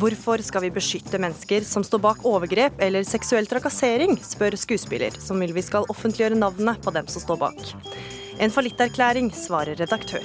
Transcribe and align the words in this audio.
Hvorfor 0.00 0.40
skal 0.40 0.62
vi 0.64 0.70
beskytte 0.72 1.18
mennesker 1.20 1.64
som 1.66 1.84
står 1.84 2.00
bak 2.00 2.22
overgrep 2.24 2.78
eller 2.80 3.04
seksuell 3.04 3.44
trakassering, 3.48 4.14
spør 4.24 4.54
skuespiller, 4.56 5.12
som 5.20 5.42
vil 5.42 5.52
vi 5.52 5.64
skal 5.66 5.84
offentliggjøre 5.92 6.38
navnet 6.40 6.80
på 6.80 6.94
dem 6.94 7.10
som 7.12 7.20
står 7.20 7.36
bak. 7.42 7.58
En 8.40 8.54
fallitterklæring, 8.54 9.28
svarer 9.36 9.76
redaktør. 9.76 10.24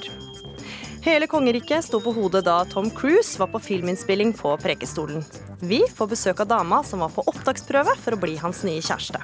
Hele 1.03 1.27
kongeriket 1.27 1.83
sto 1.89 1.99
på 1.99 2.13
hodet 2.15 2.45
da 2.47 2.61
Tom 2.71 2.87
Cruise 2.87 3.35
var 3.41 3.51
på 3.51 3.59
filminnspilling 3.65 4.31
på 4.39 4.55
Prekestolen. 4.63 5.27
Vi 5.59 5.81
får 5.97 6.13
besøk 6.13 6.45
av 6.45 6.53
dama 6.53 6.79
som 6.87 7.03
var 7.03 7.11
på 7.11 7.27
opptaksprøve 7.27 7.97
for 7.99 8.15
å 8.15 8.21
bli 8.21 8.39
hans 8.39 8.63
nye 8.63 8.79
kjæreste. 8.79 9.19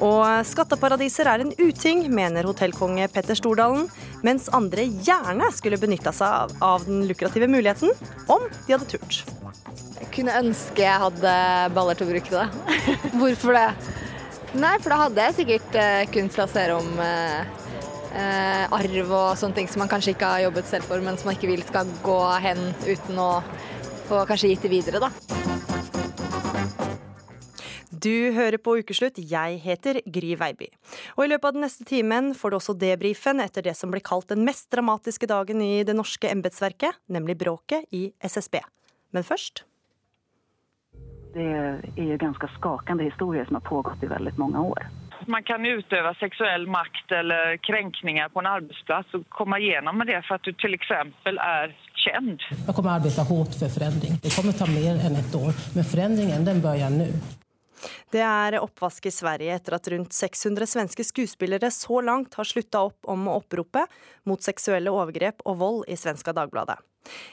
Og 0.00 0.24
skatteparadiser 0.48 1.28
er 1.28 1.44
en 1.44 1.52
uting, 1.60 2.06
mener 2.12 2.46
hotellkonge 2.48 3.08
Petter 3.12 3.36
Stordalen, 3.36 3.88
mens 4.24 4.48
andre 4.56 4.86
gjerne 5.04 5.50
skulle 5.52 5.80
benytta 5.80 6.14
seg 6.16 6.54
av 6.64 6.86
den 6.88 7.04
lukrative 7.08 7.48
muligheten, 7.50 7.92
om 8.32 8.46
de 8.66 8.74
hadde 8.74 8.88
turt. 8.88 9.22
Jeg 9.98 10.08
kunne 10.16 10.38
ønske 10.40 10.84
jeg 10.84 11.02
hadde 11.04 11.34
baller 11.76 11.98
til 11.98 12.08
å 12.08 12.12
bruke 12.14 12.38
det. 12.38 12.78
Hvorfor 13.20 13.58
det? 13.58 13.68
Nei, 14.52 14.76
for 14.84 14.92
da 14.92 15.02
hadde 15.06 15.28
jeg 15.28 15.38
sikkert 15.40 15.76
uh, 15.80 16.02
kunnet 16.12 16.34
plassere 16.36 16.74
om 16.76 16.98
eh, 17.00 17.60
uh, 18.12 18.74
arv 18.76 19.14
og 19.16 19.38
sånne 19.40 19.56
ting 19.56 19.70
som 19.72 19.80
man 19.80 19.88
kanskje 19.92 20.12
ikke 20.12 20.28
har 20.34 20.44
jobbet 20.44 20.68
selv 20.68 20.90
for, 20.90 21.00
men 21.04 21.16
som 21.16 21.30
man 21.30 21.38
ikke 21.38 21.54
vil 21.54 21.64
skal 21.64 21.88
gå 22.04 22.20
hen 22.44 22.66
uten 22.84 23.22
å 23.22 23.30
få 24.10 24.26
kanskje 24.28 24.52
gitt 24.52 24.68
det 24.68 24.74
videre, 24.74 25.00
da. 25.00 25.41
Du 28.02 28.32
hører 28.34 28.58
på 28.58 28.72
Ukeslutt, 28.80 29.20
jeg 29.30 29.58
heter 29.62 30.00
Gry 30.10 30.32
Veiby. 30.34 30.66
Og 31.14 31.22
i 31.22 31.28
løpet 31.30 31.46
av 31.46 31.54
den 31.54 31.62
neste 31.62 31.84
timen 31.86 32.32
får 32.34 32.50
du 32.50 32.56
også 32.56 32.74
debrifen 32.74 33.38
etter 33.44 33.62
det 33.62 33.76
som 33.78 33.92
blir 33.92 34.02
kalt 34.02 34.32
den 34.32 34.42
mest 34.42 34.72
dramatiske 34.74 35.28
dagen 35.30 35.62
i 35.62 35.84
det 35.86 35.94
norske 35.94 36.26
embetsverket, 36.26 36.98
nemlig 37.06 37.36
bråket 37.44 37.86
i 37.94 38.08
SSB. 38.18 38.58
Men 39.14 39.22
først 39.22 39.62
Det 41.32 41.46
er 41.46 42.08
jo 42.10 42.16
ganske 42.20 42.48
skakende 42.56 43.06
historier 43.06 43.46
som 43.46 43.56
har 43.56 43.64
pågått 43.68 44.02
i 44.02 44.10
veldig 44.10 44.34
mange 44.36 44.64
år. 44.72 44.88
Man 45.30 45.46
kan 45.46 45.62
utøve 45.62 46.10
seksuell 46.18 46.66
makt 46.66 47.14
eller 47.14 47.56
krenkninger 47.62 48.28
på 48.34 48.42
en 48.42 48.50
arbeidsplass 48.50 49.14
og 49.14 49.28
komme 49.30 49.60
gjennom 49.62 49.96
med 49.96 50.10
det 50.10 50.18
for 50.26 50.40
at 50.40 50.44
du 50.44 50.50
f.eks. 50.50 50.90
er 51.30 51.76
kjent. 52.02 52.48
Jeg 52.50 52.74
kommer 52.74 52.90
å 52.90 52.96
arbeide 52.98 53.28
hardt 53.30 53.56
for 53.60 53.76
forandring. 53.78 54.18
Det 54.26 54.34
kommer 54.34 54.58
ta 54.58 54.66
mer 54.66 54.98
enn 54.98 55.20
et 55.22 55.38
år, 55.38 55.54
men 55.76 55.88
forandringen 55.94 56.50
den 56.50 56.60
begynner 56.66 57.14
nå. 57.14 57.38
Det 58.12 58.22
er 58.22 58.58
oppvask 58.60 59.06
i 59.08 59.14
Sverige 59.14 59.56
etter 59.56 59.76
at 59.78 59.90
rundt 59.92 60.14
600 60.16 60.70
svenske 60.70 61.06
skuespillere 61.06 61.70
så 61.74 62.00
langt 62.04 62.34
har 62.38 62.48
slutta 62.48 62.84
opp 62.88 63.10
om 63.10 63.28
oppropet 63.32 63.90
mot 64.28 64.42
seksuelle 64.42 64.92
overgrep 64.92 65.44
og 65.48 65.60
vold 65.62 65.84
i 65.90 65.98
Svenska 65.98 66.34
Dagbladet. 66.36 66.78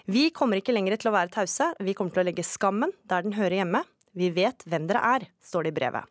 Vi 0.10 0.30
kommer 0.34 0.60
ikke 0.60 0.74
lenger 0.74 0.98
til 0.98 1.12
å 1.12 1.16
være 1.18 1.34
tause, 1.34 1.72
vi 1.80 1.94
kommer 1.98 2.16
til 2.16 2.24
å 2.24 2.30
legge 2.30 2.48
skammen 2.48 2.94
der 3.10 3.26
den 3.26 3.38
hører 3.38 3.62
hjemme. 3.62 3.84
Vi 4.18 4.32
vet 4.34 4.66
hvem 4.66 4.88
dere 4.90 5.04
er, 5.18 5.28
står 5.46 5.68
det 5.68 5.76
i 5.76 5.80
brevet. 5.82 6.10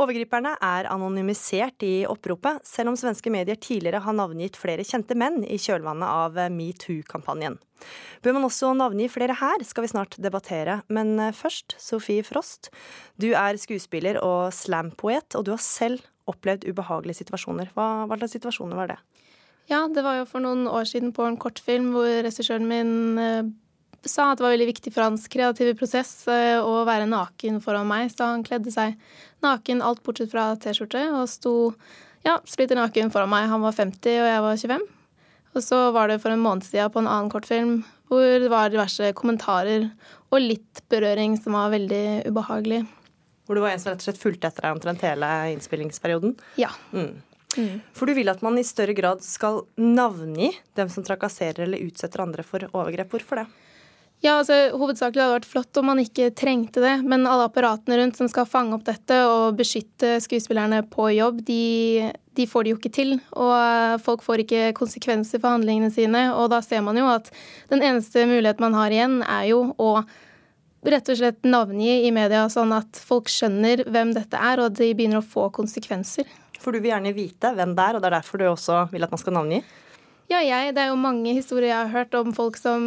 Overgriperne 0.00 0.52
er 0.62 0.86
anonymisert 0.90 1.82
i 1.82 2.04
oppropet, 2.06 2.62
selv 2.66 2.92
om 2.92 2.98
svenske 2.98 3.32
medier 3.32 3.58
tidligere 3.58 4.02
har 4.04 4.14
navngitt 4.14 4.58
flere 4.60 4.84
kjente 4.86 5.16
menn 5.18 5.42
i 5.42 5.58
kjølvannet 5.58 6.06
av 6.06 6.38
metoo-kampanjen. 6.54 7.58
Bør 8.22 8.36
man 8.36 8.46
også 8.46 8.70
navngi 8.76 9.08
flere 9.10 9.34
her, 9.40 9.64
skal 9.66 9.86
vi 9.86 9.92
snart 9.94 10.18
debattere. 10.22 10.80
Men 10.92 11.16
først, 11.34 11.74
Sofie 11.80 12.22
Frost. 12.26 12.70
Du 13.18 13.32
er 13.32 13.58
skuespiller 13.58 14.20
og 14.22 14.52
slampoet, 14.54 15.34
og 15.34 15.48
du 15.48 15.54
har 15.56 15.64
selv 15.64 16.04
opplevd 16.30 16.68
ubehagelige 16.68 17.24
situasjoner. 17.24 17.72
Hva, 17.74 18.06
hva 18.06 18.20
slags 18.20 18.36
situasjoner 18.38 18.78
var 18.78 18.92
det? 18.92 19.00
Ja, 19.70 19.84
det 19.90 20.02
var 20.02 20.18
jo 20.18 20.28
for 20.28 20.42
noen 20.42 20.66
år 20.70 20.86
siden 20.88 21.12
på 21.14 21.26
en 21.26 21.38
kortfilm 21.40 21.92
hvor 21.94 22.08
regissøren 22.26 22.66
min 22.70 23.18
eh, 23.22 23.50
sa 24.08 24.30
at 24.30 24.40
det 24.40 24.44
var 24.46 24.54
veldig 24.54 24.70
viktig 24.70 24.92
for 24.94 25.04
hans 25.04 25.26
kreative 25.32 25.74
prosess 25.78 26.12
eh, 26.30 26.58
å 26.60 26.84
være 26.88 27.08
naken 27.10 27.60
foran 27.64 27.88
meg, 27.90 28.08
så 28.12 28.32
han 28.32 28.44
kledde 28.46 28.72
seg 28.72 28.96
naken 29.44 29.82
alt 29.84 30.02
bortsett 30.06 30.32
fra 30.32 30.50
T-skjorte 30.60 31.02
og 31.16 31.26
sto 31.30 31.54
ja, 32.24 32.38
splitter 32.48 32.78
naken 32.78 33.12
foran 33.12 33.32
meg. 33.32 33.48
Han 33.52 33.64
var 33.64 33.76
50 33.76 34.20
og 34.20 34.28
jeg 34.28 34.44
var 34.46 34.62
25. 34.64 34.86
Og 35.50 35.64
så 35.64 35.78
var 35.94 36.10
det 36.10 36.20
for 36.22 36.32
en 36.32 36.42
måned 36.42 36.66
siden 36.66 36.92
på 36.92 37.02
en 37.02 37.10
annen 37.10 37.30
kortfilm 37.32 37.80
hvor 38.10 38.42
det 38.42 38.50
var 38.50 38.72
diverse 38.72 39.12
kommentarer 39.18 39.88
og 40.30 40.42
litt 40.42 40.82
berøring 40.90 41.36
som 41.38 41.54
var 41.58 41.72
veldig 41.74 42.26
ubehagelig. 42.26 42.84
Hvor 43.46 43.58
det 43.58 43.64
var 43.64 43.74
en 43.74 43.82
som 43.82 43.92
rett 43.92 44.02
og 44.02 44.08
slett 44.08 44.22
fulgte 44.22 44.50
etter 44.50 44.66
deg 44.66 44.76
omtrent 44.76 45.02
hele 45.06 45.28
innspillingsperioden? 45.54 46.36
Ja. 46.58 46.70
Mm. 46.94 47.22
Mm. 47.58 47.80
For 47.96 48.06
du 48.06 48.14
vil 48.14 48.30
at 48.30 48.42
man 48.46 48.58
i 48.58 48.66
større 48.66 48.94
grad 48.94 49.24
skal 49.26 49.64
navngi 49.78 50.52
dem 50.78 50.90
som 50.92 51.06
trakasserer 51.06 51.64
eller 51.64 51.82
utsetter 51.82 52.22
andre 52.22 52.46
for 52.46 52.66
overgrep. 52.70 53.10
Hvorfor 53.10 53.42
det? 53.42 53.48
Ja, 54.20 54.34
altså 54.36 54.56
Hovedsakelig 54.76 55.22
hadde 55.22 55.32
det 55.32 55.38
vært 55.38 55.48
flott 55.48 55.78
om 55.80 55.86
man 55.88 56.00
ikke 56.02 56.26
trengte 56.36 56.82
det, 56.84 56.98
men 57.08 57.24
alle 57.24 57.46
apparatene 57.48 57.96
rundt 57.96 58.18
som 58.20 58.28
skal 58.28 58.48
fange 58.48 58.76
opp 58.76 58.84
dette 58.84 59.16
og 59.24 59.56
beskytte 59.56 60.18
skuespillerne 60.20 60.82
på 60.92 61.06
jobb, 61.16 61.38
de, 61.46 62.10
de 62.36 62.46
får 62.48 62.66
det 62.66 62.74
jo 62.74 62.80
ikke 62.82 62.92
til. 62.92 63.14
Og 63.32 64.02
folk 64.04 64.26
får 64.26 64.44
ikke 64.44 64.74
konsekvenser 64.76 65.40
for 65.40 65.56
handlingene 65.56 65.88
sine. 65.94 66.26
Og 66.36 66.50
da 66.52 66.60
ser 66.64 66.84
man 66.84 67.00
jo 67.00 67.08
at 67.08 67.32
den 67.72 67.80
eneste 67.80 68.26
muligheten 68.28 68.66
man 68.66 68.76
har 68.76 68.92
igjen, 68.92 69.22
er 69.24 69.48
jo 69.54 69.62
å 69.80 69.94
rett 70.84 71.08
og 71.12 71.16
slett 71.16 71.48
navngi 71.48 72.04
i 72.04 72.12
media, 72.12 72.44
sånn 72.52 72.76
at 72.76 73.00
folk 73.00 73.28
skjønner 73.32 73.86
hvem 73.88 74.12
dette 74.16 74.36
er, 74.36 74.60
og 74.60 74.76
de 74.76 74.92
begynner 74.96 75.20
å 75.20 75.26
få 75.26 75.48
konsekvenser. 75.52 76.28
For 76.60 76.76
du 76.76 76.80
vil 76.80 76.92
gjerne 76.92 77.16
vite 77.16 77.54
hvem 77.56 77.72
det 77.76 77.88
er, 77.88 77.96
og 77.96 78.04
det 78.04 78.10
er 78.10 78.20
derfor 78.20 78.40
du 78.40 78.50
også 78.50 78.84
vil 78.92 79.04
at 79.04 79.12
man 79.12 79.20
skal 79.20 79.36
navngi? 79.36 79.64
Ja, 80.30 80.38
jeg. 80.46 80.76
Det 80.76 80.82
er 80.84 80.92
jo 80.92 80.98
mange 81.00 81.32
historier 81.34 81.72
jeg 81.72 81.76
har 81.88 81.90
hørt 81.90 82.12
om 82.14 82.30
folk 82.30 82.54
som 82.54 82.84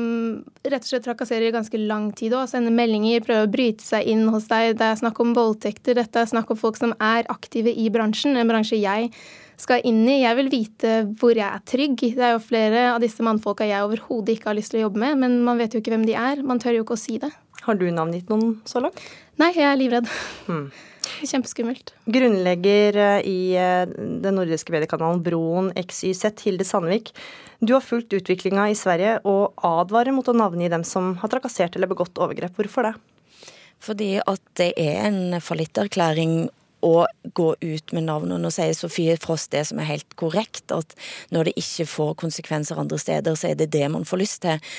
rett 0.63 0.85
og 0.85 0.87
slett 0.87 1.03
trakasserer 1.03 1.49
i 1.49 1.51
ganske 1.51 1.79
lang 1.89 2.05
tid 2.15 2.31
og 2.39 2.47
sender 2.47 2.71
meldinger, 2.71 3.19
prøver 3.25 3.49
å 3.49 3.51
bryte 3.51 3.83
seg 3.83 4.07
inn 4.07 4.29
hos 4.31 4.47
deg. 4.47 4.77
Det 4.79 4.87
er 4.87 5.01
snakk 5.01 5.19
om 5.19 5.33
voldtekter. 5.35 5.97
Dette 5.99 6.21
er 6.21 6.29
snakk 6.31 6.53
om 6.53 6.59
folk 6.61 6.79
som 6.79 6.95
er 7.03 7.27
aktive 7.33 7.73
i 7.75 7.89
bransjen, 7.91 8.39
en 8.39 8.47
bransje 8.47 8.79
jeg 8.79 9.11
skal 9.59 9.83
inn 9.83 10.05
i. 10.07 10.21
Jeg 10.21 10.39
vil 10.39 10.51
vite 10.53 10.93
hvor 11.19 11.35
jeg 11.35 11.49
er 11.49 11.67
trygg. 11.67 11.99
Det 12.15 12.23
er 12.29 12.37
jo 12.37 12.45
flere 12.45 12.85
av 12.93 13.03
disse 13.03 13.27
mannfolka 13.27 13.67
jeg 13.67 13.89
overhodet 13.89 14.37
ikke 14.37 14.53
har 14.53 14.59
lyst 14.61 14.71
til 14.71 14.79
å 14.79 14.85
jobbe 14.87 15.03
med, 15.03 15.19
men 15.25 15.37
man 15.43 15.59
vet 15.59 15.75
jo 15.75 15.83
ikke 15.83 15.97
hvem 15.97 16.07
de 16.07 16.15
er. 16.15 16.47
Man 16.47 16.63
tør 16.63 16.79
jo 16.79 16.87
ikke 16.87 16.95
å 16.95 17.03
si 17.03 17.19
det. 17.19 17.33
Har 17.67 17.75
du 17.75 17.89
navngitt 17.91 18.31
noen 18.31 18.55
så 18.67 18.79
langt? 18.83 19.03
Nei, 19.43 19.51
jeg 19.51 19.67
er 19.67 19.79
livredd. 19.83 20.07
Hmm. 20.47 20.69
Kjempeskummelt. 21.23 21.93
Grunnlegger 22.05 22.97
eh, 22.99 23.27
i 23.27 23.39
eh, 23.59 23.85
den 24.23 24.37
nordiske 24.37 24.73
mediekanalen 24.73 25.23
Broen 25.23 25.71
XYZ, 25.77 26.31
Hilde 26.45 26.67
Sandvik. 26.67 27.13
Du 27.59 27.75
har 27.75 27.85
fulgt 27.85 28.13
utviklinga 28.15 28.69
i 28.71 28.77
Sverige 28.77 29.19
og 29.29 29.53
advarer 29.63 30.15
mot 30.15 30.27
å 30.27 30.35
navngi 30.35 30.71
dem 30.71 30.83
som 30.87 31.13
har 31.21 31.31
trakassert 31.31 31.77
eller 31.77 31.91
begått 31.91 32.19
overgrep. 32.19 32.55
Hvorfor 32.57 32.89
det? 32.89 32.95
Fordi 33.83 34.11
at 34.19 34.43
det 34.59 34.73
er 34.79 35.07
en 35.09 35.39
fallitterklæring 35.43 36.45
å 36.83 37.05
gå 37.23 37.49
ut 37.59 37.93
med 37.95 38.05
navn. 38.07 38.33
Og 38.35 38.41
nå 38.43 38.51
sier 38.51 38.75
Sofie 38.75 39.15
Frost 39.21 39.53
det 39.55 39.63
som 39.69 39.79
er 39.79 39.89
helt 39.89 40.15
korrekt, 40.19 40.71
at 40.75 40.95
når 41.33 41.49
det 41.49 41.55
ikke 41.61 41.87
får 41.89 42.17
konsekvenser 42.19 42.79
andre 42.79 42.99
steder, 42.99 43.37
så 43.39 43.51
er 43.51 43.59
det 43.59 43.71
det 43.75 43.87
man 43.91 44.07
får 44.07 44.21
lyst 44.23 44.41
til. 44.43 44.73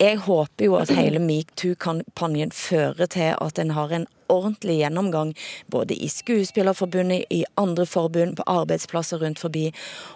Jeg 0.00 0.22
håper 0.24 0.70
jo 0.70 0.78
at 0.80 0.94
hele 0.96 1.20
metoo-kampanjen 1.22 2.54
fører 2.56 3.10
til 3.12 3.36
at 3.36 3.60
en 3.60 3.76
har 3.76 3.92
en 3.96 4.08
ordentlig 4.30 4.80
gjennomgang 4.80 5.34
både 5.72 5.96
i 5.98 6.08
Skuespillerforbundet, 6.10 7.26
i 7.30 7.44
andre 7.60 7.86
forbund, 7.86 8.36
på 8.38 8.46
arbeidsplasser 8.46 9.22
rundt 9.22 9.42
forbi, 9.42 9.68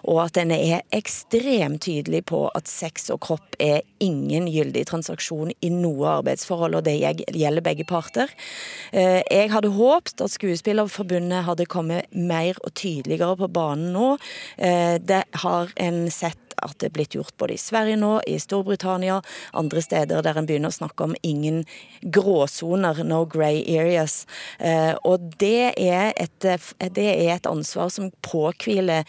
og 0.04 0.24
at 0.26 0.38
en 0.40 0.54
er 0.54 0.84
ekstremt 0.94 1.82
tydelig 1.84 2.24
på 2.30 2.46
at 2.54 2.70
sex 2.70 3.10
og 3.12 3.20
kropp 3.26 3.58
er 3.62 3.82
ingen 4.04 4.48
gyldig 4.50 4.86
transaksjon 4.90 5.52
i 5.64 5.70
noe 5.72 6.18
arbeidsforhold, 6.20 6.78
og 6.78 6.86
det 6.86 6.96
gjelder 7.34 7.64
begge 7.64 7.86
parter. 7.88 8.30
Eh, 8.92 9.20
jeg 9.30 9.52
hadde 9.52 9.74
håpet 9.74 10.24
at 10.24 10.34
Skuespillerforbundet 10.34 11.44
hadde 11.48 11.68
kommet 11.70 12.08
mer 12.14 12.58
og 12.62 12.74
tydeligere 12.78 13.36
på 13.40 13.50
banen 13.52 13.92
nå. 13.94 14.14
Eh, 14.58 14.96
det 15.02 15.24
har 15.44 15.74
en 15.80 16.04
sett 16.12 16.43
at 16.64 16.78
det 16.80 16.90
er 16.90 16.96
blitt 16.96 17.16
gjort 17.16 17.36
både 17.40 17.56
i 17.56 17.60
Sverige 17.60 17.98
nå, 18.00 18.12
i 18.26 18.38
Storbritannia, 18.40 19.20
andre 19.52 19.82
steder 19.84 20.24
der 20.24 20.40
en 20.40 20.48
begynner 20.48 20.72
å 20.72 20.78
snakke 20.78 21.08
om 21.08 21.16
ingen 21.22 21.62
gråsoner, 22.02 23.04
no 23.06 23.24
grey 23.30 23.62
areas. 23.78 24.24
Eh, 24.58 24.94
og 25.04 25.30
det 25.40 25.74
er, 25.76 26.12
et, 26.16 26.34
det 26.40 27.08
er 27.10 27.36
et 27.36 27.50
ansvar 27.50 27.92
som 27.92 28.10
påhviler 28.24 29.04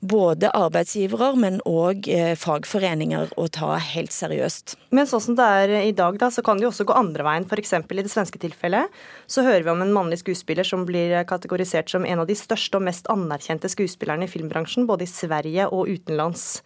både 0.00 0.48
arbeidsgivere, 0.56 1.34
men 1.40 1.58
òg 1.68 2.08
eh, 2.08 2.32
fagforeninger 2.38 3.34
å 3.36 3.46
ta 3.52 3.74
helt 3.80 4.14
seriøst. 4.14 4.76
Men 4.96 5.08
sånn 5.08 5.22
som 5.22 5.36
det 5.38 5.48
er 5.62 5.74
i 5.82 5.92
dag, 5.96 6.16
da, 6.20 6.30
så 6.32 6.44
kan 6.44 6.58
det 6.58 6.66
jo 6.66 6.72
også 6.72 6.86
gå 6.88 6.96
andre 6.96 7.26
veien. 7.26 7.46
F.eks. 7.46 7.74
i 7.76 8.00
det 8.00 8.12
svenske 8.12 8.40
tilfellet 8.40 8.88
så 9.30 9.44
hører 9.46 9.66
vi 9.66 9.72
om 9.74 9.84
en 9.84 9.92
mannlig 9.94 10.22
skuespiller 10.22 10.66
som 10.66 10.86
blir 10.88 11.12
kategorisert 11.28 11.92
som 11.92 12.06
en 12.08 12.24
av 12.24 12.30
de 12.30 12.38
største 12.38 12.80
og 12.80 12.86
mest 12.88 13.10
anerkjente 13.12 13.70
skuespillerne 13.70 14.26
i 14.26 14.32
filmbransjen, 14.32 14.88
både 14.88 15.04
i 15.04 15.12
Sverige 15.12 15.68
og 15.68 15.90
utenlands. 15.92 16.62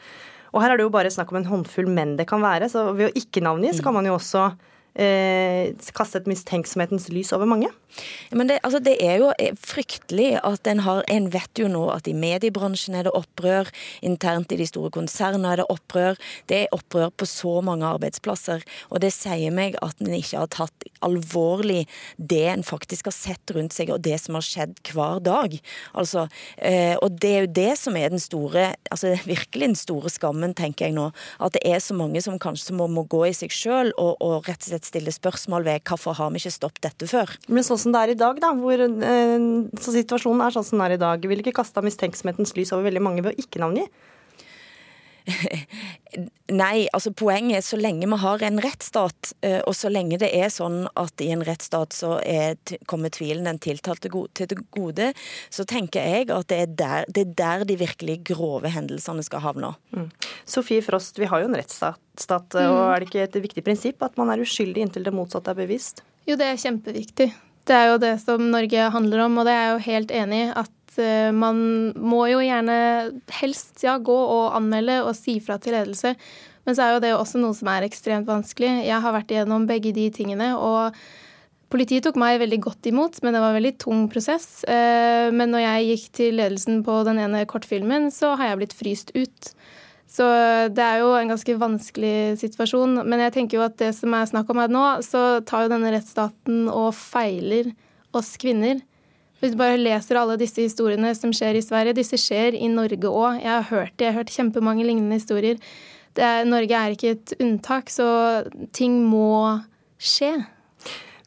Og 0.54 0.62
her 0.62 0.72
er 0.72 0.78
det 0.78 0.86
jo 0.86 0.94
bare 0.94 1.10
snakk 1.10 1.32
om 1.32 1.40
en 1.42 1.50
håndfull 1.50 1.90
menn 1.90 2.14
det 2.18 2.28
kan 2.30 2.42
være, 2.44 2.70
så 2.70 2.92
ved 2.94 3.10
å 3.10 3.18
ikke 3.18 3.42
navngi, 3.44 3.74
så 3.74 3.84
kan 3.84 3.96
man 3.96 4.06
jo 4.06 4.14
også 4.14 4.46
eh, 4.94 5.74
et 5.74 6.28
mistenksomhetens 6.30 7.08
lys 7.12 7.32
over 7.34 7.48
mange? 7.50 7.70
Men 8.34 8.48
det, 8.48 8.58
altså 8.66 8.80
det, 8.82 8.96
er 9.02 9.20
jo 9.22 9.30
fryktelig 9.60 10.40
at 10.42 10.66
en 10.66 10.82
har 10.82 11.04
En 11.10 11.28
vet 11.30 11.58
jo 11.58 11.68
nå 11.70 11.84
at 11.92 12.08
i 12.10 12.14
mediebransjen 12.14 12.96
er 12.98 13.06
det 13.06 13.14
opprør, 13.14 13.70
internt 14.02 14.52
i 14.52 14.58
de 14.58 14.66
store 14.66 14.90
konsernene 14.94 15.52
er 15.52 15.62
det 15.62 15.68
opprør. 15.70 16.18
Det 16.50 16.64
er 16.64 16.74
opprør 16.74 17.10
på 17.10 17.28
så 17.28 17.60
mange 17.62 17.86
arbeidsplasser. 17.86 18.64
Og 18.90 19.02
det 19.04 19.12
sier 19.14 19.54
meg 19.54 19.78
at 19.82 20.00
en 20.02 20.14
ikke 20.14 20.42
har 20.42 20.50
tatt 20.50 20.88
alvorlig 21.04 21.84
det 22.16 22.44
en 22.50 22.64
faktisk 22.66 23.10
har 23.10 23.16
sett 23.16 23.54
rundt 23.54 23.76
seg, 23.76 23.92
og 23.94 24.02
det 24.04 24.16
som 24.22 24.38
har 24.38 24.46
skjedd 24.46 24.78
hver 24.90 25.20
dag. 25.24 25.56
Altså, 25.94 26.26
eh, 26.58 26.94
og 27.00 27.18
det 27.22 27.30
er 27.30 27.46
jo 27.46 27.52
det 27.60 27.72
som 27.80 27.98
er 28.00 28.12
den 28.14 28.22
store, 28.22 28.70
altså 28.90 29.14
virkelig 29.32 29.70
den 29.70 29.78
store 29.78 30.12
skammen, 30.12 30.56
tenker 30.56 30.88
jeg 30.88 30.96
nå. 30.96 31.10
At 31.44 31.56
det 31.56 31.64
er 31.68 31.82
så 31.84 31.96
mange 31.96 32.22
som 32.24 32.40
kanskje 32.40 32.76
må, 32.76 32.88
må 32.90 33.06
gå 33.10 33.24
i 33.28 33.34
seg 33.36 33.52
sjøl 33.54 33.92
og, 34.00 34.16
og 34.24 34.48
rett 34.48 34.62
og 34.62 34.72
slett 34.72 34.88
stille 34.88 35.14
spørsmål 35.14 35.68
ved 35.68 35.84
hvorfor 35.88 36.16
har 36.18 36.32
vi 36.34 36.42
ikke 36.42 36.56
stoppet 36.56 36.88
dette 36.88 37.08
før. 37.10 37.30
Men 37.48 37.66
sånn 37.66 37.80
som 37.80 37.94
det 37.94 38.02
er 38.02 38.14
i 38.14 38.18
dag, 38.18 38.40
da, 38.42 38.54
hvor 38.58 38.80
eh, 38.84 39.48
situasjonen 39.84 40.44
er 40.44 40.56
sånn 40.56 40.66
som 40.66 40.78
den 40.78 40.88
er 40.88 40.96
i 40.96 41.02
dag, 41.02 41.28
vil 41.30 41.44
ikke 41.44 41.56
kaste 41.60 41.84
mistenksomhetens 41.84 42.56
lys 42.58 42.74
over 42.74 42.88
veldig 42.88 43.04
mange 43.04 43.24
ved 43.24 43.34
å 43.34 43.44
ikke 43.44 43.62
navngi? 43.62 43.86
Nei, 46.54 46.84
altså 46.92 47.10
poenget 47.16 47.58
er 47.58 47.64
så 47.64 47.78
lenge 47.80 48.06
vi 48.06 48.18
har 48.20 48.42
en 48.44 48.60
rettsstat, 48.62 49.32
eh, 49.46 49.60
og 49.64 49.74
så 49.76 49.90
lenge 49.92 50.18
det 50.20 50.28
er 50.36 50.52
sånn 50.52 50.84
at 51.00 51.22
i 51.24 51.30
en 51.34 51.44
rettsstat 51.46 51.96
så 51.96 52.18
er, 52.20 52.58
kommer 52.90 53.12
tvilen 53.14 53.48
den 53.48 53.60
tiltalte 53.62 54.12
til 54.12 54.50
det 54.50 54.58
gode, 54.74 55.10
så 55.48 55.64
tenker 55.68 56.04
jeg 56.04 56.28
at 56.34 56.50
det 56.52 56.60
er 56.60 56.74
der, 56.82 57.08
det 57.08 57.24
er 57.24 57.34
der 57.40 57.64
de 57.70 57.78
virkelig 57.80 58.20
grove 58.34 58.70
hendelsene 58.74 59.24
skal 59.26 59.44
havne. 59.46 59.72
Mm. 59.96 60.10
Sofie 60.44 60.84
Frost, 60.84 61.18
vi 61.18 61.30
har 61.30 61.42
jo 61.42 61.50
en 61.50 61.58
rettsstat, 61.58 61.98
mm. 62.54 62.60
og 62.68 62.82
er 62.84 63.00
det 63.00 63.10
ikke 63.10 63.24
et 63.24 63.40
viktig 63.48 63.66
prinsipp 63.66 64.04
at 64.04 64.20
man 64.20 64.32
er 64.34 64.44
uskyldig 64.44 64.86
inntil 64.86 65.08
det 65.08 65.16
motsatte 65.16 65.54
er 65.54 65.62
bevist? 65.64 66.04
Jo, 66.28 66.38
det 66.40 66.52
er 66.52 66.60
kjempeviktig. 66.60 67.32
Det 67.64 67.76
er 67.76 67.94
jo 67.94 68.00
det 68.00 68.14
som 68.20 68.42
Norge 68.52 68.88
handler 68.92 69.24
om, 69.24 69.40
og 69.40 69.48
det 69.48 69.56
er 69.56 69.62
jeg 69.62 69.72
jo 69.72 69.84
helt 69.88 70.10
enig 70.20 70.40
i. 70.44 70.48
At 70.64 70.72
eh, 71.02 71.30
man 71.34 71.58
må 71.96 72.24
jo 72.30 72.40
gjerne 72.44 72.76
helst 73.40 73.84
ja, 73.84 73.98
gå 73.98 74.14
og 74.14 74.56
anmelde 74.58 75.00
og 75.04 75.14
si 75.18 75.38
fra 75.44 75.58
til 75.62 75.76
ledelse. 75.76 76.14
Men 76.64 76.76
så 76.76 76.86
er 76.86 76.94
jo 76.94 77.04
det 77.04 77.12
også 77.16 77.40
noe 77.42 77.56
som 77.56 77.68
er 77.72 77.86
ekstremt 77.86 78.28
vanskelig. 78.28 78.86
Jeg 78.86 79.04
har 79.04 79.14
vært 79.14 79.34
igjennom 79.34 79.68
begge 79.68 79.92
de 79.96 80.08
tingene. 80.14 80.54
og 80.56 80.96
Politiet 81.74 82.04
tok 82.06 82.18
meg 82.20 82.38
veldig 82.38 82.60
godt 82.62 82.86
imot, 82.86 83.16
men 83.24 83.34
det 83.34 83.40
var 83.42 83.50
en 83.50 83.58
veldig 83.58 83.74
tung 83.82 84.04
prosess. 84.12 84.62
Eh, 84.70 85.30
men 85.34 85.50
når 85.50 85.64
jeg 85.64 85.88
gikk 85.88 86.04
til 86.20 86.36
ledelsen 86.38 86.84
på 86.86 87.00
den 87.08 87.18
ene 87.24 87.44
kortfilmen, 87.50 88.12
så 88.14 88.36
har 88.38 88.52
jeg 88.52 88.60
blitt 88.60 88.76
fryst 88.78 89.10
ut. 89.16 89.54
Så 90.14 90.24
det 90.70 90.84
er 90.84 91.00
jo 91.02 91.10
en 91.18 91.32
ganske 91.32 91.56
vanskelig 91.58 92.38
situasjon. 92.38 93.00
Men 93.02 93.24
jeg 93.24 93.34
tenker 93.34 93.58
jo 93.58 93.66
at 93.66 93.76
det 93.80 93.90
som 93.96 94.14
er 94.14 94.30
snakk 94.30 94.52
om 94.52 94.60
her 94.62 94.70
nå, 94.70 94.84
så 95.02 95.40
tar 95.48 95.64
jo 95.64 95.72
denne 95.72 95.90
rettsstaten 95.96 96.68
og 96.70 96.92
feiler 96.94 97.72
oss 98.14 98.36
kvinner. 98.38 98.84
Hvis 99.44 99.52
du 99.52 99.58
bare 99.60 99.76
leser 99.76 100.16
alle 100.16 100.38
disse 100.40 100.62
historiene 100.64 101.10
som 101.12 101.28
skjer 101.36 101.58
i 101.58 101.60
Sverige, 101.60 101.98
disse 101.98 102.16
skjer 102.16 102.54
i 102.56 102.64
Norge 102.72 103.10
òg. 103.10 103.42
Jeg 103.42 103.50
har 103.52 103.66
hørt 103.68 103.92
det, 103.98 104.06
jeg 104.06 104.14
har 104.14 104.22
hørt 104.22 104.30
kjempemange 104.32 104.86
lignende 104.88 105.18
historier. 105.18 105.58
Er, 106.16 106.46
Norge 106.48 106.78
er 106.78 106.94
ikke 106.94 107.10
et 107.12 107.34
unntak, 107.36 107.92
så 107.92 108.06
ting 108.72 109.02
må 109.04 109.60
skje. 110.00 110.30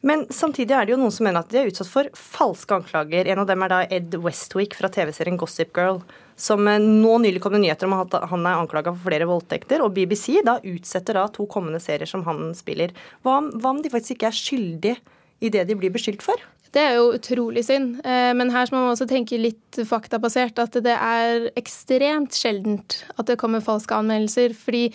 Men 0.02 0.24
samtidig 0.34 0.74
er 0.74 0.88
det 0.88 0.96
jo 0.96 0.98
noen 0.98 1.14
som 1.14 1.28
mener 1.28 1.46
at 1.46 1.52
de 1.52 1.60
er 1.60 1.70
utsatt 1.70 1.92
for 1.92 2.10
falske 2.18 2.74
anklager. 2.80 3.30
En 3.30 3.44
av 3.44 3.46
dem 3.52 3.62
er 3.62 3.70
da 3.70 3.78
Ed 3.86 4.18
Westwick 4.24 4.74
fra 4.74 4.90
TV-serien 4.90 5.38
Gossip 5.38 5.70
Girl, 5.78 6.02
som 6.34 6.66
eh, 6.66 6.82
nå 6.82 7.20
nylig 7.22 7.44
kom 7.44 7.54
det 7.54 7.62
nyheter 7.68 7.86
om 7.86 8.00
at 8.00 8.18
han 8.32 8.42
er 8.42 8.58
anklaga 8.64 8.96
for 8.96 9.12
flere 9.12 9.30
voldtekter. 9.30 9.86
Og 9.86 9.94
BBC 9.94 10.40
da 10.42 10.58
utsetter 10.58 11.22
da 11.22 11.28
to 11.30 11.46
kommende 11.46 11.78
serier 11.82 12.10
som 12.10 12.26
han 12.26 12.50
spiller. 12.58 12.98
Hva, 13.22 13.38
hva 13.54 13.76
om 13.76 13.82
de 13.86 13.94
faktisk 13.94 14.18
ikke 14.18 14.32
er 14.32 14.42
skyldige 14.42 14.98
i 15.38 15.54
det 15.54 15.68
de 15.70 15.78
blir 15.78 15.94
beskyldt 15.94 16.26
for? 16.26 16.48
Det 16.74 16.82
er 16.82 16.98
jo 16.98 17.12
utrolig 17.16 17.64
synd. 17.66 18.00
Eh, 18.04 18.32
men 18.36 18.52
her 18.54 18.68
må 18.72 18.82
man 18.82 18.92
også 18.92 19.08
tenke 19.08 19.40
litt 19.40 19.80
faktabasert. 19.88 20.60
At 20.60 20.76
det 20.84 20.94
er 20.94 21.48
ekstremt 21.58 22.36
sjeldent 22.36 23.02
at 23.16 23.30
det 23.30 23.38
kommer 23.40 23.64
falske 23.64 23.96
anmeldelser. 23.96 24.56
fordi 24.56 24.90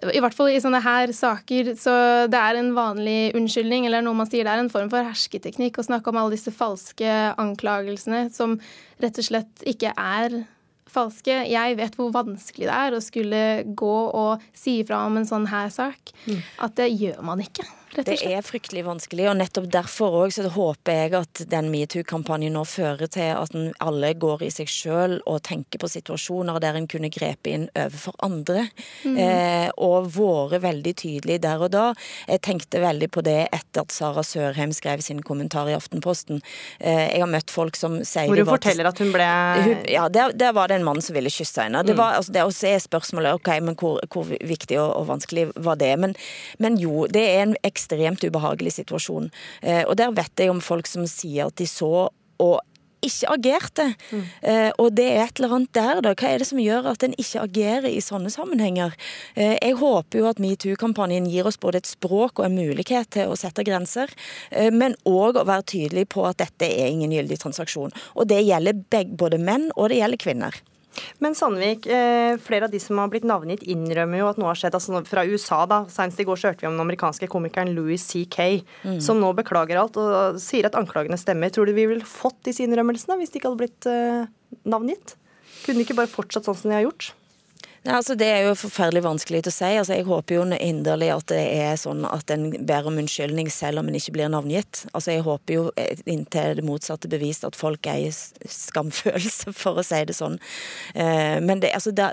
i 0.00 0.20
hvert 0.22 0.32
fall 0.32 0.48
i 0.48 0.60
sånne 0.62 0.80
her 0.80 1.10
saker, 1.12 1.74
så 1.76 1.94
det 2.30 2.38
er 2.38 2.56
en 2.56 2.70
vanlig 2.72 3.34
unnskyldning, 3.36 3.84
eller 3.84 4.04
noe 4.04 4.16
man 4.16 4.28
sier 4.30 4.46
det 4.46 4.54
er 4.54 4.62
en 4.62 4.72
form 4.72 4.88
for 4.92 5.04
hersketeknikk 5.04 5.76
å 5.76 5.84
snakke 5.84 6.08
om 6.08 6.20
alle 6.20 6.38
disse 6.38 6.54
falske 6.56 7.10
anklagelsene 7.40 8.22
som 8.32 8.56
rett 9.02 9.20
og 9.20 9.26
slett 9.28 9.66
ikke 9.68 9.92
er 9.92 10.38
falske. 10.90 11.42
Jeg 11.50 11.76
vet 11.78 11.98
hvor 11.98 12.14
vanskelig 12.14 12.70
det 12.70 12.78
er 12.78 12.96
å 12.96 13.02
skulle 13.04 13.42
gå 13.78 13.98
og 14.08 14.46
si 14.56 14.80
ifra 14.80 15.04
om 15.06 15.20
en 15.20 15.28
sånn 15.28 15.50
her 15.52 15.68
sak. 15.74 16.14
Mm. 16.24 16.40
At 16.66 16.80
det 16.80 16.90
gjør 16.94 17.20
man 17.26 17.44
ikke. 17.44 17.68
Det 17.90 18.20
er 18.22 18.42
fryktelig 18.46 18.84
vanskelig, 18.86 19.26
og 19.30 19.36
nettopp 19.40 19.66
derfor 19.72 20.14
òg 20.22 20.34
så 20.34 20.46
håper 20.52 20.94
jeg 20.94 21.14
at 21.18 21.42
den 21.50 21.70
metoo-kampanjen 21.72 22.54
nå 22.54 22.62
fører 22.68 23.10
til 23.10 23.32
at 23.34 23.54
alle 23.82 24.12
går 24.14 24.44
i 24.46 24.50
seg 24.54 24.70
sjøl 24.70 25.16
og 25.26 25.40
tenker 25.46 25.80
på 25.82 25.90
situasjoner 25.90 26.60
der 26.62 26.78
en 26.78 26.86
kunne 26.90 27.10
grepe 27.10 27.50
inn 27.50 27.66
overfor 27.74 28.14
andre. 28.22 28.68
Mm. 29.02 29.16
Eh, 29.18 29.68
og 29.82 30.10
vært 30.14 30.62
veldig 30.62 30.94
tydelig 31.02 31.40
der 31.42 31.64
og 31.66 31.72
da. 31.74 31.86
Jeg 32.28 32.42
tenkte 32.46 32.82
veldig 32.82 33.10
på 33.10 33.24
det 33.26 33.38
etter 33.48 33.82
at 33.82 33.94
Sara 33.94 34.22
Sørheim 34.26 34.74
skrev 34.76 35.02
sin 35.04 35.22
kommentar 35.26 35.70
i 35.70 35.74
Aftenposten. 35.74 36.40
Eh, 36.78 37.10
jeg 37.10 37.24
har 37.24 37.30
møtt 37.30 37.50
folk 37.50 37.78
som 37.78 38.00
sier 38.06 38.30
Hvor 38.30 38.38
hun 38.38 38.52
forteller 38.52 38.90
at 38.90 39.02
hun 39.02 39.10
ble 39.14 39.26
hun, 39.66 39.84
Ja, 39.90 40.06
der, 40.12 40.34
der, 40.36 40.54
var 40.56 40.70
det 40.70 40.78
en 40.80 40.86
mann 40.86 41.02
som 41.02 41.16
ville 41.16 41.32
kysse 41.32 41.66
henne. 41.66 41.82
Det, 41.86 41.96
mm. 41.96 42.00
var, 42.00 42.20
altså, 42.20 42.34
det 42.34 42.46
også 42.46 42.70
er 42.70 42.84
spørsmålet 42.86 43.40
ok, 43.40 43.52
men 43.66 43.78
hvor, 43.80 43.98
hvor 44.12 44.30
viktig 44.30 44.78
og, 44.78 44.94
og, 44.94 45.08
vanskelig 45.10 45.48
var 45.56 45.80
det? 45.80 45.92
Men, 45.98 46.14
men 46.62 46.78
jo, 46.80 47.06
det 47.10 47.26
er 47.26 47.44
en 47.48 47.56
ekstremt 47.80 48.24
ubehagelig 48.24 48.76
situasjon. 48.78 49.30
Eh, 49.62 49.84
og 49.86 49.96
der 50.00 50.12
vet 50.16 50.44
jeg 50.44 50.52
om 50.52 50.60
folk 50.64 50.90
som 50.90 51.08
sier 51.08 51.48
at 51.48 51.56
de 51.60 51.68
så 51.68 52.10
og 52.40 52.60
ikke 53.04 53.30
agerte. 53.32 53.86
Mm. 54.10 54.24
Eh, 54.42 54.70
og 54.80 54.92
det 54.96 55.06
er 55.08 55.22
et 55.24 55.40
eller 55.40 55.54
annet 55.56 55.72
der, 55.76 56.00
da. 56.04 56.12
Hva 56.12 56.30
er 56.30 56.42
det 56.42 56.48
som 56.50 56.60
gjør 56.60 56.90
at 56.92 57.04
en 57.06 57.16
ikke 57.20 57.44
agerer 57.46 57.88
i 57.88 58.02
sånne 58.04 58.32
sammenhenger? 58.32 58.96
Eh, 59.34 59.56
jeg 59.56 59.78
håper 59.80 60.20
jo 60.20 60.28
at 60.30 60.42
metoo-kampanjen 60.42 61.28
gir 61.30 61.48
oss 61.48 61.60
både 61.60 61.80
et 61.80 61.90
språk 61.90 62.40
og 62.40 62.48
en 62.48 62.58
mulighet 62.58 63.10
til 63.16 63.32
å 63.32 63.38
sette 63.40 63.64
grenser, 63.66 64.12
eh, 64.50 64.70
men 64.72 64.96
òg 65.08 65.40
å 65.40 65.46
være 65.48 65.68
tydelig 65.74 66.10
på 66.12 66.26
at 66.28 66.42
dette 66.42 66.68
er 66.68 66.90
ingen 66.90 67.14
gyldig 67.14 67.40
transaksjon. 67.40 67.94
Og 68.16 68.28
det 68.28 68.42
gjelder 68.44 68.84
begge, 68.92 69.16
både 69.16 69.40
menn 69.40 69.70
og 69.76 69.90
det 69.90 70.02
gjelder 70.02 70.20
kvinner. 70.20 70.60
Men 71.22 71.36
Sandvik, 71.38 71.86
eh, 71.86 72.36
flere 72.42 72.68
av 72.68 72.72
de 72.72 72.80
som 72.82 72.98
har 72.98 73.10
blitt 73.12 73.26
navngitt, 73.28 73.64
innrømmer 73.68 74.22
jo 74.22 74.30
at 74.30 74.40
noe 74.40 74.50
har 74.52 74.60
skjedd. 74.60 74.76
altså 74.78 75.02
Fra 75.08 75.24
USA, 75.28 75.62
da. 75.70 75.84
Senest 75.92 76.20
i 76.20 76.26
går 76.28 76.40
så 76.40 76.50
hørte 76.50 76.64
vi 76.64 76.70
om 76.70 76.76
den 76.78 76.86
amerikanske 76.86 77.28
komikeren 77.30 77.74
Louis 77.76 78.02
C.K., 78.02 78.64
mm. 78.84 79.00
som 79.04 79.20
nå 79.20 79.32
beklager 79.38 79.80
alt 79.80 79.96
og 80.00 80.40
sier 80.42 80.68
at 80.68 80.78
anklagene 80.78 81.18
stemmer. 81.20 81.52
Tror 81.52 81.66
du 81.66 81.76
vi 81.76 81.88
ville 81.90 82.06
fått 82.06 82.42
disse 82.48 82.64
innrømmelsene 82.66 83.18
hvis 83.20 83.32
de 83.32 83.40
ikke 83.40 83.52
hadde 83.52 83.62
blitt 83.62 83.90
uh, 83.90 84.28
navngitt? 84.64 85.16
Kunne 85.64 85.80
de 85.80 85.86
ikke 85.86 85.98
bare 85.98 86.10
fortsatt 86.10 86.46
sånn 86.46 86.56
som 86.56 86.72
de 86.72 86.78
har 86.78 86.86
gjort? 86.88 87.12
Nei, 87.80 87.94
altså 87.96 88.14
Det 88.18 88.26
er 88.28 88.42
jo 88.44 88.56
forferdelig 88.60 89.00
vanskelig 89.06 89.40
å 89.48 89.52
si. 89.54 89.70
Altså 89.80 89.96
Jeg 89.96 90.08
håper 90.08 90.36
jo 90.36 90.42
inderlig 90.52 91.08
at 91.14 91.30
det 91.32 91.40
er 91.62 91.78
sånn 91.80 92.04
at 92.04 92.32
en 92.34 92.50
ber 92.68 92.90
om 92.90 92.98
unnskyldning 93.00 93.48
selv 93.52 93.80
om 93.80 93.88
en 93.88 93.96
ikke 93.96 94.14
blir 94.18 94.28
navngitt. 94.32 94.84
Altså 94.92 95.14
Jeg 95.14 95.24
håper 95.24 95.56
jo 95.56 95.62
eh, 95.80 96.02
inntil 96.04 96.60
det 96.60 96.66
motsatte 96.66 97.08
bevist 97.08 97.46
at 97.48 97.56
folk 97.56 97.88
eier 97.88 98.12
skamfølelse, 98.12 99.54
for 99.62 99.80
å 99.80 99.86
si 99.86 100.02
det 100.04 100.18
sånn. 100.18 100.36
Eh, 100.92 101.40
men 101.40 101.64
det, 101.64 101.72
altså 101.78 101.94
det, 101.96 102.10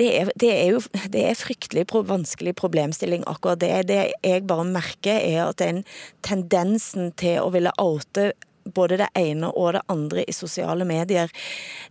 det 0.00 0.08
er, 0.22 0.32
det 0.40 0.54
er, 0.54 0.72
jo 0.72 0.80
det 1.12 1.26
er 1.28 1.38
fryktelig 1.38 1.84
vanskelig 1.92 2.56
problemstilling, 2.56 3.28
akkurat 3.28 3.60
det. 3.60 3.74
Det 3.92 4.00
jeg 4.24 4.46
bare 4.48 4.64
merker, 4.64 5.20
er 5.20 5.44
at 5.50 5.60
den 5.60 5.84
tendensen 6.24 7.12
til 7.20 7.44
å 7.44 7.52
ville 7.52 7.74
oute 7.76 8.32
både 8.64 9.00
det 9.02 9.10
ene 9.18 9.50
og 9.52 9.74
det 9.76 9.84
andre 9.92 10.24
i 10.28 10.34
sosiale 10.36 10.86
medier, 10.88 11.32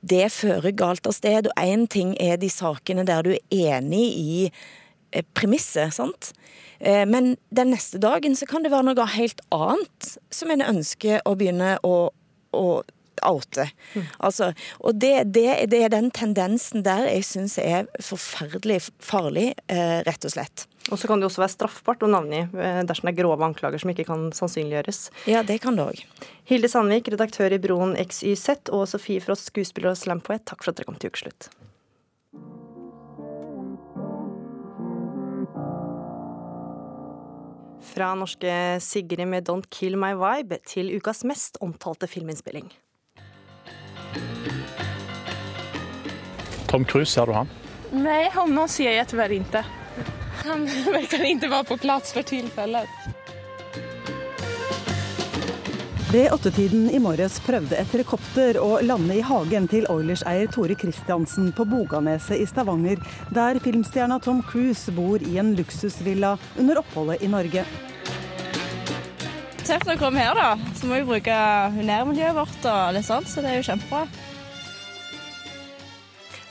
det 0.01 0.27
fører 0.34 0.75
galt 0.77 1.08
av 1.08 1.15
sted. 1.15 1.50
Og 1.50 1.62
én 1.62 1.88
ting 1.88 2.15
er 2.22 2.39
de 2.42 2.50
sakene 2.51 3.06
der 3.08 3.25
du 3.25 3.34
er 3.36 3.77
enig 3.77 4.06
i 4.18 4.34
eh, 5.12 5.25
premisset, 5.36 5.94
sant. 5.96 6.34
Eh, 6.80 7.06
men 7.10 7.36
den 7.50 7.72
neste 7.74 8.01
dagen 8.01 8.36
så 8.36 8.48
kan 8.50 8.65
det 8.65 8.74
være 8.74 8.89
noe 8.89 9.08
helt 9.15 9.44
annet 9.56 10.18
som 10.34 10.51
en 10.51 10.65
ønsker 10.65 11.24
å 11.27 11.38
begynne 11.39 11.77
å, 11.88 12.10
å 12.51 12.68
oute. 13.24 13.70
Mm. 13.94 14.06
Altså, 14.25 14.51
og 14.82 15.00
det, 15.00 15.13
det, 15.36 15.48
det, 15.72 15.84
er 15.86 15.94
den 15.94 16.10
tendensen 16.12 16.84
der 16.84 17.06
jeg 17.08 17.27
syns 17.27 17.58
er 17.62 17.88
forferdelig 18.01 18.82
farlig, 19.03 19.53
eh, 19.72 20.01
rett 20.08 20.27
og 20.27 20.36
slett. 20.36 20.68
Og 20.92 21.00
så 21.00 21.08
kan 21.08 21.22
det 21.22 21.30
også 21.30 21.39
være 21.46 21.53
straffbart 21.53 22.03
å 22.03 22.10
navngi 22.12 22.42
dersom 22.84 23.08
det 23.08 23.13
er 23.13 23.20
grove 23.22 23.46
anklager 23.46 23.80
som 23.80 23.94
ikke 23.94 24.03
kan 24.10 24.25
sannsynliggjøres. 24.36 25.06
Ja, 25.32 25.39
det 25.48 25.62
kan 25.63 25.77
det 25.80 25.86
òg. 25.86 26.01
Hilde 26.43 26.67
Sandvik, 26.67 27.07
redaktør 27.07 27.53
i 27.55 27.59
Broen 27.63 27.93
XYZ, 27.95 28.67
og 28.75 28.88
Sofie 28.91 29.21
Frost, 29.23 29.47
skuespiller 29.47 29.93
og 29.93 30.00
slampoet, 30.00 30.43
takk 30.43 30.65
for 30.65 30.73
at 30.73 30.79
dere 30.81 30.89
kom 30.89 30.97
til 31.00 31.13
Ukeslutt. 31.13 31.47
Fra 37.93 38.09
norske 38.19 38.79
Sigrid 38.83 39.25
med 39.25 39.47
'Don't 39.50 39.69
Kill 39.71 39.95
My 39.97 40.12
Vibe' 40.19 40.59
til 40.67 40.91
ukas 40.97 41.23
mest 41.23 41.57
omtalte 41.62 42.07
filminnspilling. 42.07 42.71
Tom 46.67 46.85
Cruise, 46.85 47.12
ser 47.12 47.25
du 47.25 47.31
han? 47.31 47.50
Nei, 47.91 48.29
honom 48.33 48.67
ser 48.67 48.91
jeg 48.91 49.07
tyvärr 49.07 49.31
ikke. 49.31 49.63
Han 50.43 50.65
virker 50.97 51.23
ikke 51.23 51.50
være 51.50 51.63
på 51.63 51.77
plass 51.77 52.13
for 52.13 52.21
tillfället. 52.21 52.89
Ved 56.13 56.29
åttetiden 56.32 56.91
i 56.93 57.00
morges 57.01 57.39
prøvde 57.41 57.74
et 57.74 57.89
helikopter 57.89 58.60
å 58.62 58.75
lande 58.86 59.15
i 59.17 59.22
hagen 59.25 59.65
til 59.65 59.88
Oilers-eier 59.89 60.51
Tore 60.53 60.75
Christiansen 60.77 61.48
på 61.58 61.65
Boganeset 61.65 62.38
i 62.38 62.46
Stavanger, 62.46 63.00
der 63.34 63.58
filmstjerna 63.63 64.20
Tom 64.22 64.43
Cruise 64.46 64.93
bor 64.93 65.25
i 65.25 65.39
en 65.41 65.55
luksusvilla 65.58 66.36
under 66.62 66.84
oppholdet 66.84 67.25
i 67.25 67.32
Norge. 67.34 67.65
Tøft 69.63 69.89
å 69.89 69.98
komme 69.98 70.22
her, 70.22 70.38
da. 70.38 70.70
Så 70.77 70.86
må 70.86 71.01
vi 71.01 71.10
bruke 71.15 71.39
nærmiljøet 71.82 72.38
vårt 72.38 72.70
og 72.75 72.93
litt 72.93 73.10
sånt, 73.10 73.34
så 73.34 73.41
det 73.41 73.50
er 73.50 73.58
jo 73.63 73.67
kjempebra. 73.72 74.05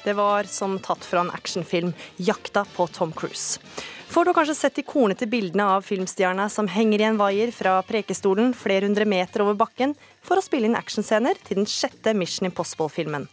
Det 0.02 0.18
var 0.18 0.50
som 0.50 0.80
tatt 0.82 1.06
fra 1.06 1.22
en 1.22 1.30
actionfilm, 1.30 1.94
'Jakta 2.18 2.66
på 2.74 2.90
Tom 2.90 3.14
Cruise'. 3.14 3.62
Får 4.12 4.24
du 4.24 4.32
kanskje 4.36 4.54
sett 4.54 4.74
de 4.76 4.82
kornete 4.84 5.24
bildene 5.24 5.64
av 5.72 5.86
filmstjerna 5.88 6.44
som 6.52 6.66
henger 6.68 7.00
i 7.00 7.04
en 7.06 7.16
vaier 7.16 7.48
fra 7.56 7.78
Prekestolen 7.88 8.50
flere 8.52 8.84
hundre 8.84 9.06
meter 9.08 9.40
over 9.40 9.56
bakken 9.56 9.94
for 10.20 10.36
å 10.36 10.42
spille 10.44 10.68
inn 10.68 10.76
actionscener 10.76 11.38
til 11.46 11.62
den 11.62 11.68
sjette 11.70 12.12
Mission 12.12 12.50
Impossible-filmen. 12.50 13.24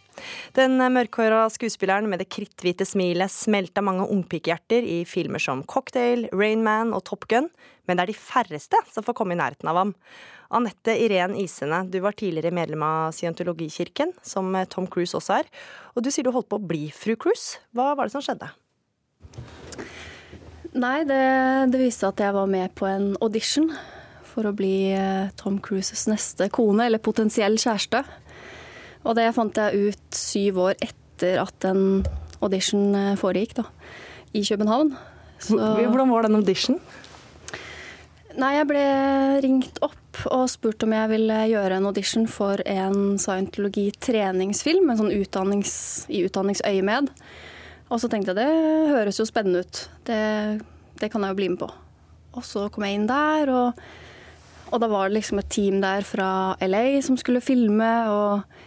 Den 0.56 0.80
mørkhåra 0.80 1.42
skuespilleren 1.52 2.08
med 2.08 2.22
det 2.22 2.30
kritthvite 2.32 2.86
smilet 2.88 3.28
smelta 3.28 3.84
mange 3.84 4.06
ungpikehjerter 4.08 4.88
i 4.88 5.02
filmer 5.04 5.44
som 5.44 5.60
Cocktail, 5.68 6.30
Rain 6.32 6.64
Man 6.64 6.94
og 6.96 7.04
Top 7.10 7.28
Gun, 7.28 7.50
men 7.84 8.00
det 8.00 8.06
er 8.06 8.12
de 8.14 8.16
færreste 8.16 8.80
som 8.88 9.04
får 9.04 9.18
komme 9.20 9.36
i 9.36 9.40
nærheten 9.42 9.68
av 9.68 9.82
ham. 9.82 9.92
Anette 10.48 10.96
Irén 10.96 11.36
Isene, 11.44 11.82
du 11.92 12.00
var 12.00 12.16
tidligere 12.16 12.56
medlem 12.56 12.86
av 12.88 13.12
Scientologikirken, 13.18 14.16
som 14.24 14.56
Tom 14.72 14.88
Cruise 14.88 15.12
også 15.12 15.42
er. 15.42 15.52
Og 15.92 16.08
du 16.08 16.08
sier 16.08 16.24
du 16.24 16.32
holdt 16.32 16.48
på 16.48 16.56
å 16.56 16.68
bli 16.72 16.86
fru 16.88 17.18
Cruise. 17.20 17.60
Hva 17.76 17.92
var 17.92 18.08
det 18.08 18.16
som 18.16 18.24
skjedde? 18.24 18.48
Nei, 20.70 21.02
det, 21.02 21.22
det 21.72 21.80
viste 21.80 22.06
at 22.06 22.20
jeg 22.22 22.34
var 22.36 22.46
med 22.50 22.70
på 22.78 22.86
en 22.86 23.12
audition 23.18 23.70
for 24.30 24.46
å 24.46 24.54
bli 24.54 24.92
eh, 24.94 25.30
Tom 25.40 25.58
Cruises 25.62 26.06
neste 26.06 26.46
kone, 26.54 26.86
eller 26.86 27.02
potensiell 27.02 27.58
kjæreste. 27.58 28.04
Og 29.02 29.16
det 29.18 29.30
fant 29.34 29.58
jeg 29.58 29.90
ut 29.90 30.16
syv 30.16 30.60
år 30.68 30.76
etter 30.78 31.40
at 31.42 31.66
en 31.66 32.04
audition 32.38 32.94
eh, 32.94 33.16
foregikk, 33.18 33.58
da. 33.58 33.66
I 34.30 34.44
København. 34.46 34.94
Så... 35.42 35.58
Hvordan 35.58 36.12
var 36.12 36.28
den 36.28 36.38
audition? 36.38 36.78
Nei, 38.38 38.54
jeg 38.54 38.68
ble 38.70 38.84
ringt 39.42 39.80
opp 39.82 39.96
og 40.30 40.46
spurt 40.52 40.84
om 40.86 40.94
jeg 40.94 41.10
ville 41.10 41.38
gjøre 41.50 41.80
en 41.80 41.88
audition 41.90 42.26
for 42.30 42.62
en 42.68 43.18
scientologi-treningsfilm, 43.18 44.86
en 44.86 45.00
sånn 45.00 45.14
utdannings, 45.16 45.72
i 46.12 46.22
utdanningsøyemed. 46.28 47.10
Og 47.90 47.98
så 47.98 48.10
tenkte 48.10 48.32
jeg 48.32 48.38
det 48.38 48.90
høres 48.92 49.18
jo 49.18 49.26
spennende 49.26 49.64
ut. 49.64 49.82
Det, 50.06 50.20
det 51.02 51.10
kan 51.10 51.24
jeg 51.26 51.34
jo 51.34 51.38
bli 51.40 51.50
med 51.52 51.62
på. 51.62 51.70
Og 52.38 52.46
så 52.46 52.68
kom 52.70 52.86
jeg 52.86 53.00
inn 53.00 53.08
der, 53.10 53.50
og, 53.50 53.80
og, 54.70 54.76
da 54.78 54.88
var 54.90 55.08
det 55.08 55.18
liksom 55.18 55.40
et 55.42 55.50
team 55.50 55.80
der 55.82 56.06
fra 56.06 56.54
LA 56.62 57.00
som 57.02 57.18
skulle 57.18 57.42
filme. 57.42 57.90
Og, 58.12 58.60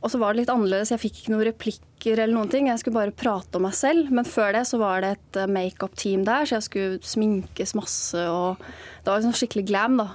og, 0.00 0.08
så 0.10 0.18
var 0.18 0.34
det 0.34 0.42
litt 0.42 0.50
annerledes. 0.54 0.90
Jeg 0.90 1.04
fikk 1.04 1.20
ikke 1.20 1.34
noen 1.36 1.46
replikker 1.52 2.18
eller 2.18 2.34
noen 2.34 2.50
ting. 2.50 2.66
Jeg 2.72 2.82
skulle 2.82 2.98
bare 2.98 3.14
prate 3.14 3.60
om 3.60 3.66
meg 3.68 3.78
selv. 3.78 4.10
Men 4.10 4.26
før 4.26 4.58
det 4.58 4.64
så 4.66 4.82
var 4.82 5.06
det 5.06 5.14
et 5.14 5.40
eh, 5.44 5.54
makeup-team 5.60 6.26
der, 6.26 6.50
så 6.50 6.58
jeg 6.58 6.66
skulle 6.66 7.14
sminkes 7.14 7.76
masse. 7.78 8.26
Og 8.26 8.58
det 8.58 9.06
var 9.06 9.22
liksom 9.22 9.38
skikkelig 9.38 9.68
glam, 9.70 10.02
da. 10.02 10.10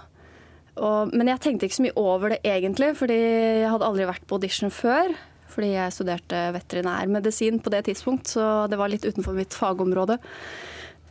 Og, 0.79 1.15
men 1.15 1.31
jeg 1.31 1.43
tenkte 1.43 1.67
ikke 1.67 1.79
så 1.79 1.87
mye 1.87 1.99
over 1.99 2.35
det 2.35 2.43
egentlig, 2.47 2.93
fordi 2.99 3.15
jeg 3.15 3.71
hadde 3.71 3.87
aldri 3.87 4.05
vært 4.07 4.27
på 4.27 4.37
audition 4.37 4.71
før 4.71 5.15
fordi 5.59 5.73
jeg 5.75 5.95
studerte 5.95 6.41
veterinærmedisin 6.55 7.59
på 7.59 7.73
det 7.73 7.83
tidspunkt, 7.89 8.31
så 8.31 8.65
det 8.71 8.79
var 8.79 8.91
litt 8.91 9.03
utenfor 9.03 9.35
mitt 9.35 9.55
fagområde. 9.55 10.19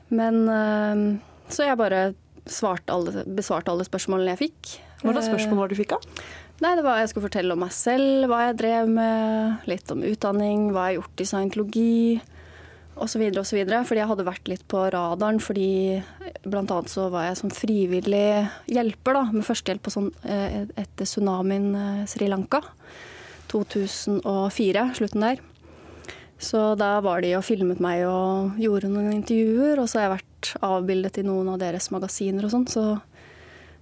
Men 0.08 0.42
eh, 0.48 1.06
Så 1.52 1.68
jeg 1.68 1.76
bare 1.80 2.08
alle, 2.88 3.24
besvarte 3.28 3.72
alle 3.72 3.84
spørsmålene 3.84 4.32
jeg 4.32 4.48
fikk. 4.48 4.76
Hva 5.02 5.12
slags 5.12 5.28
spørsmål 5.28 5.60
var 5.60 5.68
det 5.68 5.76
du 5.76 5.82
fikk, 5.82 5.92
da? 5.94 6.24
Nei, 6.58 6.74
Det 6.74 6.82
var 6.82 6.98
jeg 6.98 7.12
skulle 7.12 7.28
fortelle 7.28 7.54
om 7.54 7.60
meg 7.62 7.74
selv, 7.76 8.26
hva 8.30 8.48
jeg 8.48 8.58
drev 8.58 8.88
med, 8.90 9.68
litt 9.70 9.92
om 9.94 10.02
utdanning, 10.02 10.72
hva 10.72 10.88
jeg 10.88 10.96
har 10.96 10.98
gjort 11.02 11.22
i 11.22 11.28
scientologi 11.28 11.98
osv. 12.98 13.22
osv. 13.38 13.60
Fordi 13.86 14.00
jeg 14.00 14.10
hadde 14.10 14.26
vært 14.26 14.50
litt 14.50 14.64
på 14.70 14.82
radaren, 14.90 15.38
fordi 15.42 16.00
annet 16.48 16.90
så 16.90 17.06
var 17.12 17.28
jeg 17.28 17.38
som 17.42 17.52
frivillig 17.54 18.48
hjelper 18.66 19.20
da, 19.20 19.22
med 19.30 19.46
førstehjelp 19.46 19.84
på 19.86 19.94
sånn, 19.94 20.10
eh, 20.24 20.64
etter 20.74 21.06
tsunamien 21.06 21.70
eh, 21.78 22.02
Sri 22.10 22.26
Lanka. 22.30 22.64
2004, 23.52 24.84
slutten 24.98 25.24
der. 25.24 25.42
Så 26.38 26.60
da 26.78 26.92
var 27.02 27.22
de 27.24 27.32
og 27.34 27.42
filmet 27.46 27.80
meg 27.82 28.04
og 28.06 28.58
gjorde 28.62 28.90
noen 28.92 29.10
intervjuer, 29.16 29.80
og 29.82 29.88
så 29.90 29.98
har 29.98 30.06
jeg 30.06 30.14
vært 30.18 30.50
avbildet 30.68 31.18
i 31.18 31.26
noen 31.26 31.50
av 31.50 31.58
deres 31.60 31.90
magasiner 31.90 32.46
og 32.46 32.54
sånn. 32.54 32.68
Så, 32.70 32.84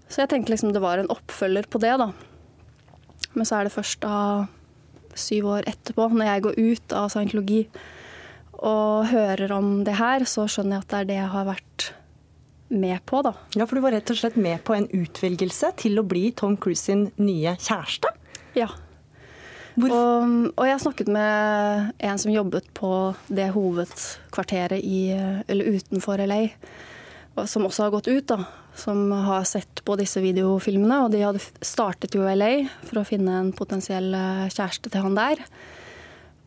så, 0.09 0.23
jeg 0.23 0.33
tenkte 0.33 0.55
liksom 0.55 0.73
det 0.73 0.85
var 0.85 1.03
en 1.03 1.13
oppfølger 1.13 1.69
på 1.69 1.83
det, 1.85 1.93
da. 2.01 2.11
Men 3.37 3.49
så 3.49 3.59
er 3.59 3.69
det 3.69 3.75
først 3.75 4.01
da 4.07 4.47
syv 5.17 5.51
år 5.53 5.69
etterpå, 5.69 6.09
når 6.13 6.31
jeg 6.31 6.47
går 6.47 6.59
ut 6.61 6.97
av 6.97 7.13
scientologi 7.13 7.61
og 8.57 9.11
hører 9.11 9.53
om 9.53 9.85
det 9.85 9.99
her, 9.99 10.25
så 10.29 10.47
skjønner 10.49 10.79
jeg 10.79 10.87
at 10.87 10.91
det 10.93 10.99
er 10.99 11.09
det 11.11 11.19
jeg 11.21 11.33
har 11.35 11.49
vært 11.51 11.91
med 12.73 13.05
på, 13.07 13.21
da. 13.23 13.35
Ja, 13.55 13.67
for 13.69 13.79
du 13.79 13.85
var 13.85 13.95
rett 13.95 14.11
og 14.11 14.19
slett 14.19 14.41
med 14.41 14.65
på 14.67 14.75
en 14.75 14.89
utvelgelse 14.89 15.75
til 15.81 16.01
å 16.01 16.07
bli 16.09 16.31
Tom 16.37 16.57
Cruise 16.57 16.89
sin 16.89 17.11
nye 17.21 17.53
kjæreste? 17.61 18.11
Ja. 18.57 18.71
Og, 19.77 20.53
og, 20.55 20.63
jeg 20.65 20.81
snakket 20.81 21.09
med 21.13 21.91
en 22.09 22.21
som 22.21 22.33
jobbet 22.33 22.69
på 22.77 22.91
det 23.29 23.51
hovedkvarteret 23.53 24.81
i, 24.81 25.11
eller 25.47 25.77
utenfor 25.77 26.23
LA, 26.25 26.47
som 27.45 27.67
også 27.69 27.87
har 27.87 27.93
gått 27.93 28.09
ut, 28.09 28.25
da. 28.33 28.41
Som 28.77 29.11
har 29.13 29.45
sett 29.49 29.83
på 29.85 29.97
disse 30.01 30.21
videofilmene. 30.21 31.03
Og 31.05 31.13
de 31.13 31.25
hadde 31.25 31.45
startet 31.65 32.17
jo 32.17 32.25
i 32.25 32.37
LA 32.37 32.53
for 32.85 33.01
å 33.01 33.09
finne 33.09 33.41
en 33.41 33.53
potensiell 33.57 34.13
eh, 34.17 34.47
kjæreste 34.53 34.93
til 34.93 35.05
han 35.05 35.17
der. 35.17 35.41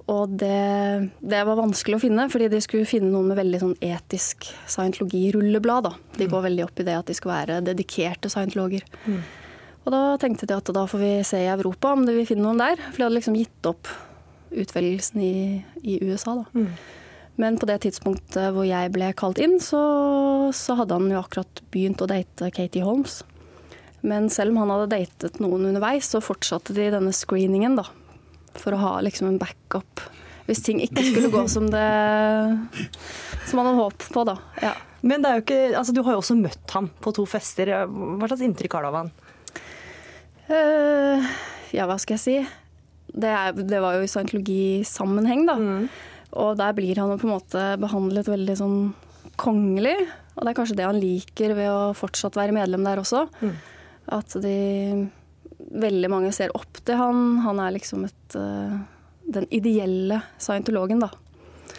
Og 0.09 0.31
det, 0.41 1.09
det, 1.21 1.41
var 1.45 1.59
vanskelig 1.59 1.99
å 1.99 2.01
finne, 2.01 2.25
fordi 2.33 2.47
de 2.49 2.61
skulle 2.65 2.89
finne 2.89 3.11
noen 3.13 3.29
med 3.29 3.37
veldig 3.37 3.59
sånn 3.61 3.75
etisk 3.85 4.47
scientologi-rulleblad. 4.65 5.91
De 6.17 6.25
mm. 6.25 6.31
går 6.31 6.45
veldig 6.47 6.65
opp 6.65 6.81
i 6.81 6.85
det 6.87 6.95
at 6.97 7.11
de 7.11 7.17
skal 7.17 7.33
være 7.35 7.59
dedikerte 7.67 8.31
scientologer. 8.33 8.85
Mm. 9.05 9.21
Og 9.85 9.93
da 9.95 10.03
tenkte 10.21 10.47
de 10.49 10.57
at 10.57 10.69
da 10.75 10.85
får 10.89 11.01
vi 11.01 11.11
se 11.27 11.41
i 11.43 11.49
Europa 11.49 11.93
om 11.95 12.05
vi 12.07 12.27
finner 12.27 12.49
noen 12.49 12.61
der. 12.61 12.81
For 12.89 12.99
de 12.99 13.07
hadde 13.07 13.17
liksom 13.17 13.37
gitt 13.39 13.69
opp 13.69 13.89
utvelgelsen 14.49 15.21
i, 15.23 15.35
i 15.85 15.99
USA, 16.03 16.39
da. 16.41 16.45
Mm. 16.53 16.71
Men 17.39 17.55
på 17.55 17.69
det 17.69 17.77
tidspunktet 17.85 18.51
hvor 18.51 18.65
jeg 18.67 18.91
ble 18.91 19.13
kalt 19.15 19.39
inn, 19.39 19.59
så, 19.63 19.79
så, 20.55 20.75
hadde 20.75 20.97
han 20.97 21.07
jo 21.07 21.21
akkurat 21.21 21.61
begynt 21.71 22.01
å 22.03 22.09
date 22.09 22.49
Katie 22.51 22.83
Holmes. 22.83 23.21
Men 24.03 24.27
selv 24.33 24.51
om 24.51 24.63
han 24.63 24.73
hadde 24.73 24.91
datet 24.91 25.39
noen 25.43 25.69
underveis, 25.69 26.09
så 26.11 26.19
fortsatte 26.23 26.75
de 26.75 26.89
denne 26.91 27.15
screeningen, 27.15 27.77
da. 27.79 27.87
For 28.59 28.75
å 28.75 28.81
ha 28.81 28.93
liksom 29.05 29.29
en 29.29 29.39
backup 29.39 30.03
hvis 30.49 30.63
ting 30.65 30.79
ikke 30.81 31.03
skulle 31.05 31.29
gå 31.29 31.43
som 31.51 31.67
det 31.69 31.87
som 33.45 33.59
han 33.61 33.67
hadde 33.67 33.77
håp 33.77 34.05
på, 34.15 34.23
da. 34.25 34.39
Ja. 34.63 34.73
Men 35.05 35.21
det 35.21 35.29
er 35.29 35.37
jo 35.37 35.43
ikke, 35.45 35.59
altså, 35.77 35.93
du 35.95 36.01
har 36.03 36.15
jo 36.15 36.21
også 36.23 36.35
møtt 36.39 36.73
ham 36.75 36.89
på 36.99 37.13
to 37.15 37.23
fester. 37.29 37.69
Hva 37.85 38.27
slags 38.27 38.41
inntrykk 38.47 38.75
har 38.75 38.83
du 38.83 38.89
av 38.89 38.97
han? 38.97 39.11
Uh, 40.49 41.25
ja, 41.75 41.85
hva 41.85 41.99
skal 42.01 42.17
jeg 42.17 42.23
si. 42.23 42.37
Det, 43.09 43.29
er, 43.29 43.53
det 43.53 43.81
var 43.81 43.97
jo 43.97 44.05
i 44.05 44.09
scientologisammenheng, 44.09 45.45
da. 45.49 45.57
Mm. 45.57 45.85
Og 46.41 46.57
der 46.59 46.73
blir 46.77 46.99
han 47.01 47.13
på 47.17 47.27
en 47.27 47.35
måte 47.35 47.65
behandlet 47.81 48.29
veldig 48.29 48.55
sånn 48.57 48.79
kongelig. 49.39 49.95
Og 50.35 50.43
det 50.43 50.51
er 50.51 50.57
kanskje 50.57 50.77
det 50.79 50.87
han 50.87 51.01
liker 51.01 51.55
ved 51.57 51.69
å 51.71 51.93
fortsatt 51.97 52.37
være 52.39 52.55
medlem 52.55 52.85
der 52.85 53.01
også. 53.01 53.25
Mm. 53.41 53.55
At 54.19 54.37
de 54.41 54.57
Veldig 55.69 56.07
mange 56.09 56.29
ser 56.33 56.53
opp 56.55 56.79
til 56.87 56.97
han. 56.97 57.17
Han 57.43 57.59
er 57.61 57.73
liksom 57.75 58.05
et 58.07 58.35
uh, 58.39 58.79
Den 59.27 59.43
ideelle 59.53 60.21
scientologen, 60.41 61.03
da. 61.03 61.11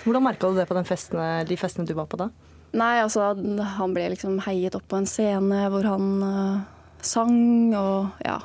Hvordan 0.05 0.23
merka 0.23 0.51
du 0.51 0.59
det 0.61 0.67
på 0.69 0.77
festene, 0.87 1.41
de 1.49 1.57
festene 1.59 1.89
du 1.89 1.95
var 1.97 2.07
på 2.07 2.21
da? 2.21 2.29
Nei, 2.77 3.01
altså 3.01 3.33
Han 3.79 3.97
ble 3.97 4.11
liksom 4.13 4.37
heiet 4.45 4.77
opp 4.79 4.87
på 4.93 5.01
en 5.01 5.09
scene 5.11 5.65
hvor 5.73 5.89
han 5.89 6.07
uh, 6.23 6.61
sang 7.03 7.73
og 7.75 8.21
ja 8.23 8.37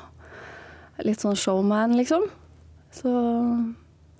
litt 1.04 1.22
sånn 1.22 1.36
showman, 1.36 1.96
liksom. 1.98 2.24
Så 2.94 3.12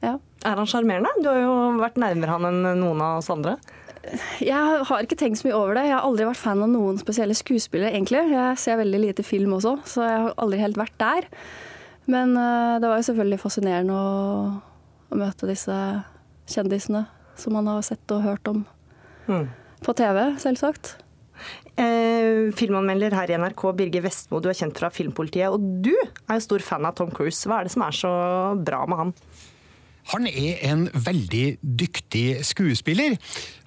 ja. 0.05 0.17
Er 0.47 0.61
han 0.61 0.69
sjarmerende? 0.69 1.11
Du 1.23 1.31
har 1.31 1.41
jo 1.41 1.55
vært 1.81 1.99
nærmere 2.01 2.37
han 2.37 2.49
enn 2.51 2.81
noen 2.83 3.03
av 3.03 3.21
oss 3.23 3.33
andre. 3.33 3.57
Jeg 4.45 4.83
har 4.87 5.03
ikke 5.03 5.19
tenkt 5.19 5.41
så 5.41 5.49
mye 5.49 5.57
over 5.57 5.79
det. 5.79 5.87
Jeg 5.89 5.97
har 5.97 6.05
aldri 6.07 6.27
vært 6.29 6.39
fan 6.39 6.63
av 6.63 6.71
noen 6.71 6.99
spesielle 7.01 7.35
skuespillere, 7.35 7.95
egentlig. 7.97 8.23
Jeg 8.31 8.61
ser 8.63 8.79
veldig 8.79 9.01
lite 9.03 9.25
film 9.27 9.57
også, 9.57 9.77
så 9.89 10.05
jeg 10.07 10.21
har 10.27 10.37
aldri 10.45 10.61
helt 10.63 10.79
vært 10.79 10.95
der. 11.01 11.27
Men 12.07 12.37
uh, 12.39 12.79
det 12.79 12.87
var 12.87 13.01
jo 13.01 13.09
selvfølgelig 13.09 13.41
fascinerende 13.43 13.97
å, 13.97 14.11
å, 15.11 15.19
møte 15.19 15.49
disse 15.51 15.75
kjendisene 16.53 17.03
som 17.37 17.57
man 17.57 17.67
har 17.67 17.83
sett 17.85 18.15
og 18.15 18.23
hørt 18.23 18.47
om 18.53 18.63
mm. 19.27 19.49
på 19.83 19.97
TV, 19.99 20.21
selvsagt. 20.41 20.95
Eh, 21.77 22.53
filmanmelder 22.57 23.17
her 23.17 23.33
i 23.33 23.41
NRK, 23.41 23.67
Birger 23.77 24.07
Vestmo, 24.07 24.41
du 24.41 24.49
er 24.51 24.57
kjent 24.59 24.79
fra 24.81 24.93
Filmpolitiet. 24.93 25.53
Og 25.53 25.83
du 25.85 25.93
er 25.95 26.39
jo 26.39 26.47
stor 26.47 26.65
fan 26.65 26.89
av 26.89 26.97
Tom 26.99 27.13
Cruise. 27.15 27.45
Hva 27.49 27.61
er 27.61 27.69
det 27.69 27.75
som 27.75 27.85
er 27.87 27.97
så 27.97 28.15
bra 28.61 28.85
med 28.89 29.03
han? 29.03 29.13
Han 30.13 30.29
er 30.31 30.61
en 30.69 30.85
veldig 30.93 31.59
dyktig 31.61 32.45
skuespiller. 32.47 33.17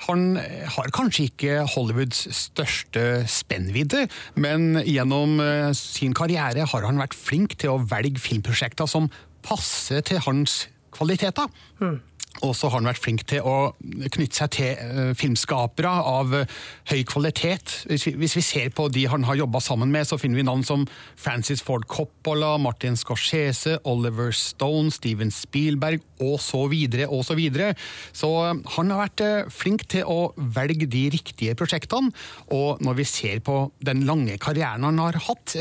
Han 0.08 0.38
har 0.40 0.92
kanskje 0.96 1.28
ikke 1.28 1.66
Hollywoods 1.74 2.24
største 2.36 3.26
spennvidde, 3.28 4.06
men 4.40 4.80
gjennom 4.88 5.40
eh, 5.44 5.72
sin 5.76 6.16
karriere 6.16 6.68
har 6.72 6.88
han 6.88 7.02
vært 7.02 7.18
flink 7.18 7.58
til 7.60 7.76
å 7.76 7.82
velge 7.92 8.24
filmprosjekter 8.24 8.88
som 8.88 9.12
passer 9.44 10.06
til 10.08 10.24
hans 10.24 10.62
kvaliteter. 10.96 11.52
Mm. 11.84 12.00
Og 12.46 12.54
så 12.56 12.70
har 12.70 12.80
han 12.80 12.88
vært 12.88 13.02
flink 13.04 13.26
til 13.28 13.44
å 13.44 13.72
knytte 13.82 14.38
seg 14.38 14.52
til 14.54 14.78
uh, 14.80 15.12
filmskapere 15.18 15.92
av 16.08 16.36
uh, 16.36 16.60
høy 16.92 17.02
kvalitet. 17.10 17.74
Hvis 17.90 18.06
vi, 18.08 18.14
hvis 18.22 18.38
vi, 18.38 18.44
ser 18.46 18.70
på 18.76 18.88
de 18.94 19.08
han 19.12 19.26
har 19.28 19.40
jobba 19.42 19.60
sammen 19.64 19.92
med, 19.92 20.08
så 20.08 20.20
finner 20.22 20.40
vi 20.40 20.46
navn 20.48 20.64
som 20.68 20.86
Francis 21.20 21.64
Ford 21.66 21.88
Coppola, 21.92 22.56
Martin 22.62 22.96
Scorsese, 23.00 23.80
Oliver 23.84 24.32
Stone, 24.36 24.94
Steven 24.96 25.34
Spielberg 25.36 26.06
og 26.20 26.38
så 26.44 26.66
videre 26.72 27.10
og 27.10 27.24
så 27.28 27.38
videre. 27.40 27.74
Så 28.16 28.30
uh, 28.30 28.54
han 28.78 28.94
har 28.94 29.04
vært 29.06 29.26
flink 29.54 29.88
til 29.92 30.08
å 30.08 30.32
velge 30.38 30.90
de 30.90 31.08
riktige 31.16 31.58
prosjektene. 31.60 32.14
Og 32.56 32.82
når 32.86 33.00
vi 33.02 33.08
ser 33.10 33.44
på 33.46 33.62
den 33.86 34.06
lange 34.08 34.38
karrieren 34.42 34.88
han 34.88 35.02
har 35.02 35.20
hatt, 35.30 35.56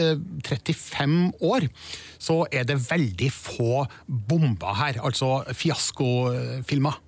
35 0.44 1.18
år, 1.44 1.68
så 2.20 2.42
er 2.52 2.66
det 2.68 2.78
veldig 2.88 3.30
få 3.34 3.84
bomber 4.06 4.78
her. 4.78 5.00
Altså 5.04 5.42
fiaskofilmer. 5.56 6.98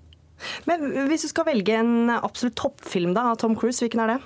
Men 0.69 0.85
hvis 1.11 1.27
du 1.27 1.31
skal 1.33 1.49
velge 1.51 1.77
en 1.77 2.13
absolutt 2.15 2.59
toppfilm 2.61 3.15
da, 3.17 3.31
av 3.33 3.41
Tom 3.43 3.57
Cruise, 3.59 3.83
hvilken 3.83 4.05
er 4.05 4.15
det? 4.15 4.21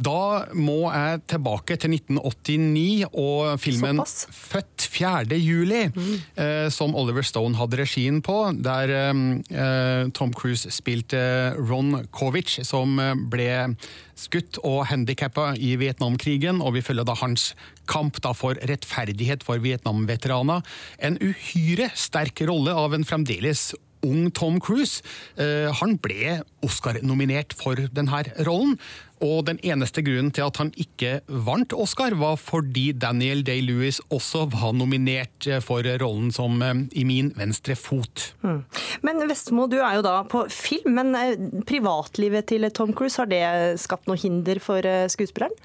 Da 0.00 0.46
må 0.56 0.88
jeg 0.88 1.20
tilbake 1.28 1.76
til 1.80 1.92
1989 1.92 3.10
og 3.10 3.60
filmen 3.60 4.00
Såpass. 4.00 4.26
'Født 4.32 4.86
4. 4.88 5.36
juli', 5.36 5.90
mm. 5.92 6.14
eh, 6.40 6.68
som 6.72 6.94
Oliver 6.96 7.22
Stone 7.26 7.58
hadde 7.58 7.80
regien 7.82 8.22
på. 8.24 8.36
Der 8.64 8.92
eh, 8.96 10.08
Tom 10.16 10.32
Cruise 10.32 10.70
spilte 10.72 11.52
Ron 11.58 12.06
Kovic, 12.12 12.60
som 12.64 12.98
eh, 12.98 13.12
ble 13.14 13.76
skutt 14.16 14.60
og 14.64 14.86
handikappa 14.88 15.54
i 15.56 15.76
Vietnamkrigen. 15.80 16.62
Og 16.64 16.78
vi 16.78 16.84
følger 16.84 17.04
da 17.04 17.18
hans 17.20 17.52
kamp 17.90 18.22
da 18.24 18.32
for 18.36 18.56
rettferdighet 18.70 19.44
for 19.44 19.60
Vietnam-veteraner. 19.60 20.64
En 20.98 21.20
uhyre 21.20 21.90
sterk 21.94 22.40
rolle 22.48 22.72
av 22.72 22.96
en 22.96 23.04
fremdeles 23.04 23.70
ung 24.06 24.30
Tom 24.36 24.58
Cruise. 24.62 25.04
Eh, 25.36 25.68
han 25.80 25.96
ble 26.02 26.40
Oscar-nominert 26.64 27.54
for 27.56 27.78
denne 27.94 28.24
rollen. 28.46 28.76
Og 29.20 29.44
den 29.44 29.58
eneste 29.60 30.00
grunnen 30.00 30.30
til 30.32 30.46
at 30.46 30.56
han 30.62 30.70
ikke 30.80 31.18
vant 31.28 31.74
Oscar, 31.76 32.14
var 32.16 32.38
fordi 32.40 32.86
Daniel 32.96 33.42
Day-Lewis 33.44 34.00
også 34.08 34.46
var 34.54 34.72
nominert 34.76 35.48
eh, 35.48 35.60
for 35.64 35.84
rollen 36.00 36.32
som 36.32 36.56
eh, 36.64 36.84
I 36.96 37.04
min 37.08 37.32
venstre 37.36 37.76
fot. 37.76 38.30
Mm. 38.40 38.62
Men 39.04 39.24
Vestmo, 39.28 39.68
du 39.68 39.78
er 39.82 39.98
jo 39.98 40.06
da 40.06 40.16
på 40.24 40.46
film, 40.52 40.96
men 40.96 41.62
privatlivet 41.68 42.48
til 42.50 42.68
Tom 42.72 42.94
Cruise, 42.96 43.20
har 43.20 43.28
det 43.30 43.80
skapt 43.82 44.08
noe 44.08 44.20
hinder 44.20 44.62
for 44.64 44.84
skuespilleren? 45.12 45.56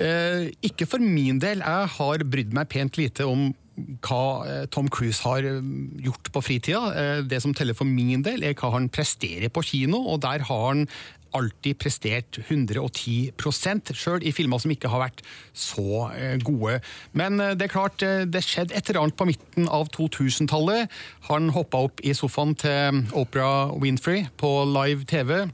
Eh, 0.00 0.48
ikke 0.64 0.86
for 0.88 1.02
min 1.04 1.38
del. 1.42 1.60
Jeg 1.60 1.90
har 1.96 2.24
brydd 2.24 2.54
meg 2.56 2.70
pent 2.72 2.96
lite 3.00 3.26
om 3.28 3.50
hva 4.04 4.24
eh, 4.46 4.66
Tom 4.72 4.90
Cruise 4.92 5.22
har 5.24 5.46
eh, 5.46 5.64
gjort 6.04 6.30
på 6.34 6.44
fritida. 6.44 6.84
Eh, 6.92 7.24
det 7.28 7.40
som 7.44 7.54
teller 7.56 7.76
for 7.76 7.88
min 7.88 8.24
del, 8.24 8.44
er 8.44 8.56
hva 8.58 8.72
han 8.76 8.90
presterer 8.92 9.52
på 9.52 9.64
kino, 9.72 10.04
og 10.12 10.22
der 10.26 10.44
har 10.48 10.64
han 10.68 10.86
alltid 11.32 11.78
prestert 11.80 12.36
110% 12.42 13.92
sjøl 13.96 14.20
i 14.20 14.34
filmer 14.36 14.60
som 14.60 14.74
ikke 14.74 14.90
har 14.92 15.00
vært 15.00 15.22
så 15.56 16.10
gode. 16.44 16.74
Men 17.16 17.40
det 17.40 17.64
er 17.64 17.72
klart, 17.72 18.04
det 18.04 18.42
skjedde 18.44 18.76
et 18.76 18.90
eller 18.92 19.06
annet 19.06 19.16
på 19.16 19.30
midten 19.30 19.70
av 19.72 19.88
2000-tallet. 19.96 20.92
Han 21.30 21.48
hoppa 21.56 21.86
opp 21.88 22.04
i 22.04 22.12
sofaen 22.12 22.52
til 22.60 23.00
Opera 23.16 23.72
Winfrey 23.72 24.26
på 24.36 24.52
live 24.74 25.08
TV 25.08 25.48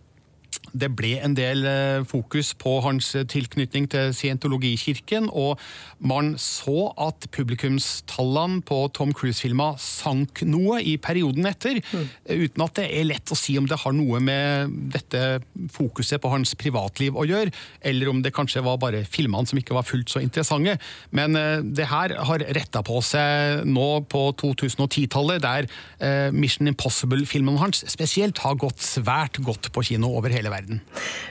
det 0.72 0.90
ble 0.96 1.16
en 1.24 1.34
del 1.36 1.64
eh, 1.68 2.04
fokus 2.08 2.52
på 2.58 2.78
hans 2.84 3.10
tilknytning 3.30 3.88
til 3.92 4.12
scientologikirken, 4.16 5.28
og 5.32 5.58
man 5.98 6.34
så 6.40 6.90
at 7.00 7.28
publikumstallene 7.34 8.62
på 8.66 8.80
Tom 8.94 9.12
Cruise-filmer 9.16 9.78
sank 9.82 10.42
noe 10.46 10.80
i 10.82 10.96
perioden 11.02 11.48
etter, 11.50 11.80
mm. 11.80 12.06
uten 12.44 12.64
at 12.64 12.76
det 12.78 12.86
er 12.88 13.08
lett 13.08 13.32
å 13.34 13.38
si 13.38 13.56
om 13.58 13.66
det 13.68 13.80
har 13.82 13.96
noe 13.96 14.20
med 14.22 14.74
dette 14.94 15.40
fokuset 15.74 16.22
på 16.22 16.32
hans 16.32 16.54
privatliv 16.58 17.18
å 17.18 17.26
gjøre, 17.28 17.54
eller 17.88 18.12
om 18.12 18.22
det 18.24 18.34
kanskje 18.36 18.64
var 18.66 18.80
bare 18.82 19.04
filmene 19.08 19.48
som 19.48 19.60
ikke 19.60 19.76
var 19.76 19.86
fullt 19.86 20.12
så 20.12 20.22
interessante. 20.24 20.78
Men 21.14 21.38
eh, 21.38 21.60
det 21.62 21.88
her 21.90 22.16
har 22.28 22.46
retta 22.58 22.84
på 22.86 23.00
seg 23.04 23.64
nå 23.68 23.88
på 24.10 24.24
2010-tallet, 24.40 25.42
der 25.44 25.68
eh, 25.98 26.34
Mission 26.34 26.70
Impossible-filmene 26.70 27.62
hans 27.62 27.84
spesielt 27.90 28.42
har 28.44 28.58
gått 28.60 28.82
svært 28.84 29.40
godt 29.44 29.70
på 29.74 29.84
kino 29.90 30.12
over 30.18 30.32
hele 30.34 30.52
verden 30.52 30.57
verden. 30.58 30.82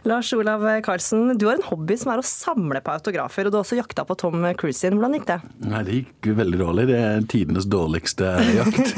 Lars 0.08 0.34
Olav 0.34 0.66
Karlsen, 0.86 1.38
du 1.38 1.48
har 1.50 1.60
en 1.60 1.68
hobby 1.70 2.00
som 2.00 2.14
er 2.14 2.24
å 2.24 2.26
samle 2.26 2.82
på 2.84 2.96
autografer, 2.96 3.48
og 3.48 3.54
du 3.54 3.60
har 3.60 3.68
også 3.68 3.80
jakta 3.80 4.08
på 4.08 4.18
Tom 4.20 4.44
Cruise 4.58 4.80
sin. 4.80 4.98
Hvordan 4.98 5.20
gikk 5.20 5.30
det? 5.30 5.40
Nei, 5.68 5.84
Det 5.88 6.02
gikk 6.02 6.34
veldig 6.42 6.60
dårlig. 6.64 6.90
Det 6.92 7.00
er 7.04 7.32
tidenes 7.32 7.70
dårligste 7.72 8.36
jakt. 8.58 8.94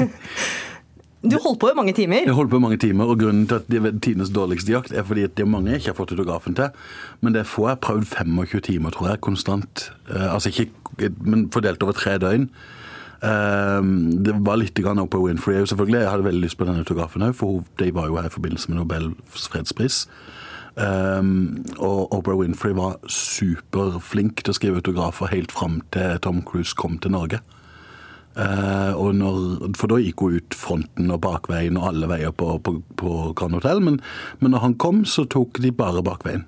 Du 1.20 1.36
holdt 1.36 1.58
på 1.60 1.68
i 1.68 1.76
mange 1.76 1.92
timer? 1.92 2.24
Jeg 2.24 2.32
holdt 2.32 2.48
på 2.48 2.56
i 2.56 2.62
mange 2.64 2.78
timer, 2.80 3.10
og 3.12 3.18
Grunnen 3.20 3.44
til 3.48 3.58
at 3.58 3.66
det 3.68 3.80
er 3.84 3.96
tidenes 4.00 4.30
dårligste 4.32 4.72
jakt, 4.72 4.92
er 4.96 5.04
fordi 5.04 5.26
at 5.28 5.34
det 5.36 5.44
er 5.44 5.50
mange 5.52 5.74
jeg 5.74 5.82
ikke 5.82 5.90
har 5.92 5.98
fått 5.98 6.14
autografen 6.14 6.56
til. 6.56 6.70
Men 7.20 7.34
det 7.34 7.42
er 7.42 7.50
få 7.50 7.66
jeg 7.66 7.74
har 7.74 7.82
prøvd 7.84 8.06
25 8.08 8.62
timer, 8.70 8.94
tror 8.94 9.10
jeg, 9.10 9.20
konstant. 9.26 9.82
Uh, 10.08 10.30
altså 10.32 10.48
ikke, 10.48 11.10
men 11.20 11.50
fordelt 11.52 11.84
over 11.84 11.92
tre 11.98 12.16
døgn. 12.22 12.48
Uh, 13.20 13.80
det 14.24 14.34
var 14.46 14.60
litt 14.60 14.78
grann 14.80 15.02
på 15.10 15.22
Winfrey 15.26 15.64
selvfølgelig. 15.66 16.02
Jeg 16.02 16.12
hadde 16.12 16.28
veldig 16.28 16.44
lyst 16.46 16.58
på 16.60 16.68
den 16.68 16.80
autografen 16.80 17.24
òg, 17.26 17.34
for 17.36 17.64
de 17.80 17.90
var 17.96 18.10
jo 18.10 18.18
her 18.20 18.30
i 18.30 18.36
forbindelse 18.36 18.72
med 18.72 18.80
Nobels 18.80 19.48
fredspris. 19.52 20.04
Um, 20.80 21.64
og 21.82 22.12
Oprah 22.14 22.38
Winfrey 22.38 22.72
var 22.76 23.00
superflink 23.10 24.44
til 24.44 24.52
å 24.52 24.56
skrive 24.56 24.80
autografer 24.80 25.32
helt 25.32 25.52
fram 25.52 25.80
til 25.92 26.20
Tom 26.24 26.44
Cruise 26.46 26.76
kom 26.78 26.96
til 27.02 27.12
Norge. 27.16 27.42
Uh, 28.38 28.94
når, 29.12 29.72
for 29.76 29.90
da 29.90 29.98
gikk 29.98 30.22
hun 30.22 30.38
ut 30.38 30.54
fronten 30.56 31.10
og 31.10 31.18
bakveien 31.24 31.76
og 31.80 31.88
alle 31.90 32.08
veier 32.12 32.30
på, 32.32 32.54
på, 32.62 32.78
på 32.96 33.16
Grand 33.36 33.58
Hotel. 33.58 33.82
Men, 33.84 33.98
men 34.38 34.54
når 34.54 34.64
han 34.64 34.78
kom, 34.80 35.02
så 35.04 35.26
tok 35.28 35.60
de 35.60 35.74
bare 35.74 36.04
bakveien. 36.06 36.46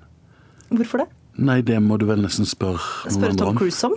Hvorfor 0.73 1.03
det? 1.03 1.09
Nei, 1.41 1.61
det 1.65 1.79
må 1.81 1.97
du 1.97 2.05
vel 2.05 2.21
nesten 2.21 2.45
spørre 2.45 2.77
noen 2.77 3.15
Spør 3.15 3.37
Tom 3.39 3.57
Cruise 3.57 3.87
om? 3.87 3.95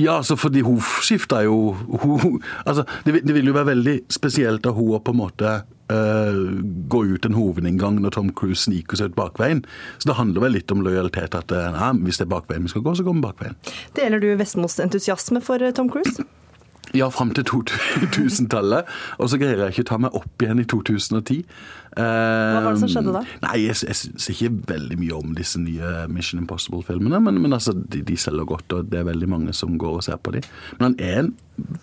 Ja, 0.00 0.16
altså 0.18 0.34
fordi 0.38 0.64
hun 0.66 0.80
skifta 0.82 1.44
jo 1.46 1.76
hun, 2.02 2.40
altså, 2.64 2.82
det, 3.06 3.20
det, 3.22 3.36
vil 3.36 3.52
jo 3.52 3.54
være 3.54 3.70
veldig 3.70 3.96
spesielt 4.10 4.66
av 4.66 4.74
hun 4.78 4.96
å 4.96 5.00
på 5.04 5.14
en 5.14 5.20
måte 5.20 5.54
uh, 5.92 6.40
gå 6.90 7.04
ut 7.14 7.28
en 7.28 7.38
hovedinngang 7.38 8.00
når 8.02 8.16
Tom 8.18 8.32
Cruise 8.34 8.64
sniker 8.66 8.98
seg 8.98 9.12
ut 9.12 9.18
bakveien. 9.18 9.62
Så 9.98 10.10
det 10.10 10.18
handler 10.18 10.48
vel 10.48 10.58
litt 10.58 10.74
om 10.74 10.82
lojalitet. 10.82 11.38
at 11.38 11.54
uh, 11.54 11.90
Hvis 12.02 12.18
det 12.18 12.26
er 12.26 12.34
bakveien 12.34 12.66
vi 12.66 12.74
skal 12.74 12.86
gå, 12.86 12.96
så 12.98 13.06
går 13.06 13.20
vi 13.20 13.26
bakveien. 13.28 13.60
Deler 13.94 14.22
du 14.22 14.32
Vestmos 14.40 14.80
entusiasme 14.82 15.44
for 15.44 15.62
eh, 15.62 15.74
Tom 15.74 15.92
Cruise? 15.92 16.26
Ja, 16.94 17.08
fram 17.10 17.32
til 17.34 17.46
2000-tallet. 17.48 18.90
Og 19.20 19.30
så 19.30 19.38
greier 19.40 19.64
jeg 19.64 19.74
ikke 19.74 19.86
å 19.86 19.90
ta 19.94 19.98
meg 20.04 20.18
opp 20.18 20.42
igjen 20.44 20.62
i 20.62 20.66
2010. 20.70 21.42
Hva 21.94 22.62
var 22.64 22.74
det 22.74 22.80
som 22.82 22.90
skjedde 22.90 23.12
da? 23.14 23.22
Eh, 23.22 23.36
nei, 23.44 23.58
Jeg, 23.68 23.76
jeg 23.86 23.98
ser 23.98 24.34
ikke 24.34 24.72
veldig 24.72 24.98
mye 24.98 25.18
om 25.18 25.36
disse 25.36 25.60
nye 25.62 25.92
Mission 26.10 26.42
Impossible-filmene. 26.42 27.20
Men, 27.22 27.38
men 27.44 27.56
altså, 27.56 27.74
de, 27.76 28.02
de, 28.02 28.16
selger 28.18 28.48
godt, 28.50 28.74
og 28.74 28.90
det 28.90 29.00
er 29.00 29.08
veldig 29.10 29.30
mange 29.30 29.54
som 29.56 29.78
går 29.78 30.00
og 30.00 30.04
ser 30.08 30.18
på 30.18 30.34
dem. 30.34 30.48
Men 30.78 30.90
han 30.90 30.98
er 30.98 31.22
en 31.22 31.32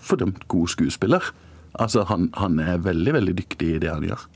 fordømt 0.03 0.47
god 0.51 0.73
skuespiller. 0.75 1.31
Altså, 1.79 2.03
han, 2.11 2.29
han 2.37 2.59
er 2.59 2.83
veldig, 2.83 3.15
veldig 3.19 3.37
dyktig 3.39 3.75
i 3.75 3.81
det 3.83 3.91
han 3.93 4.07
gjør. 4.09 4.27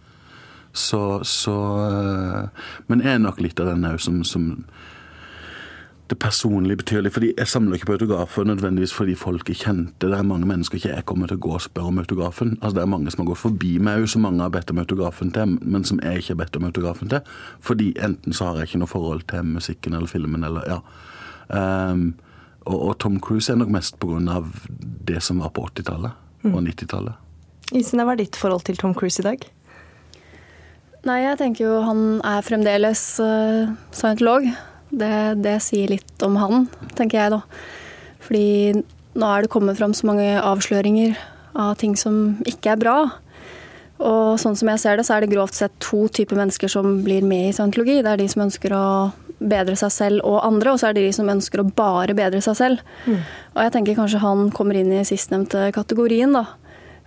Så, 0.75 1.23
så 1.23 1.55
eh, 1.87 2.65
Men 2.87 3.03
jeg 3.03 3.15
er 3.15 3.23
nok 3.23 3.39
litt 3.43 3.59
av 3.63 3.71
den 3.71 3.87
òg 3.87 4.01
som, 4.03 4.23
som 4.27 4.65
det 6.09 6.19
personlige 6.21 6.77
betyr 6.77 7.01
litt. 7.01 7.13
fordi 7.13 7.33
Jeg 7.37 7.47
samler 7.47 7.75
ikke 7.75 7.85
på 7.85 7.95
autografer 7.97 8.45
nødvendigvis 8.45 8.93
fordi 8.93 9.15
folk 9.15 9.49
er 9.49 9.53
kjente. 9.53 10.09
Det 10.09 10.13
er 10.13 10.23
mange 10.23 10.45
mennesker 10.45 10.77
ikke 10.77 10.93
jeg 10.93 11.05
kommer 11.05 11.27
til 11.27 11.37
å 11.37 11.39
gå 11.39 11.53
og 11.55 11.61
spørre 11.61 11.87
om 11.87 11.97
autografen. 11.97 12.57
Altså 12.61 12.75
Det 12.75 12.83
er 12.83 12.91
mange 12.93 13.11
som 13.11 13.23
har 13.23 13.31
gått 13.31 13.41
forbi 13.41 13.79
meg 13.79 14.07
som 14.09 14.21
mange 14.21 14.41
har 14.41 14.49
bedt 14.49 14.71
om 14.71 14.77
autografen 14.77 15.31
til, 15.31 15.57
men 15.61 15.83
som 15.83 15.99
jeg 16.03 16.17
ikke 16.17 16.33
har 16.35 16.41
bedt 16.43 16.55
om 16.55 16.65
autografen 16.65 17.09
til. 17.09 17.19
Fordi 17.59 17.93
enten 17.97 18.33
så 18.33 18.45
har 18.45 18.57
jeg 18.57 18.69
ikke 18.69 18.83
noe 18.83 18.87
forhold 18.87 19.25
til 19.27 19.43
musikken 19.43 19.93
eller 19.93 20.07
filmen 20.07 20.43
eller 20.43 20.61
ja. 20.69 20.79
Um, 21.47 22.15
og, 22.65 22.87
og, 22.87 22.99
Tom 22.99 23.19
Cruise 23.19 23.51
er 23.51 23.55
nok 23.55 23.69
mest 23.69 23.99
pga. 23.99 24.43
det 25.05 25.21
som 25.21 25.39
var 25.39 25.49
på 25.49 25.61
80-tallet 25.61 26.11
og 26.43 26.61
90-tallet. 26.61 27.13
Mm. 27.13 27.79
Isen, 27.79 28.01
hva 28.01 28.13
er 28.13 28.17
ditt 28.17 28.35
forhold 28.35 28.65
til 28.65 28.77
Tom 28.77 28.93
Cruise 28.93 29.21
i 29.21 29.25
dag? 29.25 29.45
Nei, 31.05 31.19
jeg 31.21 31.37
tenker 31.37 31.65
jo 31.65 31.81
han 31.85 32.21
er 32.25 32.41
fremdeles 32.41 33.19
uh, 33.21 33.73
scientolog. 33.93 34.47
Det, 34.95 35.15
det, 35.43 35.57
sier 35.63 35.91
litt 35.91 36.25
om 36.25 36.37
han, 36.39 36.67
tenker 36.95 37.19
jeg 37.19 37.33
da. 37.35 37.41
Fordi 38.25 38.47
nå 39.15 39.27
er 39.29 39.45
det 39.45 39.51
kommet 39.53 39.79
fram 39.79 39.93
så 39.95 40.07
mange 40.07 40.27
avsløringer 40.39 41.15
av 41.55 41.75
ting 41.79 41.95
som 41.99 42.37
ikke 42.47 42.73
er 42.73 42.81
bra. 42.81 42.97
Og 44.03 44.35
sånn 44.41 44.57
som 44.59 44.69
jeg 44.71 44.81
ser 44.81 44.99
det, 44.99 45.05
så 45.07 45.15
er 45.15 45.23
det 45.23 45.31
grovt 45.31 45.55
sett 45.55 45.75
to 45.83 46.05
typer 46.11 46.39
mennesker 46.39 46.71
som 46.71 46.99
blir 47.05 47.23
med 47.23 47.49
i 47.49 47.53
scientologi. 47.55 48.01
Det 48.03 48.11
er 48.11 48.19
de 48.19 48.27
som 48.31 48.43
ønsker 48.47 48.75
å 48.75 48.87
bedre 49.39 49.75
seg 49.79 49.91
selv 49.91 50.25
og 50.27 50.41
andre, 50.47 50.73
og 50.73 50.79
så 50.79 50.89
er 50.89 50.97
det 50.97 51.05
de 51.05 51.13
som 51.15 51.31
ønsker 51.31 51.61
å 51.61 51.69
bare 51.77 52.15
bedre 52.17 52.41
seg 52.43 52.57
selv. 52.59 52.83
Mm. 53.05 53.21
Og 53.55 53.61
jeg 53.63 53.73
tenker 53.75 53.97
kanskje 53.99 54.23
han 54.23 54.49
kommer 54.55 54.79
inn 54.79 54.91
i 54.95 55.05
sistnevnte 55.07 55.69
kategorien, 55.75 56.35
da. 56.35 56.45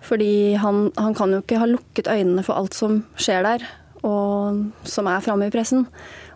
Fordi 0.05 0.55
han, 0.61 0.89
han 0.97 1.17
kan 1.19 1.33
jo 1.35 1.43
ikke 1.43 1.61
ha 1.61 1.69
lukket 1.69 2.09
øynene 2.09 2.45
for 2.47 2.57
alt 2.57 2.77
som 2.77 3.03
skjer 3.21 3.45
der, 3.45 3.67
og 4.07 4.89
som 4.89 5.09
er 5.11 5.25
framme 5.25 5.49
i 5.49 5.53
pressen. 5.53 5.89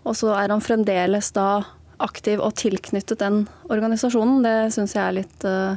Og 0.03 0.17
så 0.19 0.33
er 0.35 0.51
han 0.51 0.63
fremdeles 0.65 1.31
da 1.37 1.63
aktiv 2.03 2.43
og 2.43 2.55
tilknyttet 2.59 3.21
den 3.23 3.45
organisasjonen. 3.71 4.43
Det 4.45 4.57
syns 4.75 4.97
jeg 4.97 5.03
er 5.05 5.19
litt 5.21 5.47
uh, 5.47 5.75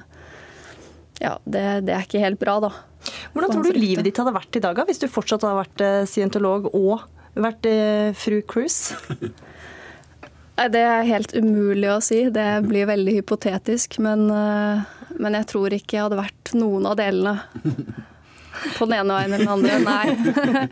Ja, 1.21 1.37
det, 1.45 1.65
det, 1.87 1.95
er 1.95 2.05
ikke 2.05 2.23
helt 2.23 2.41
bra, 2.41 2.57
da. 2.63 2.71
Hvordan 3.33 3.53
tror 3.53 3.67
du 3.67 3.77
livet 3.77 4.07
ditt 4.07 4.17
hadde 4.17 4.33
vært 4.35 4.57
i 4.57 4.63
dag, 4.63 4.79
hvis 4.87 5.01
du 5.03 5.09
fortsatt 5.11 5.45
hadde 5.45 5.61
vært 5.61 5.83
uh, 5.85 6.05
scientolog 6.09 6.71
og 6.73 7.05
vært 7.37 7.69
uh, 7.69 8.09
fru 8.17 8.41
Cruise? 8.47 8.97
Det 10.55 10.79
er 10.79 11.01
helt 11.03 11.33
umulig 11.35 11.89
å 11.91 11.97
si. 11.99 12.21
Det 12.31 12.45
blir 12.63 12.87
veldig 12.87 13.17
hypotetisk. 13.17 13.97
Men, 13.99 14.21
men 14.31 15.35
jeg 15.35 15.47
tror 15.51 15.75
ikke 15.75 15.97
jeg 15.97 16.05
hadde 16.05 16.19
vært 16.21 16.53
noen 16.55 16.87
av 16.87 16.95
delene. 16.95 17.33
På 18.77 18.87
den 18.87 18.95
ene 19.01 19.17
veien 19.17 19.35
eller 19.35 19.43
den 19.43 19.51
andre. 19.51 19.81
Nei. 19.83 20.69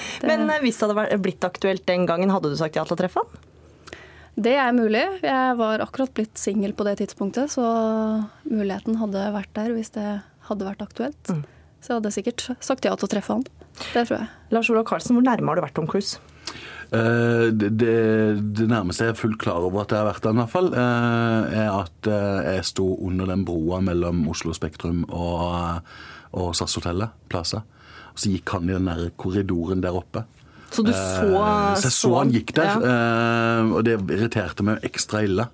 Men 0.24 0.48
hvis 0.62 0.78
det 0.80 0.88
hadde 0.88 1.18
blitt 1.24 1.44
aktuelt 1.46 1.84
den 1.88 2.06
gangen, 2.08 2.32
hadde 2.32 2.52
du 2.52 2.56
sagt 2.58 2.78
ja 2.78 2.86
til 2.86 2.96
å 2.96 3.00
treffe 3.00 3.24
han? 3.24 3.44
Det 4.36 4.52
er 4.60 4.72
mulig. 4.76 5.04
Jeg 5.24 5.56
var 5.56 5.80
akkurat 5.80 6.12
blitt 6.16 6.36
singel 6.36 6.74
på 6.76 6.84
det 6.84 6.98
tidspunktet, 7.00 7.54
så 7.54 7.64
muligheten 8.44 8.98
hadde 9.00 9.28
vært 9.32 9.52
der 9.56 9.72
hvis 9.72 9.94
det 9.94 10.08
hadde 10.50 10.68
vært 10.68 10.84
aktuelt. 10.84 11.32
Mm. 11.32 11.44
Så 11.80 11.92
jeg 11.92 12.00
hadde 12.00 12.12
sikkert 12.14 12.48
sagt 12.64 12.84
ja 12.84 12.92
til 12.98 13.08
å 13.08 13.12
treffe 13.12 13.32
han. 13.32 13.46
Det 13.94 14.06
tror 14.08 14.18
jeg. 14.18 14.28
Lars 14.52 14.68
Olav 14.72 14.84
Karlsen, 14.88 15.16
hvor 15.16 15.24
nærme 15.24 15.52
har 15.52 15.58
du 15.58 15.64
vært 15.64 15.76
Tom 15.78 15.88
Cruise? 15.88 16.20
Uh, 16.86 17.48
det, 17.50 17.72
det, 17.80 17.94
det, 18.54 18.66
nærmeste 18.70 19.08
jeg 19.08 19.14
er 19.14 19.18
fullt 19.18 19.40
klar 19.42 19.64
over 19.66 19.82
at 19.82 19.90
jeg 19.90 19.98
har 19.98 20.06
vært 20.06 20.22
der, 20.22 20.36
i 20.36 20.38
hvert 20.38 20.52
fall, 20.52 20.68
uh, 20.76 21.48
er 21.50 21.70
at 21.72 22.10
uh, 22.12 22.44
jeg 22.46 22.68
sto 22.68 22.90
under 23.08 23.32
den 23.32 23.42
broa 23.48 23.80
mellom 23.82 24.22
Oslo 24.30 24.54
Spektrum 24.54 25.02
og, 25.08 25.80
og 26.32 26.54
SAS-hotellet, 26.56 27.14
Plaza. 27.30 27.62
Og 28.12 28.22
så 28.22 28.32
gikk 28.32 28.54
han 28.54 28.70
i 28.70 28.74
den 28.74 28.88
der 28.88 29.10
korridoren 29.20 29.84
der 29.84 29.96
oppe. 29.98 30.24
Så 30.70 30.82
du 30.82 30.92
så 30.92 31.28
eh, 31.30 31.74
Så 31.78 31.88
jeg 31.88 31.94
så 31.96 32.12
han 32.16 32.32
gikk 32.34 32.54
der, 32.56 32.72
ja. 32.72 32.94
eh, 32.94 33.74
og 33.76 33.84
det 33.86 33.98
irriterte 34.02 34.66
meg 34.66 34.84
ekstra 34.86 35.22
ille. 35.26 35.48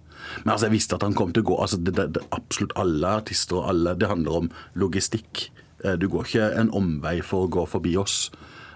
Men 0.45 0.55
altså, 0.55 0.69
jeg 0.69 0.77
visste 0.77 0.97
at 0.97 1.05
han 1.05 1.17
kom 1.19 1.35
til 1.35 1.45
å 1.45 1.51
gå. 1.51 1.59
altså 1.65 1.81
det, 1.83 1.97
det, 1.99 2.07
det, 2.17 2.23
Absolutt 2.35 2.73
alle 2.81 3.17
artister 3.21 3.59
og 3.59 3.67
alle 3.73 3.97
Det 3.99 4.09
handler 4.09 4.39
om 4.39 4.49
logistikk. 4.79 5.49
Eh, 5.85 5.99
du 6.01 6.09
går 6.09 6.29
ikke 6.29 6.49
en 6.63 6.73
omvei 6.79 7.19
for 7.27 7.47
å 7.47 7.53
gå 7.53 7.67
forbi 7.69 7.97
oss. 8.01 8.25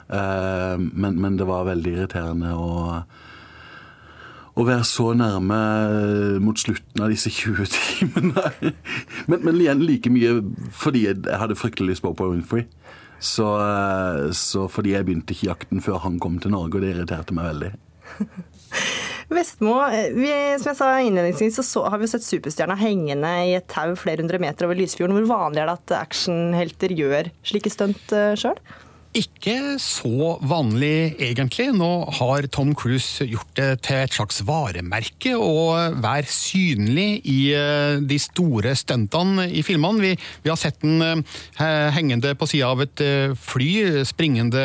Men, 0.07 1.17
men, 1.19 1.35
det 1.35 1.49
var 1.49 1.65
veldig 1.67 1.93
irriterende 1.97 2.53
å 2.55 2.75
å 4.57 4.65
være 4.65 4.85
så 4.89 5.11
nærme 5.17 5.57
eh, 5.57 6.37
mot 6.43 6.59
slutten 6.59 7.05
av 7.05 7.13
disse 7.13 7.33
20 7.41 7.73
timene. 7.73 8.75
Men, 9.29 9.43
men 9.45 9.61
igjen 9.61 9.85
like 9.85 10.13
mye 10.13 10.39
fordi 10.77 11.07
jeg 11.11 11.41
hadde 11.43 11.59
fryktelig 11.59 11.95
lyst 11.95 12.07
på 12.07 12.15
Oprah 12.15 12.33
Winfrey. 12.33 12.65
Så, 13.21 13.49
eh, 13.61 14.31
så, 14.37 14.67
fordi 14.73 14.95
jeg 14.95 15.09
begynte 15.09 15.37
ikke 15.37 15.51
jakten 15.51 15.85
før 15.85 16.01
han 16.05 16.21
kom 16.23 16.41
til 16.41 16.55
Norge, 16.57 16.79
og 16.79 16.85
det 16.85 16.95
irriterte 16.95 17.37
meg 17.37 17.51
veldig. 17.51 17.75
Vestmo, 19.37 19.77
eh, 19.91 20.09
vi, 20.17 20.33
som 20.63 20.71
jeg 20.73 20.79
sa 20.79 20.91
innledningsvis, 21.05 21.61
så, 21.61 21.67
så 21.67 21.85
har 21.93 22.01
vi 22.01 22.09
sett 22.09 22.25
superstjerna 22.25 22.79
hengende 22.81 23.33
i 23.51 23.55
et 23.59 23.69
tau 23.73 23.93
flere 23.99 24.25
hundre 24.25 24.41
meter 24.41 24.69
over 24.69 24.79
Lysfjorden. 24.79 25.19
Hvor 25.19 25.33
vanlig 25.35 25.65
er 25.65 25.69
det 25.69 25.79
at 25.83 25.97
actionhelter 26.01 26.97
gjør 26.97 27.33
slike 27.45 27.73
stunt 27.73 28.17
sjøl? 28.41 28.57
Ikke 29.17 29.79
så 29.81 30.35
vanlig, 30.45 31.15
egentlig. 31.23 31.71
Nå 31.73 31.89
har 32.19 32.45
Tom 32.53 32.75
Cruise 32.77 33.25
gjort 33.25 33.49
det 33.57 33.69
til 33.87 34.03
et 34.03 34.13
slags 34.13 34.43
varemerke 34.45 35.33
å 35.41 35.73
være 36.03 36.29
synlig 36.29 37.23
i 37.25 37.39
eh, 37.57 37.97
de 38.05 38.19
store 38.21 38.75
stuntene 38.77 39.47
i 39.49 39.63
filmene. 39.65 40.03
Vi, 40.05 40.11
vi, 40.45 40.51
har 40.53 40.59
sett 40.61 40.83
den 40.85 41.01
eh, 41.01 41.89
hengende 41.97 42.35
på 42.37 42.49
sida 42.51 42.69
av 42.75 42.83
et 42.85 43.05
eh, 43.05 43.33
fly, 43.41 44.05
springende 44.05 44.65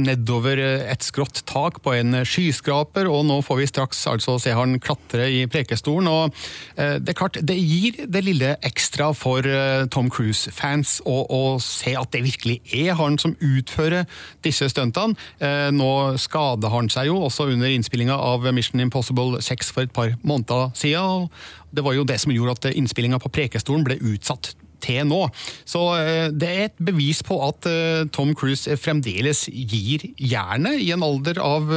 nedover 0.00 0.58
et 0.60 1.04
skrått 1.04 1.42
tak 1.48 1.78
på 1.84 1.92
en 1.94 2.22
skyskraper, 2.26 3.06
og 3.10 3.22
nå 3.28 3.36
får 3.44 3.58
vi 3.60 3.68
straks 3.68 4.00
altså 4.10 4.34
se 4.42 4.54
han 4.56 4.80
klatre 4.82 5.28
i 5.30 5.44
Prekestolen. 5.50 6.08
og 6.10 6.34
Det 6.74 7.12
er 7.12 7.18
klart, 7.18 7.38
det 7.46 7.56
gir 7.58 8.00
det 8.10 8.24
lille 8.26 8.56
ekstra 8.66 9.10
for 9.16 9.46
Tom 9.94 10.10
Cruise-fans 10.10 10.98
å, 11.06 11.20
å 11.30 11.42
se 11.62 11.94
at 11.98 12.10
det 12.14 12.24
virkelig 12.26 12.58
er 12.74 12.98
han 12.98 13.18
som 13.20 13.36
utfører 13.36 13.49
utføre 13.58 14.04
disse 14.44 14.68
stuntene. 14.70 15.18
Eh, 15.42 15.68
nå 15.74 15.90
skader 16.20 16.72
han 16.72 16.90
seg 16.92 17.10
jo 17.10 17.20
også 17.26 17.50
under 17.50 17.70
innspillinga 17.70 18.16
av 18.16 18.46
Mission 18.54 18.82
Impossible 18.82 19.42
6 19.44 19.74
for 19.74 19.86
et 19.86 19.94
par 19.94 20.16
måneder 20.22 20.74
siden. 20.78 21.28
Det 21.70 21.84
var 21.86 21.96
jo 21.96 22.08
det 22.08 22.20
som 22.22 22.34
gjorde 22.34 22.58
at 22.58 22.74
innspillinga 22.74 23.20
på 23.22 23.32
Prekestolen 23.32 23.86
ble 23.86 24.00
utsatt 24.12 24.54
til 24.80 25.04
nå. 25.04 25.26
Så 25.68 25.82
eh, 26.00 26.30
det 26.32 26.48
er 26.50 26.62
et 26.70 26.78
bevis 26.80 27.20
på 27.26 27.36
at 27.44 27.68
eh, 27.68 28.06
Tom 28.16 28.32
Cruise 28.38 28.76
fremdeles 28.80 29.44
gir 29.52 30.06
jernet 30.16 30.80
i 30.80 30.88
en 30.94 31.04
alder 31.04 31.40
av 31.44 31.68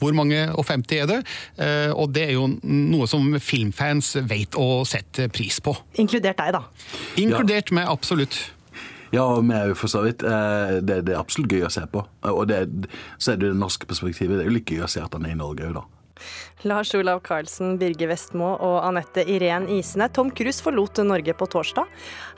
hvor 0.00 0.16
mange 0.16 0.40
og 0.54 0.64
50 0.64 1.02
er 1.02 1.08
det? 1.10 1.18
Og 1.92 2.08
det 2.14 2.24
er 2.24 2.34
jo 2.38 2.46
noe 2.64 3.06
som 3.10 3.34
filmfans 3.42 4.14
vet 4.30 4.56
å 4.58 4.82
sette 4.88 5.28
pris 5.32 5.60
på. 5.64 5.74
Inkludert 6.00 6.40
deg, 6.40 6.56
da? 6.56 6.64
Inkludert 7.20 7.74
meg, 7.76 7.90
absolutt. 7.92 8.40
Ja, 9.12 9.24
og 9.24 9.44
vi 9.48 9.54
er 9.56 9.70
jo 9.70 9.76
for 9.78 9.90
så 9.92 10.02
vidt. 10.04 10.22
Eh, 10.22 10.78
det, 10.84 11.02
det, 11.06 11.14
er 11.14 11.20
absolutt 11.20 11.52
gøy 11.52 11.64
å 11.68 11.72
se 11.72 11.84
på. 11.90 12.04
Og 12.28 12.42
det, 12.50 12.64
så 13.16 13.32
er 13.34 13.40
det 13.40 13.52
det 13.52 13.60
norske 13.60 13.88
perspektivet. 13.88 14.38
Det 14.38 14.44
er 14.44 14.50
jo 14.50 14.58
like 14.58 14.74
gøy 14.76 14.84
å 14.84 14.90
se 14.90 15.04
at 15.04 15.14
han 15.16 15.28
er 15.28 15.36
i 15.36 15.38
Norge 15.38 15.68
òg, 15.68 15.78
da. 15.80 15.86
Lars 16.66 16.90
Olav 16.98 17.20
Karlsen, 17.22 17.76
Birger 17.78 18.10
Vestmo 18.10 18.56
og 18.56 18.80
Anette 18.82 19.22
Irén 19.30 19.68
Isene. 19.70 20.08
Tom 20.10 20.32
Cruise 20.34 20.62
forlot 20.64 20.98
Norge 21.06 21.34
på 21.38 21.46
torsdag. 21.46 21.86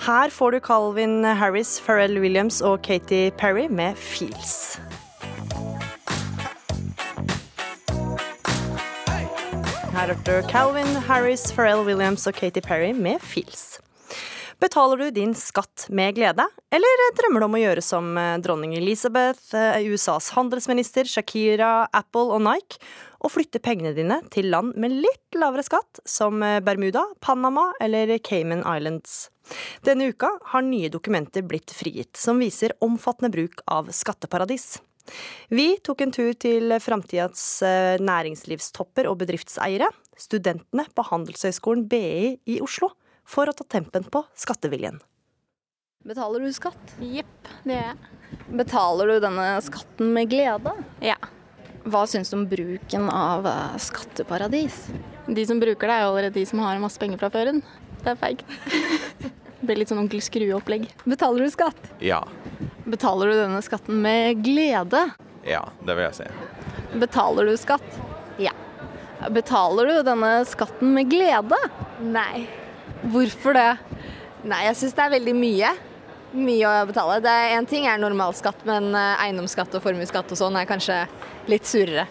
Her 0.04 0.30
får 0.30 0.52
du 0.52 0.60
Calvin 0.60 1.24
Harris, 1.24 1.78
Pharrell 1.80 2.20
Williams 2.20 2.60
og 2.60 2.82
Katy 2.82 3.30
Perry 3.40 3.68
med 3.68 3.96
'Feels'. 3.96 4.78
Her 9.90 10.14
hørte 10.14 10.42
du 10.42 10.48
Calvin 10.48 10.96
Harris, 11.08 11.52
Pharrell 11.52 11.84
Williams 11.84 12.26
og 12.26 12.34
Katy 12.34 12.60
Perry 12.60 12.92
med 12.92 13.20
'Feels'. 13.20 13.80
Betaler 14.60 14.96
du 14.96 15.10
din 15.10 15.30
skatt 15.34 15.86
med 15.88 16.18
glede, 16.18 16.44
eller 16.68 17.04
drømmer 17.16 17.40
du 17.40 17.46
om 17.46 17.54
å 17.56 17.60
gjøre 17.62 17.80
som 17.84 18.10
eh, 18.20 18.34
dronning 18.44 18.74
Elizabeth, 18.76 19.54
eh, 19.56 19.86
USAs 19.88 20.28
handelsminister, 20.36 21.08
Shakira, 21.08 21.86
Apple 21.96 22.28
og 22.36 22.42
Nike, 22.44 22.76
og 23.24 23.32
flytte 23.32 23.62
pengene 23.64 23.94
dine 23.96 24.18
til 24.28 24.50
land 24.52 24.76
med 24.76 24.98
litt 25.00 25.40
lavere 25.40 25.64
skatt, 25.64 26.02
som 26.04 26.44
eh, 26.44 26.58
Bermuda, 26.60 27.06
Panama 27.24 27.70
eller 27.80 28.12
Cayman 28.20 28.60
Islands? 28.60 29.30
Denne 29.86 30.12
uka 30.12 30.34
har 30.52 30.68
nye 30.68 30.92
dokumenter 30.92 31.40
blitt 31.48 31.72
frigitt, 31.72 32.12
som 32.20 32.44
viser 32.44 32.76
omfattende 32.84 33.32
bruk 33.32 33.64
av 33.64 33.88
skatteparadis. 33.96 34.74
Vi 35.48 35.70
tok 35.80 36.04
en 36.04 36.12
tur 36.12 36.34
til 36.36 36.76
framtidas 36.84 37.64
næringslivstopper 38.04 39.08
og 39.08 39.22
bedriftseiere, 39.24 39.88
studentene 40.20 40.84
på 40.92 41.08
Handelshøyskolen 41.08 41.88
BI 41.88 42.36
i 42.44 42.60
Oslo 42.60 42.92
for 43.30 43.50
å 43.50 43.54
ta 43.54 43.64
tempen 43.78 44.06
på 44.10 44.24
skatteviljen. 44.38 44.98
Betaler 46.06 46.40
du 46.40 46.52
skatt? 46.56 46.94
Jepp, 47.04 47.50
det 47.62 47.76
gjør 47.76 47.90
jeg. 47.90 48.16
Betaler 48.56 49.10
du 49.10 49.20
denne 49.22 49.46
skatten 49.62 50.14
med 50.16 50.30
glede? 50.32 50.72
Ja. 51.04 51.18
Hva 51.84 52.02
syns 52.08 52.32
du 52.32 52.38
om 52.38 52.46
bruken 52.48 53.08
av 53.12 53.46
eh, 53.48 53.76
skatteparadis? 53.80 54.86
De 55.28 55.44
som 55.46 55.60
bruker 55.60 55.88
det, 55.88 55.96
er 55.96 56.04
jo 56.06 56.10
allerede 56.14 56.38
de 56.38 56.44
som 56.48 56.62
har 56.64 56.80
masse 56.82 57.00
penger 57.00 57.20
fra 57.20 57.30
før 57.32 57.52
Det 57.54 58.12
er 58.12 58.18
feigt. 58.20 58.44
Det 58.80 59.60
blir 59.68 59.80
litt 59.82 59.92
sånn 59.92 60.02
onkel 60.02 60.22
Skrue-opplegg. 60.24 60.88
Betaler 61.04 61.46
du 61.46 61.52
skatt? 61.52 61.90
Ja. 62.04 62.22
Betaler 62.88 63.30
du 63.30 63.36
denne 63.38 63.60
skatten 63.64 64.00
med 64.02 64.40
glede? 64.44 65.04
Ja, 65.46 65.66
det 65.86 65.96
vil 65.96 66.08
jeg 66.08 66.16
si. 66.18 66.98
Betaler 67.00 67.48
du 67.48 67.54
skatt? 67.60 68.00
Ja. 68.40 68.56
Betaler 69.30 69.92
du 69.92 70.00
denne 70.08 70.32
skatten 70.48 70.96
med 70.96 71.12
glede? 71.12 71.60
Nei. 72.00 72.48
Hvorfor 73.08 73.56
det? 73.56 73.70
Nei, 74.44 74.64
jeg 74.66 74.76
syns 74.80 74.96
det 74.96 75.04
er 75.04 75.14
veldig 75.16 75.34
mye. 75.36 75.74
Mye 76.36 76.68
å 76.68 76.86
betale. 76.88 77.18
Det 77.24 77.32
er 77.32 77.56
Én 77.56 77.68
ting 77.68 77.88
er 77.88 78.00
normalskatt, 78.00 78.62
men 78.68 78.92
eh, 78.94 79.26
eiendomsskatt 79.26 79.74
og 79.76 79.84
formuesskatt 79.84 80.30
og 80.30 80.40
sånn 80.40 80.58
er 80.60 80.68
kanskje 80.68 81.02
litt 81.50 81.68
surere. 81.68 82.06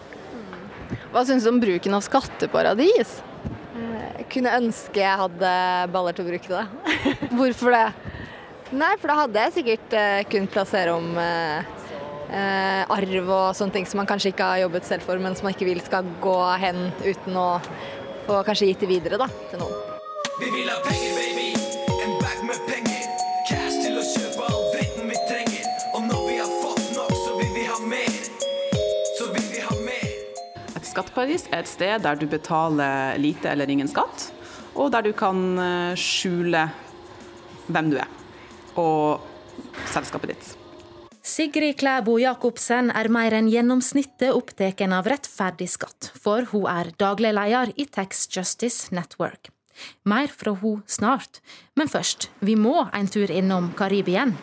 Hva 1.10 1.24
syns 1.26 1.46
du 1.46 1.50
om 1.50 1.60
bruken 1.62 1.94
av 1.96 2.04
skatteparadis? 2.06 3.18
Jeg 4.20 4.26
kunne 4.30 4.52
ønske 4.60 5.00
jeg 5.00 5.18
hadde 5.18 5.50
baller 5.94 6.14
til 6.14 6.26
å 6.26 6.30
bruke 6.30 6.52
det. 6.52 6.94
Hvorfor 7.38 7.74
det? 7.74 7.86
Nei, 8.70 8.92
for 9.00 9.10
da 9.10 9.18
hadde 9.24 9.44
jeg 9.46 9.54
sikkert 9.56 9.96
uh, 9.98 10.20
kunnet 10.30 10.54
plassere 10.54 10.94
om 10.94 11.08
uh, 11.18 11.62
uh, 12.30 12.82
arv 12.94 13.18
og 13.24 13.46
sånne 13.58 13.74
ting 13.74 13.88
som 13.90 13.98
man 14.02 14.10
kanskje 14.10 14.30
ikke 14.34 14.50
har 14.52 14.62
jobbet 14.62 14.86
selv 14.86 15.06
for, 15.08 15.18
men 15.22 15.34
som 15.34 15.48
man 15.48 15.56
ikke 15.56 15.70
vil 15.72 15.82
skal 15.82 16.06
gå 16.22 16.38
hen 16.62 16.90
uten 17.02 17.40
å 17.40 17.48
få 18.28 18.44
kanskje 18.46 18.70
gitt 18.70 18.84
det 18.86 18.92
videre 18.92 19.18
da, 19.18 19.26
til 19.50 19.64
noen. 19.64 19.99
Vi 20.40 20.48
vil 20.50 20.68
ha 20.72 20.78
penger, 20.80 21.12
baby. 21.20 21.48
En 22.04 22.12
bag 22.22 22.38
med 22.48 22.60
penger. 22.64 23.08
Cash 23.48 23.82
til 23.84 23.98
å 24.00 24.04
kjøpe 24.08 24.46
all 24.48 24.62
dritten 24.72 25.10
vi 25.10 25.18
trenger. 25.28 25.66
Og 25.92 26.06
når 26.06 26.22
vi 26.30 26.36
har 26.38 26.54
fått 26.62 26.86
nok, 26.96 27.10
så 27.12 27.34
vil 27.36 27.50
vi 27.58 27.64
ha 27.68 27.76
mer. 27.90 28.16
Så 29.18 29.26
vil 29.34 29.44
vi 29.50 29.60
ha 29.66 29.76
mer. 29.84 30.14
Et 30.80 30.88
skatteparadis 30.88 31.44
er 31.50 31.60
et 31.60 31.68
sted 31.68 32.06
der 32.06 32.16
du 32.16 32.24
betaler 32.32 33.20
lite 33.20 33.52
eller 33.52 33.68
ingen 33.68 33.92
skatt, 33.92 34.30
og 34.72 34.88
der 34.96 35.10
du 35.10 35.12
kan 35.12 35.44
eh, 35.60 36.00
skjule 36.00 36.64
hvem 37.68 37.92
du 37.92 38.00
er. 38.00 38.16
Og 38.80 39.20
selskapet 39.92 40.32
ditt. 40.32 40.50
Sigrid 41.20 41.76
Klæbo 41.84 42.16
Jacobsen 42.16 42.88
er 42.96 43.12
mer 43.12 43.36
enn 43.36 43.52
gjennomsnittet 43.52 44.32
opptatt 44.32 44.88
av 44.88 45.04
rettferdig 45.12 45.68
skatt, 45.76 46.14
for 46.16 46.48
hun 46.54 46.64
er 46.80 46.94
daglig 46.96 47.36
leder 47.36 47.76
i 47.76 47.90
Tax 47.92 48.24
Justice 48.32 48.88
Network. 48.96 49.52
Mer 50.04 50.32
fra 50.32 50.54
hun 50.62 50.82
snart, 50.86 51.40
men 51.76 51.88
først, 51.88 52.30
vi 52.40 52.56
må 52.56 52.86
en 52.92 53.08
tur 53.08 53.30
innom 53.30 53.72
Karibien. 53.78 54.36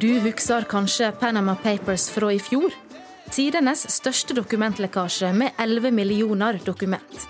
Du 0.00 0.08
husker 0.24 0.64
kanskje 0.64 1.10
Panama 1.20 1.56
Papers 1.60 2.06
fra 2.08 2.30
i 2.32 2.38
fjor? 2.40 2.72
Tidenes 3.30 3.82
største 3.92 4.32
dokumentlekkasje 4.34 5.28
med 5.36 5.58
11 5.60 5.92
millioner 5.92 6.56
dokument. 6.64 7.26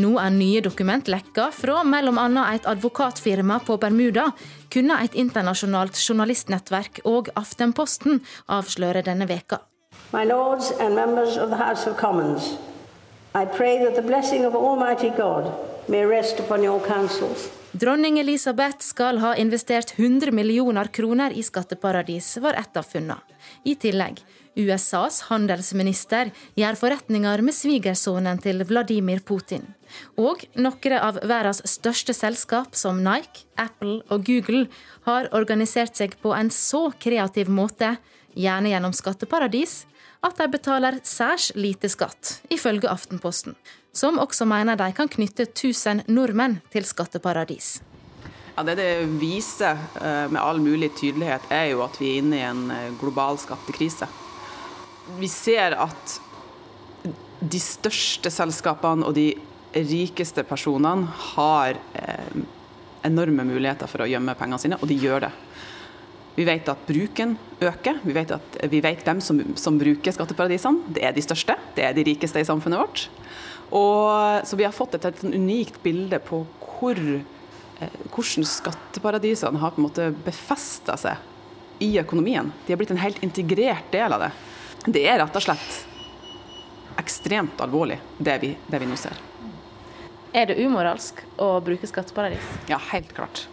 Nå 0.00 0.14
er 0.22 0.32
nye 0.32 0.62
dokument 0.64 1.10
lekka 1.12 1.50
fra 1.52 1.82
bl.a. 1.84 2.46
et 2.54 2.66
advokatfirma 2.72 3.60
på 3.68 3.76
Bermuda, 3.82 4.30
kunne 4.72 4.98
et 5.04 5.14
internasjonalt 5.14 6.00
journalistnettverk 6.00 7.04
og 7.04 7.30
Aftenposten 7.36 8.22
avsløre 8.48 9.04
denne 9.06 9.28
veka. 9.28 9.60
My 10.12 10.24
lords 10.24 10.72
and 10.80 10.94
members 10.94 11.36
of 11.36 11.50
the 11.50 11.56
House 11.56 11.90
of 11.90 11.96
Commons, 11.96 12.56
I 13.34 13.44
pray 13.44 13.84
that 13.84 13.96
the 13.96 14.02
blessing 14.02 14.44
of 14.44 14.54
Almighty 14.54 15.10
God 15.10 15.52
may 15.88 16.06
rest 16.06 16.40
upon 16.40 16.62
your 16.62 16.80
councils. 16.86 17.50
Dronning 17.72 18.18
Elisabeth 18.18 18.80
skal 18.80 19.18
ha 19.18 19.34
investert 19.36 19.98
100 19.98 20.32
millioner 20.32 20.84
kroner 20.84 21.30
i 21.30 21.42
skatteparadis, 21.42 22.36
var 22.36 22.54
ett 22.54 22.76
av 22.76 22.82
funnene. 22.82 23.18
I 23.64 23.74
tillegg, 23.74 24.22
USAs 24.54 25.20
handelsminister 25.26 26.30
gjør 26.54 26.78
forretninger 26.78 27.42
med 27.42 27.54
svigersønnen 27.54 28.38
til 28.40 28.62
Vladimir 28.64 29.20
Putin. 29.26 29.66
Og 30.16 30.46
noen 30.54 30.96
av 31.00 31.18
verdens 31.26 31.64
største 31.66 32.14
selskap, 32.14 32.78
som 32.78 33.02
Nike, 33.02 33.42
Apple 33.58 34.04
og 34.08 34.22
Google, 34.24 34.68
har 35.10 35.28
organisert 35.34 35.98
seg 35.98 36.14
på 36.22 36.30
en 36.38 36.54
så 36.54 36.86
kreativ 36.94 37.50
måte, 37.50 37.96
gjerne 38.36 38.70
gjennom 38.70 38.94
skatteparadis, 38.96 39.82
at 40.26 40.38
de 40.40 40.50
betaler 40.50 41.00
særs 41.06 41.52
lite 41.54 41.88
skatt, 41.92 42.40
ifølge 42.50 42.90
Aftenposten 42.90 43.54
som 43.96 44.20
også 44.20 44.46
mener 44.48 44.76
de 44.76 44.90
kan 44.96 45.08
knytte 45.08 45.48
1000 45.48 46.06
nordmenn 46.12 46.60
til 46.72 46.84
skatteparadis. 46.86 47.78
Ja, 48.56 48.64
det 48.64 48.78
det 48.80 48.90
viser 49.20 49.76
eh, 50.00 50.26
med 50.32 50.40
all 50.40 50.60
mulig 50.64 50.92
tydelighet, 50.96 51.44
er 51.52 51.70
jo 51.72 51.82
at 51.84 51.98
vi 52.00 52.12
er 52.12 52.22
inne 52.22 52.38
i 52.38 52.44
en 52.44 52.62
eh, 52.72 52.92
global 53.00 53.40
skattekrise. 53.40 54.08
Vi 55.20 55.28
ser 55.28 55.76
at 55.76 56.16
de 57.40 57.60
største 57.60 58.32
selskapene 58.32 59.04
og 59.06 59.14
de 59.16 59.28
rikeste 59.76 60.44
personene 60.48 61.08
har 61.34 61.76
eh, 62.00 62.38
enorme 63.04 63.44
muligheter 63.44 63.88
for 63.90 64.04
å 64.04 64.08
gjemme 64.08 64.34
pengene 64.38 64.60
sine, 64.60 64.80
og 64.80 64.88
de 64.88 64.96
gjør 65.04 65.28
det. 65.28 65.34
Vi 66.36 66.44
vet 66.44 66.68
at 66.68 66.82
bruken 66.86 67.36
øker. 67.64 68.00
Vi 68.04 68.12
vet, 68.12 68.34
at, 68.36 68.58
vi 68.70 68.82
vet 68.84 69.04
hvem 69.06 69.22
som, 69.24 69.40
som 69.56 69.78
bruker 69.80 70.12
skatteparadisene. 70.12 70.92
Det 70.92 71.04
er 71.08 71.14
de 71.16 71.24
største. 71.24 71.56
Det 71.76 71.86
er 71.86 71.96
de 71.96 72.04
rikeste 72.04 72.42
i 72.42 72.48
samfunnet 72.48 72.82
vårt. 72.82 73.06
Og, 73.70 74.44
så 74.46 74.58
vi 74.58 74.66
har 74.66 74.76
fått 74.76 74.98
et 74.98 75.08
helt 75.08 75.24
unikt 75.24 75.80
bilde 75.82 76.20
på 76.22 76.42
hvor, 76.76 77.00
eh, 77.00 77.96
hvordan 78.12 78.46
skatteparadisene 78.46 79.62
har 79.62 79.72
på 79.72 79.80
en 79.80 79.88
måte 79.88 80.10
befesta 80.26 80.98
seg 81.00 81.82
i 81.82 81.96
økonomien. 82.00 82.52
De 82.66 82.74
har 82.74 82.80
blitt 82.80 82.92
en 82.92 83.00
helt 83.00 83.22
integrert 83.24 83.90
del 83.92 84.12
av 84.12 84.26
det. 84.26 84.32
Det 84.86 85.06
er 85.08 85.18
rett 85.22 85.40
og 85.40 85.48
slett 85.48 85.80
ekstremt 87.00 87.60
alvorlig, 87.60 87.98
det 88.18 88.38
vi, 88.44 88.54
det 88.68 88.80
vi 88.80 88.88
nå 88.88 88.96
ser. 89.00 89.16
Er 90.36 90.48
det 90.50 90.60
umoralsk 90.60 91.22
å 91.40 91.56
bruke 91.64 91.88
skatteparadis? 91.88 92.44
Ja, 92.68 92.80
helt 92.92 93.12
klart. 93.16 93.46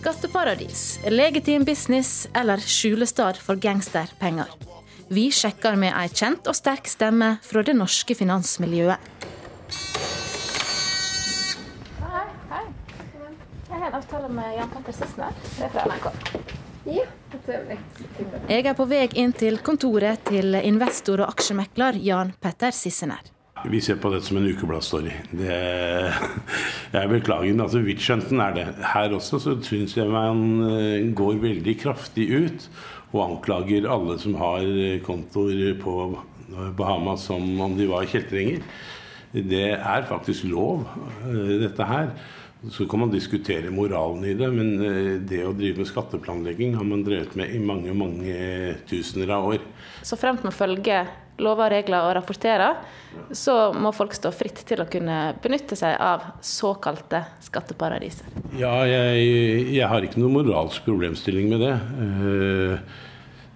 Skatteparadis, 0.00 1.00
legitim 1.04 1.64
business 1.64 2.28
eller 2.34 2.56
skjulestad 2.56 3.36
for 3.36 3.56
gangsterpenger. 3.56 4.46
Vi 5.08 5.26
sjekker 5.28 5.74
med 5.76 5.92
ei 5.92 6.06
kjent 6.08 6.46
og 6.48 6.56
sterk 6.56 6.86
stemme 6.88 7.34
fra 7.44 7.60
det 7.66 7.74
norske 7.76 8.14
finansmiljøet. 8.16 9.10
Hei. 12.00 12.22
hei. 12.48 12.62
Jeg 13.68 13.74
har 13.74 13.84
en 13.90 13.98
avtale 13.98 14.30
med 14.38 14.54
Jan 14.56 14.72
Petter 14.72 14.96
Sissener. 15.02 15.36
Det 15.58 15.66
er 15.66 15.74
fra 15.74 15.84
NRK. 15.90 16.08
Ja, 16.88 17.04
Jeg 18.48 18.66
er 18.72 18.78
på 18.80 18.86
vei 18.88 19.02
inn 19.20 19.36
til 19.36 19.60
kontoret 19.60 20.24
til 20.32 20.56
investor 20.62 21.26
og 21.26 21.34
aksjemekler 21.34 22.00
Jan 22.00 22.32
Petter 22.40 22.72
Sissener. 22.72 23.20
Vi 23.68 23.80
ser 23.84 23.98
på 24.00 24.12
dette 24.12 24.24
som 24.28 24.38
en 24.40 24.48
ukebladstory. 24.48 25.12
Jeg 26.96 27.10
beklager, 27.12 27.50
men 27.50 27.64
altså 27.66 27.82
Witch-hunten 27.84 28.40
er 28.40 28.56
det. 28.56 28.66
Her 28.94 29.16
også 29.16 29.40
så 29.42 29.56
syns 29.66 29.96
jeg 29.98 30.08
man 30.10 30.64
eh, 30.64 31.10
går 31.16 31.42
veldig 31.42 31.76
kraftig 31.82 32.30
ut 32.32 32.66
og 33.10 33.24
anklager 33.26 33.88
alle 33.90 34.16
som 34.22 34.36
har 34.38 34.64
kontoer 35.04 35.74
på 35.82 35.94
Bahamas 36.78 37.26
som 37.28 37.44
om 37.60 37.76
de 37.78 37.88
var 37.90 38.08
kjeltringer. 38.10 38.62
Det 39.30 39.66
er 39.76 40.06
faktisk 40.08 40.48
lov, 40.50 40.86
eh, 41.22 41.58
dette 41.62 41.84
her. 41.86 42.10
Så 42.68 42.84
kan 42.86 43.00
man 43.00 43.10
diskutere 43.10 43.70
moralen 43.70 44.24
i 44.24 44.34
det, 44.34 44.50
men 44.52 44.74
eh, 44.84 45.18
det 45.22 45.44
å 45.46 45.54
drive 45.56 45.80
med 45.80 45.88
skatteplanlegging 45.88 46.74
har 46.76 46.84
man 46.84 47.04
drevet 47.06 47.36
med 47.38 47.54
i 47.54 47.58
mange 47.62 47.94
mange 47.94 48.74
tusener 48.90 49.30
av 49.32 49.46
år. 49.54 49.62
Så 50.02 50.18
fremt 50.18 50.42
man 50.44 50.52
følger 50.52 51.08
lover 51.40 51.72
regler 51.72 52.06
og 52.06 52.14
rapporterer, 52.18 52.78
så 53.34 53.72
må 53.74 53.92
folk 53.96 54.14
stå 54.16 54.32
fritt 54.34 54.62
til 54.68 54.82
å 54.82 54.88
kunne 54.90 55.18
benytte 55.42 55.78
seg 55.78 55.96
av 56.00 56.28
såkalte 56.44 57.24
skatteparadiser. 57.44 58.30
Ja, 58.60 58.74
jeg, 58.88 59.70
jeg 59.74 59.90
har 59.90 60.06
ikke 60.06 60.20
noen 60.22 60.38
moralsk 60.40 60.86
problemstilling 60.86 61.50
med 61.50 61.64
det. 61.64 61.76
Eh, 62.06 62.98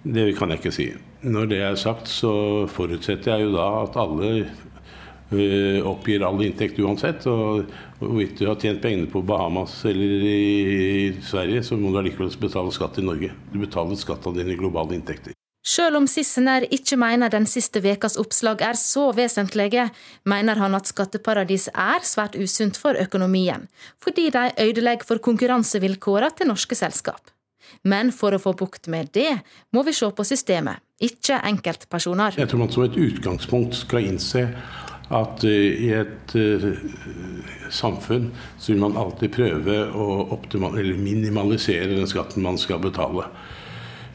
det 0.05 0.29
kan 0.37 0.51
jeg 0.53 0.61
ikke 0.61 0.75
si. 0.75 0.89
Når 1.25 1.49
det 1.49 1.61
er 1.65 1.79
sagt, 1.81 2.09
så 2.11 2.31
forutsetter 2.69 3.33
jeg 3.33 3.47
jo 3.47 3.55
da 3.55 3.69
at 3.81 3.95
alle 3.97 4.31
eh, 4.43 5.79
oppgir 5.81 6.25
all 6.27 6.43
inntekt 6.45 6.81
uansett. 6.83 7.25
Og 7.31 7.71
hvorvidt 8.01 8.37
du 8.41 8.45
har 8.49 8.59
tjent 8.61 8.83
pengene 8.83 9.09
på 9.09 9.23
Bahamas 9.25 9.79
eller 9.89 10.27
i 10.29 11.15
Sverige, 11.25 11.63
så 11.65 11.79
må 11.79 11.93
du 11.93 12.01
allikevel 12.01 12.29
betale 12.43 12.75
skatt 12.75 13.01
i 13.01 13.07
Norge. 13.07 13.31
Du 13.53 13.57
betaler 13.63 13.97
skatt 13.97 14.27
av 14.29 14.37
dine 14.37 14.57
globale 14.59 14.99
inntekter. 14.99 15.33
Selv 15.65 15.97
om 15.97 16.05
Sissener 16.05 16.67
ikke 16.69 16.97
mener 17.01 17.31
den 17.33 17.47
siste 17.49 17.81
vekas 17.81 18.19
oppslag 18.21 18.61
er 18.61 18.77
så 18.77 19.07
vesentlige, 19.17 19.87
mener 20.29 20.59
han 20.61 20.77
at 20.77 20.91
skatteparadis 20.91 21.71
er 21.73 22.05
svært 22.05 22.37
usunt 22.37 22.77
for 22.77 22.93
økonomien, 23.01 23.65
fordi 23.97 24.29
de 24.35 24.51
ødelegger 24.61 25.07
for 25.09 25.23
konkurransevilkårene 25.25 26.37
til 26.37 26.51
norske 26.51 26.77
selskap. 26.77 27.33
Men 27.81 28.11
for 28.13 28.37
å 28.37 28.41
få 28.41 28.53
bukt 28.53 28.85
med 28.93 29.09
det, 29.17 29.31
må 29.73 29.81
vi 29.87 29.93
se 29.97 30.11
på 30.13 30.25
systemet, 30.27 30.85
ikke 31.01 31.41
enkeltpersoner. 31.49 32.37
Jeg 32.37 32.51
tror 32.51 32.61
man 32.61 32.73
som 32.73 32.85
et 32.85 33.01
utgangspunkt 33.01 33.73
skal 33.81 34.05
innse 34.05 34.45
at 35.13 35.43
uh, 35.45 35.49
i 35.49 35.89
et 35.97 36.37
uh, 36.37 36.69
samfunn 37.73 38.29
så 38.57 38.71
vil 38.71 38.81
man 38.85 39.01
alltid 39.01 39.33
prøve 39.33 39.81
å 39.97 40.39
minimalisere 41.01 41.93
den 41.93 42.09
skatten 42.09 42.45
man 42.45 42.61
skal 42.61 42.81
betale. 42.85 43.27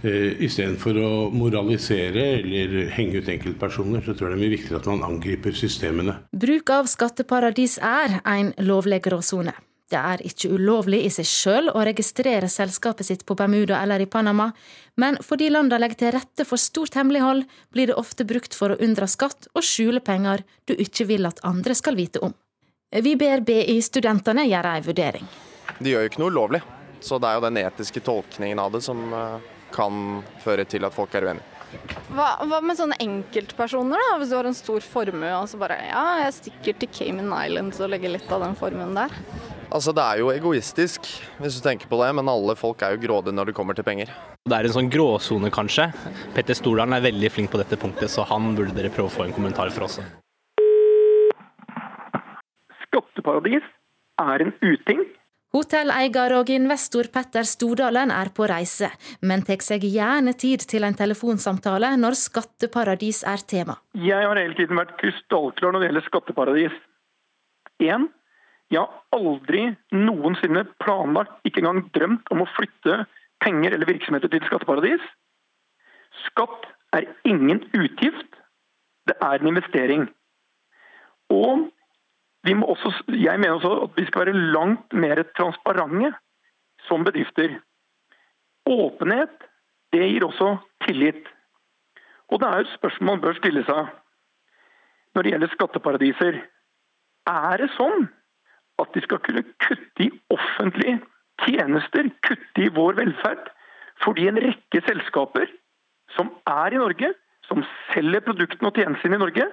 Eh, 0.00 0.44
Istedenfor 0.46 0.96
å 0.96 1.08
moralisere 1.36 2.22
eller 2.38 2.86
henge 2.94 3.20
ut 3.20 3.28
enkeltpersoner, 3.28 4.00
så 4.00 4.14
tror 4.14 4.30
jeg 4.30 4.32
det 4.32 4.38
er 4.38 4.44
mye 4.46 4.54
viktigere 4.54 4.80
at 4.80 4.88
man 4.88 5.02
angriper 5.10 5.56
systemene. 5.56 6.14
Bruk 6.32 6.72
av 6.72 6.88
skatteparadis 6.88 7.76
er 7.84 8.20
en 8.24 8.54
lovlig 8.64 9.02
gråsone. 9.04 9.52
Det 9.90 9.98
er 9.98 10.22
ikke 10.22 10.52
ulovlig 10.54 11.02
i 11.04 11.10
seg 11.10 11.26
sjøl 11.26 11.68
å 11.74 11.82
registrere 11.84 12.48
selskapet 12.48 13.08
sitt 13.08 13.24
på 13.26 13.34
Bermuda 13.36 13.80
eller 13.82 14.00
i 14.00 14.08
Panama, 14.08 14.52
men 14.96 15.18
fordi 15.26 15.50
landene 15.50 15.82
legger 15.82 15.98
til 16.00 16.14
rette 16.14 16.46
for 16.46 16.62
stort 16.62 16.94
hemmelighold, 16.96 17.42
blir 17.74 17.90
det 17.90 17.98
ofte 17.98 18.24
brukt 18.24 18.54
for 18.56 18.72
å 18.72 18.78
unndra 18.80 19.10
skatt 19.10 19.50
og 19.52 19.66
skjule 19.66 20.00
penger 20.00 20.46
du 20.70 20.76
ikke 20.78 21.08
vil 21.10 21.26
at 21.26 21.42
andre 21.44 21.74
skal 21.74 21.98
vite 21.98 22.22
om. 22.22 22.32
Vi 22.90 23.16
ber 23.18 23.42
BI-studentene 23.46 24.46
gjøre 24.48 24.76
ei 24.78 24.84
vurdering. 24.86 25.26
De 25.80 25.92
gjør 25.92 26.06
jo 26.06 26.12
ikke 26.12 26.22
noe 26.22 26.34
ulovlig, 26.36 26.62
så 27.02 27.18
det 27.18 27.28
er 27.28 27.36
jo 27.36 27.48
den 27.48 27.60
etiske 27.66 28.04
tolkningen 28.06 28.62
av 28.62 28.72
det 28.74 28.84
som 28.86 29.02
eh, 29.10 29.49
kan 29.74 30.20
føre 30.44 30.66
til 30.68 30.87
at 30.87 30.94
folk 30.94 31.14
er 31.14 31.30
uenige. 31.30 31.46
Hva, 32.11 32.33
hva, 32.50 32.59
med 32.66 32.74
sånne 32.78 32.96
enkeltpersoner, 33.02 34.00
da? 34.00 34.16
Hvis 34.18 34.33
du 34.33 34.37
har 34.37 34.48
en 34.48 34.56
stor 34.59 34.83
formue 34.83 35.30
og 35.37 35.46
så 35.50 35.59
bare 35.61 35.76
ja, 35.87 36.02
jeg 36.24 36.37
stikker 36.40 36.78
til 36.80 36.90
Cayman 36.96 37.30
Islands 37.30 37.78
og 37.78 37.92
legger 37.92 38.11
litt 38.11 38.33
av 38.35 38.42
den 38.42 38.56
formuen 38.59 38.96
der. 38.96 39.14
Altså 39.70 39.94
Det 39.94 40.02
er 40.02 40.18
jo 40.18 40.33
egoistisk, 40.35 41.06
hvis 41.38 41.59
du 41.59 41.62
tenker 41.62 41.87
på 41.87 42.00
det, 42.02 42.09
men 42.18 42.30
alle 42.33 42.56
folk 42.59 42.83
er 42.83 42.96
jo 42.96 43.04
grådige 43.04 43.37
når 43.38 43.50
det 43.50 43.54
kommer 43.54 43.78
til 43.78 43.87
penger. 43.87 44.11
Det 44.50 44.56
er 44.56 44.66
en 44.66 44.74
sånn 44.74 44.90
gråsone, 44.90 45.52
kanskje. 45.54 45.87
Petter 46.35 46.59
Stordalen 46.59 46.96
er 46.96 47.06
veldig 47.06 47.30
flink 47.30 47.52
på 47.52 47.61
dette 47.61 47.78
punktet, 47.78 48.11
så 48.11 48.26
han 48.26 48.50
burde 48.59 48.74
dere 48.74 48.90
prøve 48.90 49.12
å 49.12 49.14
få 49.14 49.28
en 49.28 49.37
kommentar 49.37 49.70
for 49.70 49.87
også. 49.87 50.02
Skatteparadis 52.88 53.62
er 54.18 54.42
en 54.42 54.54
uting 54.64 55.06
Hotelleier 55.50 56.30
og 56.36 56.50
investor 56.54 57.08
Petter 57.10 57.42
Stordalen 57.42 58.12
er 58.14 58.28
på 58.30 58.46
reise, 58.46 58.86
men 59.26 59.42
tar 59.42 59.64
seg 59.66 59.82
gjerne 59.82 60.36
tid 60.38 60.62
til 60.70 60.86
en 60.86 60.94
telefonsamtale 60.94 61.90
når 61.98 62.14
skatteparadis 62.20 63.24
er 63.26 63.42
tema. 63.50 63.74
Jeg 63.98 64.28
har 64.28 64.38
hele 64.38 64.54
tiden 64.54 64.78
vært 64.78 64.94
krystallklar 65.00 65.74
når 65.74 65.82
det 65.82 65.88
gjelder 65.88 66.06
skatteparadis. 66.06 66.76
En, 67.82 68.06
jeg 68.70 68.78
har 68.78 69.18
aldri 69.18 69.64
noensinne 69.90 70.62
planlagt, 70.84 71.34
ikke 71.42 71.64
engang 71.64 71.82
drømt 71.98 72.30
om 72.30 72.44
å 72.44 72.50
flytte 72.54 73.00
penger 73.42 73.74
eller 73.74 73.90
virksomheter 73.90 74.30
til 74.30 74.46
skatteparadis. 74.46 75.02
Skatt 76.28 76.70
er 76.94 77.10
ingen 77.26 77.64
utgift, 77.74 78.38
det 79.10 79.18
er 79.18 79.42
en 79.42 79.50
investering. 79.50 80.06
Og 81.34 81.66
også, 82.44 82.92
jeg 83.09 83.40
mener 83.40 83.53
også 83.53 83.83
at 83.83 83.90
vi 83.96 84.07
skal 84.07 84.26
være 84.26 84.53
langt 84.53 84.92
mer 84.92 85.22
transparente 85.37 86.14
som 86.88 87.05
bedrifter. 87.05 87.61
Åpenhet 88.66 89.31
det 89.92 90.09
gir 90.12 90.24
også 90.24 90.57
tillit. 90.87 91.26
Og 92.29 92.40
Det 92.40 92.48
er 92.48 92.61
et 92.61 92.74
spørsmål 92.79 93.16
man 93.16 93.20
bør 93.20 93.33
stille 93.33 93.64
seg 93.64 93.87
når 95.14 95.22
det 95.22 95.31
gjelder 95.33 95.55
skatteparadiser. 95.55 96.42
Er 97.26 97.57
det 97.59 97.70
sånn 97.76 98.09
at 98.79 98.92
de 98.94 99.00
skal 99.03 99.18
kunne 99.18 99.42
kutte 99.59 100.05
i 100.05 100.11
offentlige 100.31 101.00
tjenester, 101.44 102.11
kutte 102.22 102.62
i 102.62 102.68
vår 102.68 102.94
velferd, 102.94 103.50
fordi 104.05 104.29
en 104.29 104.38
rekke 104.38 104.81
selskaper 104.87 105.50
som 106.14 106.31
er 106.46 106.72
i 106.72 106.79
Norge, 106.81 107.12
som 107.48 107.64
selger 107.92 108.22
produktene 108.24 108.70
og 108.70 108.79
tjenestene 108.79 109.18
i 109.18 109.22
Norge, 109.24 109.48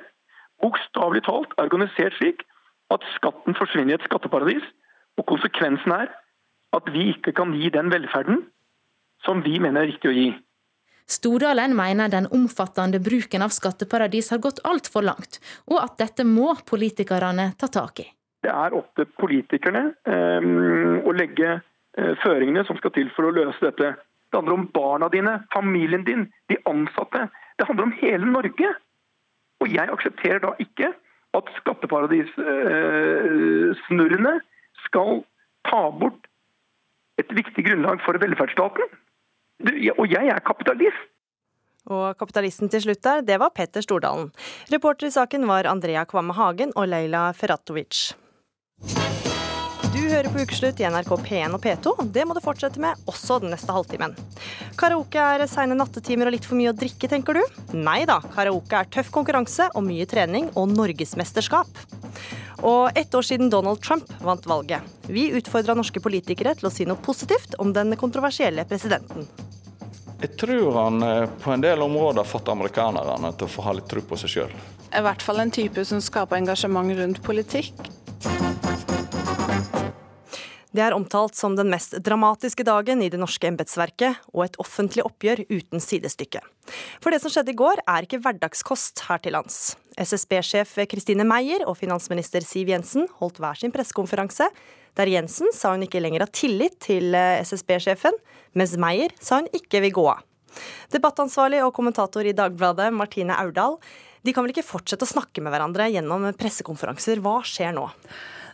bokstavelig 0.61 1.23
talt 1.25 1.57
er 1.57 1.65
organisert 1.65 2.15
slik 2.17 2.45
at 2.93 3.05
skatten 3.15 3.57
forsvinner 3.57 3.95
i 3.95 3.97
et 3.99 4.07
skatteparadis. 4.07 4.63
Og 5.17 5.25
konsekvensen 5.29 5.93
er 5.95 6.11
at 6.75 6.91
vi 6.93 7.09
ikke 7.13 7.33
kan 7.35 7.53
gi 7.55 7.71
den 7.73 7.91
velferden 7.91 8.43
som 9.25 9.41
vi 9.45 9.57
mener 9.59 9.83
er 9.83 9.91
riktig 9.91 10.11
å 10.11 10.15
gi. 10.15 10.27
Stordalen 11.07 11.71
mener 11.75 12.11
den 12.11 12.27
omfattende 12.35 12.99
bruken 12.99 13.45
av 13.45 13.53
skatteparadis 13.55 14.33
har 14.33 14.41
gått 14.43 14.59
altfor 14.67 15.05
langt, 15.07 15.39
og 15.71 15.79
at 15.79 15.95
dette 16.01 16.25
må 16.27 16.51
politikerne 16.67 17.53
ta 17.57 17.69
tak 17.71 18.03
i. 18.03 18.07
Det 18.43 18.51
er 18.51 18.75
opp 18.75 18.91
til 18.99 19.07
politikerne 19.19 19.85
eh, 20.07 20.49
å 21.07 21.13
legge 21.15 21.53
eh, 21.55 22.13
føringene 22.23 22.65
som 22.67 22.77
skal 22.79 22.93
til 22.95 23.07
for 23.15 23.29
å 23.29 23.33
løse 23.39 23.63
dette. 23.63 23.95
Det 24.27 24.35
handler 24.35 24.57
om 24.57 24.67
barna 24.75 25.07
dine, 25.09 25.39
familien 25.53 26.03
din, 26.03 26.27
de 26.51 26.59
ansatte. 26.69 27.29
Det 27.57 27.65
handler 27.69 27.87
om 27.87 27.95
hele 28.01 28.27
Norge. 28.27 28.73
Og 29.63 29.71
jeg 29.73 29.89
aksepterer 29.89 30.43
da 30.43 30.53
ikke 30.61 30.91
at 31.37 31.45
skatteparadissnurrene 31.61 34.33
skal 34.85 35.11
ta 35.67 35.83
bort 36.01 36.21
et 37.21 37.29
viktig 37.33 37.63
grunnlag 37.65 37.97
for 38.05 38.13
velferdsstaten. 38.21 38.85
Og 39.97 40.05
jeg 40.11 40.25
er 40.29 40.39
kapitalist. 40.45 41.01
Og 41.87 42.17
kapitalisten 42.19 42.69
til 42.69 42.81
slutt 42.83 43.03
der, 43.05 43.21
det 43.23 43.39
var 43.39 43.49
Petter 43.55 43.81
Stordalen. 43.81 44.31
Reporter 44.73 45.07
i 45.07 45.15
saken 45.15 45.47
var 45.47 45.69
Andrea 45.71 46.03
Kvamme 46.05 46.33
Hagen 46.35 46.71
og 46.75 46.87
Leila 46.91 47.31
Ferratovic. 47.37 48.11
Du 49.93 49.99
hører 50.03 50.27
på 50.31 50.41
Ukeslutt 50.43 50.79
i 50.81 50.85
NRK 50.89 51.11
P1 51.23 51.53
og 51.55 51.61
P2. 51.63 51.91
Det 52.13 52.23
må 52.27 52.35
du 52.35 52.41
fortsette 52.43 52.81
med 52.81 52.99
også 53.09 53.37
den 53.43 53.53
neste 53.53 53.71
halvtimen. 53.71 54.15
Karaoke 54.79 55.21
er 55.21 55.45
seine 55.49 55.77
nattetimer 55.77 56.29
og 56.29 56.35
litt 56.35 56.47
for 56.47 56.59
mye 56.59 56.73
å 56.73 56.75
drikke, 56.77 57.09
tenker 57.11 57.39
du? 57.39 57.43
Nei 57.77 58.01
da, 58.09 58.19
karaoke 58.33 58.81
er 58.81 58.89
tøff 58.91 59.11
konkurranse 59.15 59.69
og 59.73 59.85
mye 59.87 60.07
trening 60.09 60.49
og 60.59 60.73
norgesmesterskap. 60.73 61.81
Og 62.67 62.97
ett 62.97 63.15
år 63.15 63.27
siden 63.27 63.51
Donald 63.53 63.83
Trump 63.85 64.09
vant 64.23 64.47
valget. 64.49 64.81
Vi 65.07 65.29
utfordra 65.37 65.77
norske 65.77 66.01
politikere 66.03 66.55
til 66.57 66.67
å 66.67 66.73
si 66.73 66.87
noe 66.89 66.99
positivt 66.99 67.55
om 67.61 67.71
den 67.73 67.95
kontroversielle 67.99 68.65
presidenten. 68.67 69.29
Jeg 70.17 70.33
tror 70.41 70.73
han 70.79 71.03
eh, 71.05 71.29
på 71.43 71.53
en 71.53 71.61
del 71.61 71.81
områder 71.85 72.23
har 72.23 72.29
fått 72.29 72.49
amerikanerne 72.49 73.31
til 73.37 73.45
å 73.45 73.53
få 73.53 73.67
ha 73.67 73.75
litt 73.77 73.87
tro 73.91 74.01
på 74.01 74.17
seg 74.17 74.33
sjøl. 74.33 74.55
I 74.89 75.03
hvert 75.05 75.21
fall 75.21 75.43
en 75.43 75.53
type 75.53 75.83
som 75.85 76.01
skaper 76.01 76.39
engasjement 76.39 76.97
rundt 76.97 77.21
politikk. 77.25 77.77
Det 80.77 80.83
er 80.85 80.93
omtalt 80.93 81.33
som 81.33 81.55
den 81.57 81.71
mest 81.73 81.95
dramatiske 82.05 82.61
dagen 82.67 82.99
i 83.01 83.07
det 83.09 83.17
norske 83.17 83.47
embetsverket, 83.49 84.19
og 84.29 84.43
et 84.43 84.59
offentlig 84.61 85.01
oppgjør 85.07 85.39
uten 85.49 85.81
sidestykke. 85.81 86.43
For 87.01 87.09
det 87.09 87.17
som 87.23 87.33
skjedde 87.33 87.55
i 87.55 87.57
går, 87.57 87.81
er 87.89 88.05
ikke 88.05 88.19
hverdagskost 88.21 89.01
her 89.07 89.23
til 89.23 89.33
lands. 89.33 89.73
SSB-sjef 89.97 90.75
Kristine 90.91 91.25
Meyer 91.25 91.65
og 91.65 91.79
finansminister 91.79 92.45
Siv 92.45 92.69
Jensen 92.69 93.09
holdt 93.17 93.41
hver 93.41 93.57
sin 93.57 93.73
pressekonferanse, 93.73 94.51
der 95.01 95.13
Jensen 95.15 95.49
sa 95.55 95.73
hun 95.73 95.87
ikke 95.87 96.03
lenger 96.03 96.27
har 96.27 96.33
tillit 96.35 96.77
til 96.85 97.17
eh, 97.17 97.41
SSB-sjefen, 97.41 98.13
mens 98.53 98.77
Meyer 98.77 99.17
sa 99.17 99.41
hun 99.41 99.49
ikke 99.57 99.81
vil 99.87 99.97
gå 99.97 100.07
av. 100.13 100.21
Debattansvarlig 100.93 101.65
og 101.65 101.73
kommentator 101.73 102.25
i 102.25 102.37
Dagbladet, 102.37 102.91
Martine 102.93 103.33
Aurdal, 103.41 103.81
de 104.21 104.33
kan 104.33 104.45
vel 104.45 104.53
ikke 104.53 104.69
fortsette 104.75 105.09
å 105.09 105.09
snakke 105.09 105.41
med 105.41 105.55
hverandre 105.55 105.89
gjennom 105.89 106.29
pressekonferanser. 106.37 107.25
Hva 107.25 107.39
skjer 107.45 107.73
nå? 107.73 107.89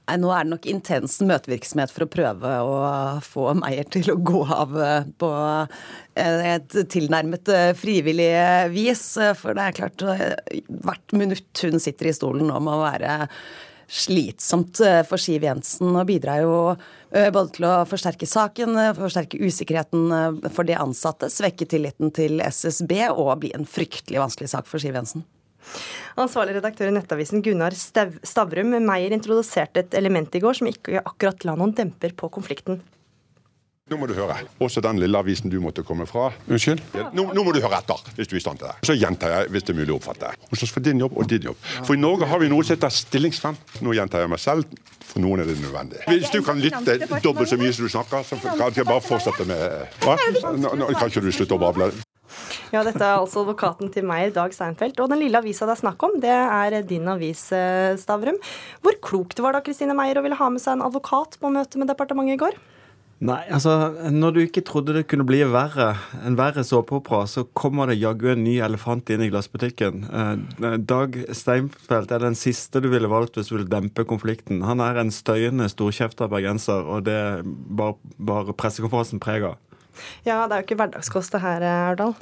Nei, 0.04 0.18
Nå 0.20 0.32
er 0.36 0.44
det 0.44 0.52
nok 0.52 0.66
intens 0.68 1.16
møtevirksomhet 1.24 1.92
for 1.94 2.04
å 2.04 2.12
prøve 2.12 2.54
å 2.68 2.78
få 3.24 3.54
Meyer 3.56 3.88
til 3.88 4.12
å 4.12 4.20
gå 4.20 4.42
av 4.52 4.76
eh, 4.76 5.06
på 5.20 5.30
et 6.20 6.76
tilnærmet 6.92 7.52
eh, 7.54 7.70
frivillig 7.80 8.32
vis. 8.74 9.06
For 9.40 9.56
det 9.56 9.68
er 9.70 9.78
klart, 9.78 10.04
eh, 10.04 10.64
hvert 10.84 11.16
minutt 11.16 11.64
hun 11.64 11.80
sitter 11.80 12.12
i 12.12 12.16
stolen 12.16 12.52
nå 12.52 12.60
må 12.64 12.82
være 12.82 13.24
slitsomt 13.94 14.80
for 15.06 15.22
Siv 15.22 15.44
Jensen, 15.46 15.92
og 15.92 16.08
bidrar 16.10 16.40
jo 16.42 16.54
både 17.14 17.52
til 17.54 17.66
å 17.68 17.74
forsterke 17.86 18.26
saken, 18.26 18.80
forsterke 18.98 19.38
usikkerheten 19.38 20.48
for 20.56 20.66
de 20.66 20.74
ansatte, 20.80 21.30
svekke 21.30 21.68
tilliten 21.70 22.10
til 22.16 22.42
SSB 22.42 22.96
og 23.12 23.36
bli 23.44 23.52
en 23.54 23.68
fryktelig 23.70 24.24
vanskelig 24.24 24.50
sak 24.56 24.72
for 24.72 24.82
Siv 24.82 24.98
Jensen. 24.98 25.28
Ansvarlig 26.14 26.60
redaktør 26.60 26.92
i 26.92 26.94
Nettavisen 26.94 27.42
Gunnar 27.42 27.74
Stavrum 27.74 28.76
Meyer 28.86 29.16
introduserte 29.16 29.82
et 29.82 29.96
element 29.98 30.36
i 30.36 30.42
går 30.44 30.60
som 30.60 30.70
ikke 30.70 31.02
akkurat 31.02 31.48
la 31.48 31.56
noen 31.58 31.74
demper 31.74 32.14
på 32.18 32.30
konflikten. 32.34 32.82
Nå 33.92 33.98
må 34.00 34.08
du 34.08 34.14
høre. 34.16 34.38
Også 34.64 34.80
den 34.80 35.02
lille 35.02 35.20
avisen 35.20 35.52
du 35.52 35.58
måtte 35.60 35.84
komme 35.84 36.06
fra. 36.08 36.30
Unnskyld? 36.48 36.80
Nå, 37.12 37.26
nå, 37.36 37.44
må 37.44 37.52
du 37.52 37.60
høre 37.60 37.82
etter, 37.82 38.00
hvis 38.16 38.30
du 38.32 38.38
er 38.38 38.40
i 38.40 38.44
stand 38.46 38.62
til 38.62 38.70
det. 38.70 38.78
Så 38.88 38.96
gjentar 38.96 39.34
jeg, 39.34 39.50
hvis 39.52 39.66
det 39.68 39.74
er 39.74 39.80
mulig 39.82 39.92
å 39.92 39.98
oppfatte. 39.98 40.32
Hun 40.48 40.62
slåss 40.62 40.72
for 40.78 40.86
din 40.86 41.04
jobb 41.04 41.18
og 41.20 41.28
din 41.28 41.50
jobb. 41.50 41.68
For 41.84 41.98
i 41.98 42.00
Norge 42.00 42.30
har 42.32 42.40
vi 42.40 42.48
noe 42.54 42.64
som 42.64 42.78
heter 42.78 42.96
stillingsvenn. 42.96 43.60
Nå 43.84 43.98
gjentar 43.98 44.24
jeg 44.24 44.32
meg 44.32 44.40
selv. 44.40 44.80
For 45.04 45.20
noen 45.26 45.44
er 45.44 45.52
det 45.52 45.58
nødvendig. 45.60 46.00
Hvis 46.08 46.32
du 46.32 46.40
kan 46.48 46.64
lytte 46.64 46.96
dobbelt 47.26 47.52
så 47.52 47.60
mye 47.60 47.76
som 47.76 47.90
du 47.90 47.92
snakker, 47.92 48.24
så 48.30 48.40
kan 48.40 48.72
jeg 48.72 48.88
bare 48.88 49.04
fortsette 49.04 49.50
med 49.52 50.00
Hva? 50.06 50.16
Nå, 50.56 50.74
nå, 50.80 50.90
kan 50.96 51.12
ikke 51.12 51.28
du 51.28 51.34
slutte 51.36 51.60
å 51.60 51.62
bable? 51.68 51.92
Ja, 52.74 52.82
dette 52.86 53.02
er 53.04 53.20
altså 53.20 53.44
advokaten 53.44 53.92
til 53.94 54.08
meg, 54.10 54.34
Dag 54.36 54.54
Seinfeld. 54.56 55.00
Og 55.04 55.12
den 55.12 55.22
lille 55.22 55.40
avisa 55.40 55.68
det 55.70 55.78
er 55.78 55.84
snakk 55.84 56.06
om, 56.08 56.20
det 56.24 56.34
er 56.34 56.80
din 56.90 57.08
avis, 57.12 57.46
eh, 57.54 57.94
Stavrum. 58.02 58.40
Hvor 58.82 59.00
klokt 59.06 59.42
var 59.44 59.54
det 59.54 59.64
av 59.64 59.68
Kristine 59.68 59.98
Meier 59.98 60.18
å 60.20 60.26
ville 60.26 60.40
ha 60.40 60.50
med 60.50 60.64
seg 60.64 60.78
en 60.78 60.88
advokat 60.88 61.38
på 61.42 61.54
møte 61.54 61.82
med 61.82 61.92
departementet 61.92 62.38
i 62.38 62.44
går? 62.46 62.62
Nei, 63.24 63.40
altså 63.56 63.94
når 64.12 64.34
du 64.36 64.40
ikke 64.42 64.66
trodde 64.68 64.96
det 64.98 65.06
kunne 65.08 65.24
bli 65.24 65.38
verre, 65.48 65.94
en 66.28 66.36
verre 66.36 66.66
såpeopera, 66.68 67.24
så 67.30 67.46
kommer 67.56 67.88
det 67.88 68.02
jaggu 68.02 68.34
en 68.34 68.42
ny 68.44 68.58
elefant 68.66 69.08
inn 69.14 69.24
i 69.24 69.30
glassbutikken. 69.32 70.02
Eh, 70.10 70.76
Dag 70.84 71.16
Steinfeld 71.32 72.12
er 72.12 72.26
den 72.26 72.36
siste 72.36 72.82
du 72.84 72.90
ville 72.92 73.12
valgt 73.12 73.40
hvis 73.40 73.52
du 73.52 73.56
ville 73.56 73.72
dempe 73.72 74.04
konflikten. 74.10 74.66
Han 74.68 74.84
er 74.84 75.00
en 75.00 75.14
støyende 75.14 75.70
storkjefta 75.72 76.28
bergenser, 76.32 76.84
og 76.84 77.06
det 77.08 77.20
bar, 77.46 77.96
bar 78.18 78.52
pressekonferansen 78.60 79.24
preger. 79.24 79.56
Ja, 80.28 80.44
det 80.48 80.56
er 80.56 80.62
jo 80.62 80.68
ikke 80.68 80.80
hverdagskost 80.82 81.36
det 81.36 81.44
her, 81.44 81.68
Aurdal. 81.90 82.16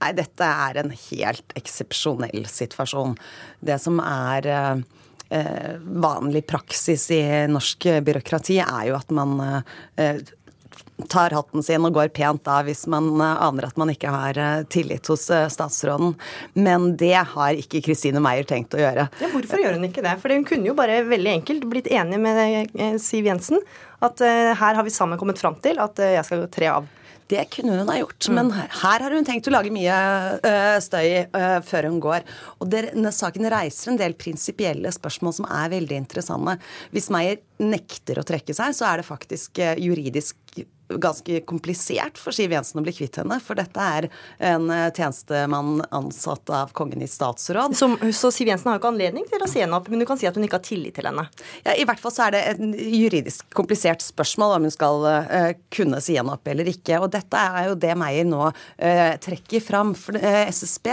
Nei, 0.00 0.14
dette 0.16 0.46
er 0.46 0.80
en 0.80 0.94
helt 0.96 1.54
eksepsjonell 1.58 2.46
situasjon. 2.48 3.18
Det 3.60 3.76
som 3.82 4.00
er 4.00 4.48
eh, 4.48 5.72
vanlig 6.06 6.46
praksis 6.48 7.10
i 7.12 7.22
norsk 7.52 7.90
byråkrati, 8.06 8.62
er 8.64 8.88
jo 8.88 8.96
at 8.96 9.12
man 9.12 9.36
eh, 9.44 10.22
tar 11.08 11.34
hatten 11.34 11.62
sin 11.62 11.84
og 11.86 11.94
går 11.96 12.10
pent 12.14 12.48
av 12.50 12.66
hvis 12.68 12.84
man 12.90 13.08
aner 13.20 13.68
at 13.68 13.78
man 13.80 13.92
ikke 13.92 14.12
har 14.12 14.38
eh, 14.38 14.62
tillit 14.72 15.08
hos 15.10 15.28
eh, 15.32 15.48
statsråden. 15.52 16.14
Men 16.58 16.94
det 17.00 17.16
har 17.34 17.58
ikke 17.58 17.82
Kristine 17.84 18.22
Meyer 18.22 18.46
tenkt 18.48 18.76
å 18.76 18.82
gjøre. 18.82 19.08
Ja, 19.22 19.30
hvorfor 19.32 19.62
gjør 19.62 19.78
hun 19.78 19.88
ikke 19.88 20.04
det? 20.06 20.16
For 20.22 20.34
hun 20.34 20.46
kunne 20.48 20.70
jo 20.70 20.76
bare 20.78 21.02
veldig 21.08 21.34
enkelt 21.38 21.66
blitt 21.70 21.90
enig 21.90 22.20
med 22.22 22.42
eh, 22.44 22.96
Siv 23.02 23.28
Jensen. 23.30 23.62
At 24.00 24.16
her 24.24 24.78
har 24.78 24.80
vi 24.80 24.92
sammen 24.94 25.18
kommet 25.20 25.36
fram 25.36 25.58
til 25.60 25.76
at 25.82 25.98
jeg 26.00 26.24
skal 26.24 26.46
tre 26.48 26.70
av. 26.72 26.86
Det 27.30 27.44
kunne 27.54 27.76
hun 27.78 27.90
ha 27.92 27.98
gjort, 28.00 28.26
men 28.34 28.50
her 28.54 29.04
har 29.04 29.14
hun 29.14 29.26
tenkt 29.26 29.46
å 29.46 29.54
lage 29.54 29.70
mye 29.74 29.98
uh, 30.42 30.78
støy 30.82 31.28
uh, 31.30 31.60
før 31.66 31.86
hun 31.86 32.00
går. 32.02 32.26
Og 32.58 32.72
denne 32.72 33.12
saken 33.14 33.46
reiser 33.52 33.92
en 33.92 34.00
del 34.00 34.16
prinsipielle 34.18 34.90
spørsmål 34.94 35.36
som 35.38 35.46
er 35.46 35.70
veldig 35.76 36.00
interessante. 36.02 36.56
Hvis 36.94 37.10
Meyer 37.14 37.38
nekter 37.62 38.18
å 38.18 38.26
trekke 38.26 38.56
seg, 38.56 38.74
så 38.74 38.88
er 38.90 39.00
det 39.00 39.08
faktisk 39.08 39.62
uh, 39.62 39.76
juridisk 39.78 40.64
ganske 40.98 41.42
komplisert 41.48 42.18
for 42.20 42.34
Siv 42.34 42.54
Jensen 42.54 42.80
å 42.80 42.84
bli 42.86 42.94
kvitt 42.96 43.20
henne. 43.20 43.38
For 43.44 43.58
dette 43.58 43.86
er 43.98 44.08
en 44.50 44.68
tjenestemann 44.96 45.84
ansatt 45.94 46.50
av 46.54 46.74
Kongen 46.76 47.02
i 47.04 47.08
statsråd. 47.10 47.76
Så, 47.78 47.90
så 48.16 48.32
Siv 48.34 48.50
Jensen 48.50 48.70
har 48.70 48.78
jo 48.78 48.82
ikke 48.82 48.92
anledning 48.94 49.28
til 49.30 49.44
å 49.44 49.50
si 49.50 49.62
henne 49.62 49.76
opp, 49.78 49.90
men 49.90 50.02
du 50.02 50.06
kan 50.08 50.18
si 50.20 50.28
at 50.28 50.36
hun 50.36 50.46
ikke 50.46 50.60
har 50.60 50.66
tillit 50.66 50.96
til 50.98 51.08
henne? 51.10 51.26
Ja, 51.64 51.74
I 51.76 51.86
hvert 51.88 52.02
fall 52.02 52.14
så 52.14 52.26
er 52.26 52.36
det 52.36 52.42
et 52.52 52.60
juridisk 52.90 53.46
komplisert 53.56 54.04
spørsmål 54.04 54.56
om 54.56 54.68
hun 54.68 54.74
skal 54.74 55.06
uh, 55.06 55.52
kunne 55.74 56.02
si 56.04 56.16
henne 56.18 56.34
opp 56.36 56.50
eller 56.50 56.68
ikke. 56.70 57.00
Og 57.00 57.10
dette 57.12 57.46
er 57.54 57.70
jo 57.70 57.78
det 57.80 57.94
Meyer 57.98 58.28
nå 58.28 58.42
uh, 58.50 59.14
trekker 59.22 59.64
fram. 59.64 59.94
For 59.98 60.18
uh, 60.18 60.44
SSB 60.50 60.92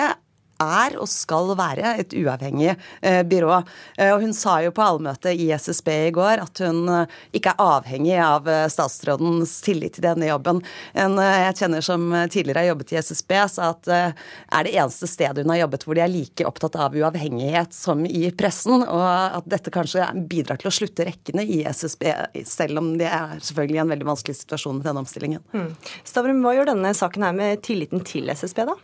er 0.64 0.98
og 1.00 1.10
skal 1.12 1.54
være 1.58 1.96
et 2.02 2.16
uavhengig 2.18 2.74
eh, 2.74 3.22
byrå. 3.28 3.62
Eh, 3.98 4.14
og 4.14 4.24
hun 4.24 4.34
sa 4.36 4.60
jo 4.66 4.74
på 4.76 4.84
allmøtet 4.84 5.38
i 5.38 5.50
SSB 5.54 5.92
i 6.08 6.14
går 6.16 6.44
at 6.44 6.64
hun 6.66 6.84
eh, 6.94 7.18
ikke 7.38 7.54
er 7.54 7.64
avhengig 7.78 8.18
av 8.24 8.50
statsrådens 8.72 9.58
tillit 9.66 9.98
til 9.98 10.06
denne 10.08 10.30
jobben. 10.30 10.62
En 10.98 11.18
jeg 11.22 11.58
kjenner 11.62 11.84
som 11.86 12.10
tidligere 12.32 12.64
har 12.64 12.72
jobbet 12.72 12.94
i 12.94 13.00
SSB, 13.02 13.34
sa 13.52 13.72
at 13.74 13.90
eh, 13.92 14.26
er 14.58 14.68
det 14.68 14.76
eneste 14.76 15.10
stedet 15.10 15.46
hun 15.46 15.54
har 15.54 15.64
jobbet 15.64 15.86
hvor 15.88 15.98
de 15.98 16.04
er 16.06 16.12
like 16.12 16.48
opptatt 16.48 16.78
av 16.80 16.96
uavhengighet 16.98 17.76
som 17.76 18.06
i 18.08 18.28
pressen, 18.38 18.84
og 18.84 19.06
at 19.08 19.48
dette 19.50 19.74
kanskje 19.74 20.06
bidrar 20.30 20.62
til 20.62 20.72
å 20.72 20.76
slutte 20.80 21.08
rekkene 21.08 21.46
i 21.46 21.62
SSB, 21.68 22.10
selv 22.48 22.82
om 22.82 22.94
det 23.00 23.10
er 23.10 23.38
selvfølgelig 23.40 23.84
en 23.84 23.96
veldig 23.96 24.12
vanskelig 24.12 24.40
situasjon 24.42 24.80
med 24.80 24.90
denne 24.90 25.04
omstillingen. 25.04 25.44
Mm. 25.54 25.72
Stavrum, 26.08 26.44
hva 26.46 26.56
gjør 26.58 26.72
denne 26.74 26.94
saken 26.98 27.28
her 27.28 27.36
med 27.38 27.64
tilliten 27.66 28.04
til 28.08 28.30
SSB, 28.34 28.66
da? 28.70 28.78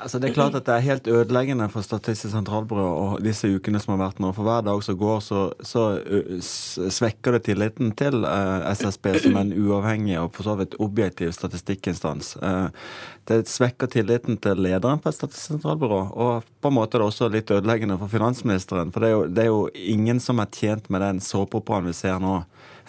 Altså 0.00 0.18
Det 0.18 0.30
er 0.30 0.34
klart 0.34 0.56
at 0.56 0.66
det 0.66 0.74
er 0.74 0.86
helt 0.86 1.08
ødeleggende 1.08 1.68
for 1.72 1.84
Statistisk 1.84 2.32
sentralbyrå 2.32 2.86
og 2.88 3.24
disse 3.24 3.48
ukene 3.48 3.80
som 3.82 3.94
har 3.94 4.00
vært 4.06 4.20
nå. 4.22 4.32
For 4.36 4.46
hver 4.46 4.64
dag 4.66 4.82
som 4.84 4.98
går, 5.00 5.20
så, 5.24 5.40
så 5.60 5.84
svekker 6.92 7.36
det 7.36 7.42
tilliten 7.48 7.92
til 7.98 8.24
SSB 8.24 9.12
som 9.24 9.38
en 9.40 9.52
uavhengig 9.54 10.18
og 10.20 10.32
for 10.36 10.48
så 10.48 10.56
vidt 10.60 10.78
objektiv 10.80 11.34
statistikkinstans. 11.36 12.36
Det 13.28 13.42
svekker 13.50 13.90
tilliten 13.92 14.40
til 14.42 14.62
lederen 14.64 15.02
på 15.02 15.12
Statistisk 15.14 15.54
sentralbyrå, 15.54 16.00
og 16.10 16.48
på 16.60 16.72
en 16.72 16.78
måte 16.78 16.96
er 16.96 17.04
det 17.04 17.10
også 17.10 17.30
litt 17.32 17.52
ødeleggende 17.54 17.98
for 18.00 18.12
finansministeren. 18.12 18.92
For 18.94 19.04
det 19.04 19.10
er 19.10 19.16
jo, 19.16 19.26
det 19.28 19.44
er 19.44 19.52
jo 19.52 19.92
ingen 19.96 20.22
som 20.22 20.40
er 20.42 20.50
tjent 20.54 20.90
med 20.90 21.04
den 21.04 21.20
såpeoperaen 21.24 21.90
vi 21.90 21.96
ser 21.96 22.18
nå. 22.22 22.40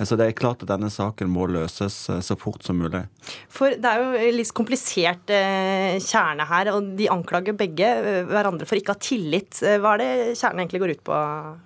Så 0.08 0.18
det 0.18 0.28
er 0.28 0.38
klart 0.38 0.64
at 0.64 0.70
denne 0.72 0.90
saken 0.92 1.30
må 1.32 1.46
løses 1.52 1.96
eh, 2.10 2.22
så 2.26 2.38
fort 2.40 2.64
som 2.66 2.80
mulig. 2.82 3.04
For 3.52 3.76
det 3.78 3.90
er 3.90 4.02
jo 4.02 4.34
litt 4.38 4.54
komplisert 4.58 5.32
eh, 5.34 5.98
kjerne 6.02 6.48
her, 6.50 6.72
og 6.76 6.94
de 6.98 7.10
anklager 7.12 7.56
begge 7.58 7.88
eh, 7.88 8.22
hverandre 8.30 8.68
for 8.70 8.80
ikke 8.80 8.94
å 8.94 8.98
ha 8.98 9.04
tillit. 9.04 9.62
Hva 9.62 9.96
er 9.96 10.02
det 10.02 10.40
kjernen 10.40 10.64
egentlig 10.64 10.82
går 10.84 10.96
ut 10.96 11.04
på, 11.12 11.20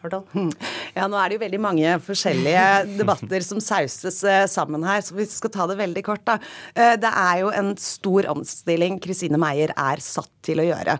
Hørtal? 0.04 0.26
Hmm. 0.34 0.52
Ja, 0.96 1.08
nå 1.12 1.20
er 1.20 1.32
det 1.32 1.38
jo 1.38 1.44
veldig 1.46 1.62
mange 1.64 1.96
forskjellige 2.06 2.66
debatter 3.00 3.46
som 3.46 3.62
sauses 3.64 4.22
sammen 4.52 4.86
her, 4.88 5.04
så 5.06 5.16
vi 5.18 5.28
skal 5.30 5.54
ta 5.54 5.70
det 5.70 5.80
veldig 5.80 6.06
kort, 6.06 6.26
da. 6.28 6.38
Det 6.76 7.10
er 7.10 7.42
jo 7.42 7.52
en 7.56 7.74
stor 7.80 8.28
omstilling 8.32 8.98
Kristine 9.04 9.40
Meier 9.42 9.74
er 9.76 10.02
satt 10.04 10.32
til 10.46 10.62
å 10.62 10.66
gjøre. 10.68 10.98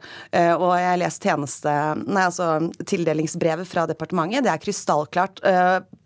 Og 0.58 0.72
jeg 0.74 0.88
har 0.90 1.00
lest 1.00 1.26
tjeneste, 1.26 1.74
nei, 2.06 2.26
altså 2.26 2.48
tildelingsbrevet 2.88 3.70
fra 3.70 3.86
departementet. 3.90 4.46
Det 4.46 4.52
er 4.52 4.64
krystallklart 4.64 5.42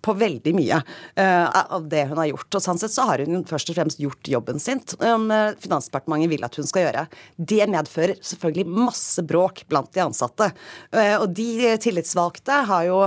på 0.06 0.16
veldig 0.20 0.54
mye 0.56 0.80
uh, 0.80 1.48
av 1.76 1.88
det 1.92 2.06
hun 2.10 2.20
har 2.22 2.30
gjort. 2.32 2.58
Og 2.58 2.64
sånn 2.64 2.82
sett 2.82 2.94
så 2.94 3.06
har 3.10 3.24
hun 3.26 3.44
først 3.48 3.72
og 3.72 3.80
fremst 3.80 4.02
gjort 4.02 4.32
jobben 4.32 4.62
sin, 4.64 4.82
som 4.94 5.28
uh, 5.32 5.52
Finansdepartementet 5.60 6.32
vil 6.32 6.46
at 6.48 6.60
hun 6.60 6.68
skal 6.70 6.88
gjøre. 6.88 7.06
Det 7.38 7.70
medfører 7.72 8.20
selvfølgelig 8.32 8.80
masse 8.90 9.26
bråk 9.28 9.64
blant 9.72 9.92
de 9.96 10.04
ansatte. 10.06 10.52
Uh, 10.96 11.16
og 11.20 11.30
de 11.38 11.76
tillitsvalgte 11.82 12.64
har 12.70 12.86
jo 12.88 13.02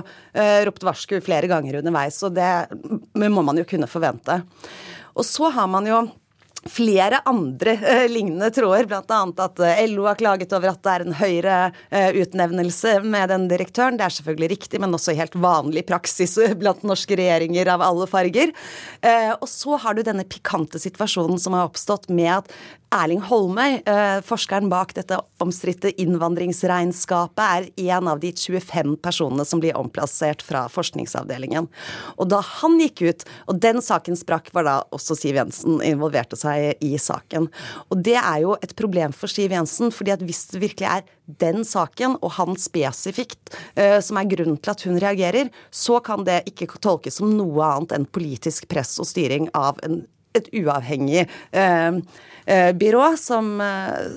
ropt 0.66 0.84
varsku 0.86 1.18
flere 1.24 1.48
ganger 1.50 1.78
underveis, 1.80 2.18
og 2.26 2.34
det 2.36 2.48
må 3.18 3.42
man 3.44 3.58
jo 3.60 3.66
kunne 3.68 3.88
forvente. 3.90 4.38
Og 5.18 5.26
så 5.28 5.50
har 5.52 5.68
man 5.70 5.86
jo 5.88 6.00
flere 6.70 7.18
andre 7.26 7.70
eh, 7.70 8.08
lignende 8.10 8.50
tråder, 8.54 8.86
bl.a. 8.86 9.20
at 9.44 9.62
uh, 9.62 9.80
LO 9.90 10.06
har 10.06 10.18
klaget 10.20 10.52
over 10.54 10.72
at 10.72 10.82
det 10.84 10.92
er 10.92 11.04
en 11.04 11.16
høyere 11.18 11.56
uh, 11.72 12.10
utnevnelse 12.22 12.98
med 13.02 13.32
den 13.32 13.48
direktøren. 13.50 13.98
Det 13.98 14.06
er 14.06 14.16
selvfølgelig 14.18 14.50
riktig, 14.54 14.82
men 14.82 14.94
også 14.94 15.16
helt 15.18 15.34
vanlig 15.42 15.86
praksis 15.88 16.36
blant 16.60 16.84
norske 16.86 17.18
regjeringer 17.18 17.72
av 17.74 17.82
alle 17.82 18.06
farger. 18.10 18.52
og 19.40 19.48
så 19.48 19.76
har 19.80 19.94
du 19.94 20.02
denne 20.06 20.24
pikante 20.28 20.78
situasjonen 20.80 21.40
som 21.40 21.56
har 21.56 21.66
oppstått 21.68 22.08
med 22.12 22.30
at 22.36 22.54
Erling 22.92 23.22
Holmøy, 23.24 23.78
forskeren 24.26 24.68
bak 24.68 24.92
dette 24.98 25.16
omstridte 25.40 25.94
innvandringsregnskapet, 26.02 27.40
er 27.40 27.94
en 27.94 28.10
av 28.12 28.20
de 28.20 28.34
25 28.36 28.98
personene 29.00 29.46
som 29.48 29.62
blir 29.62 29.78
omplassert 29.80 30.44
fra 30.44 30.66
forskningsavdelingen. 30.72 31.70
Og 32.20 32.28
da 32.28 32.42
han 32.60 32.76
gikk 32.82 33.04
ut, 33.06 33.24
og 33.48 33.62
den 33.64 33.80
saken 33.84 34.18
sprakk, 34.20 34.52
var 34.52 34.68
da 34.68 34.76
også 34.92 35.16
Siv 35.16 35.40
Jensen 35.40 35.80
involverte 35.86 36.36
seg 36.36 36.51
seg 36.52 36.84
i 36.84 36.92
saken. 37.00 37.48
Og 37.90 38.04
det 38.04 38.18
er 38.20 38.42
jo 38.44 38.56
et 38.62 38.76
problem 38.78 39.14
for 39.16 39.30
Siv 39.30 39.52
Jensen, 39.54 39.92
fordi 39.94 40.14
at 40.14 40.24
hvis 40.24 40.46
det 40.52 40.62
virkelig 40.62 40.88
er 40.88 41.04
den 41.42 41.66
saken, 41.66 42.18
og 42.20 42.34
han 42.38 42.58
spesifikt, 42.60 43.54
uh, 43.78 43.98
som 44.04 44.20
er 44.20 44.30
grunnen 44.30 44.58
til 44.60 44.74
at 44.74 44.86
hun 44.86 45.00
reagerer, 45.02 45.52
så 45.70 46.00
kan 46.04 46.26
det 46.28 46.42
ikke 46.50 46.70
tolkes 46.82 47.20
som 47.20 47.32
noe 47.36 47.66
annet 47.66 47.96
enn 47.96 48.08
politisk 48.08 48.68
press 48.70 48.98
og 49.02 49.08
styring 49.08 49.48
av 49.56 49.80
en, 49.86 50.02
et 50.38 50.52
uavhengig 50.62 51.26
uh, 51.54 51.98
Eh, 52.46 52.72
byrå 52.72 53.16
som, 53.16 53.60
eh, 53.60 53.66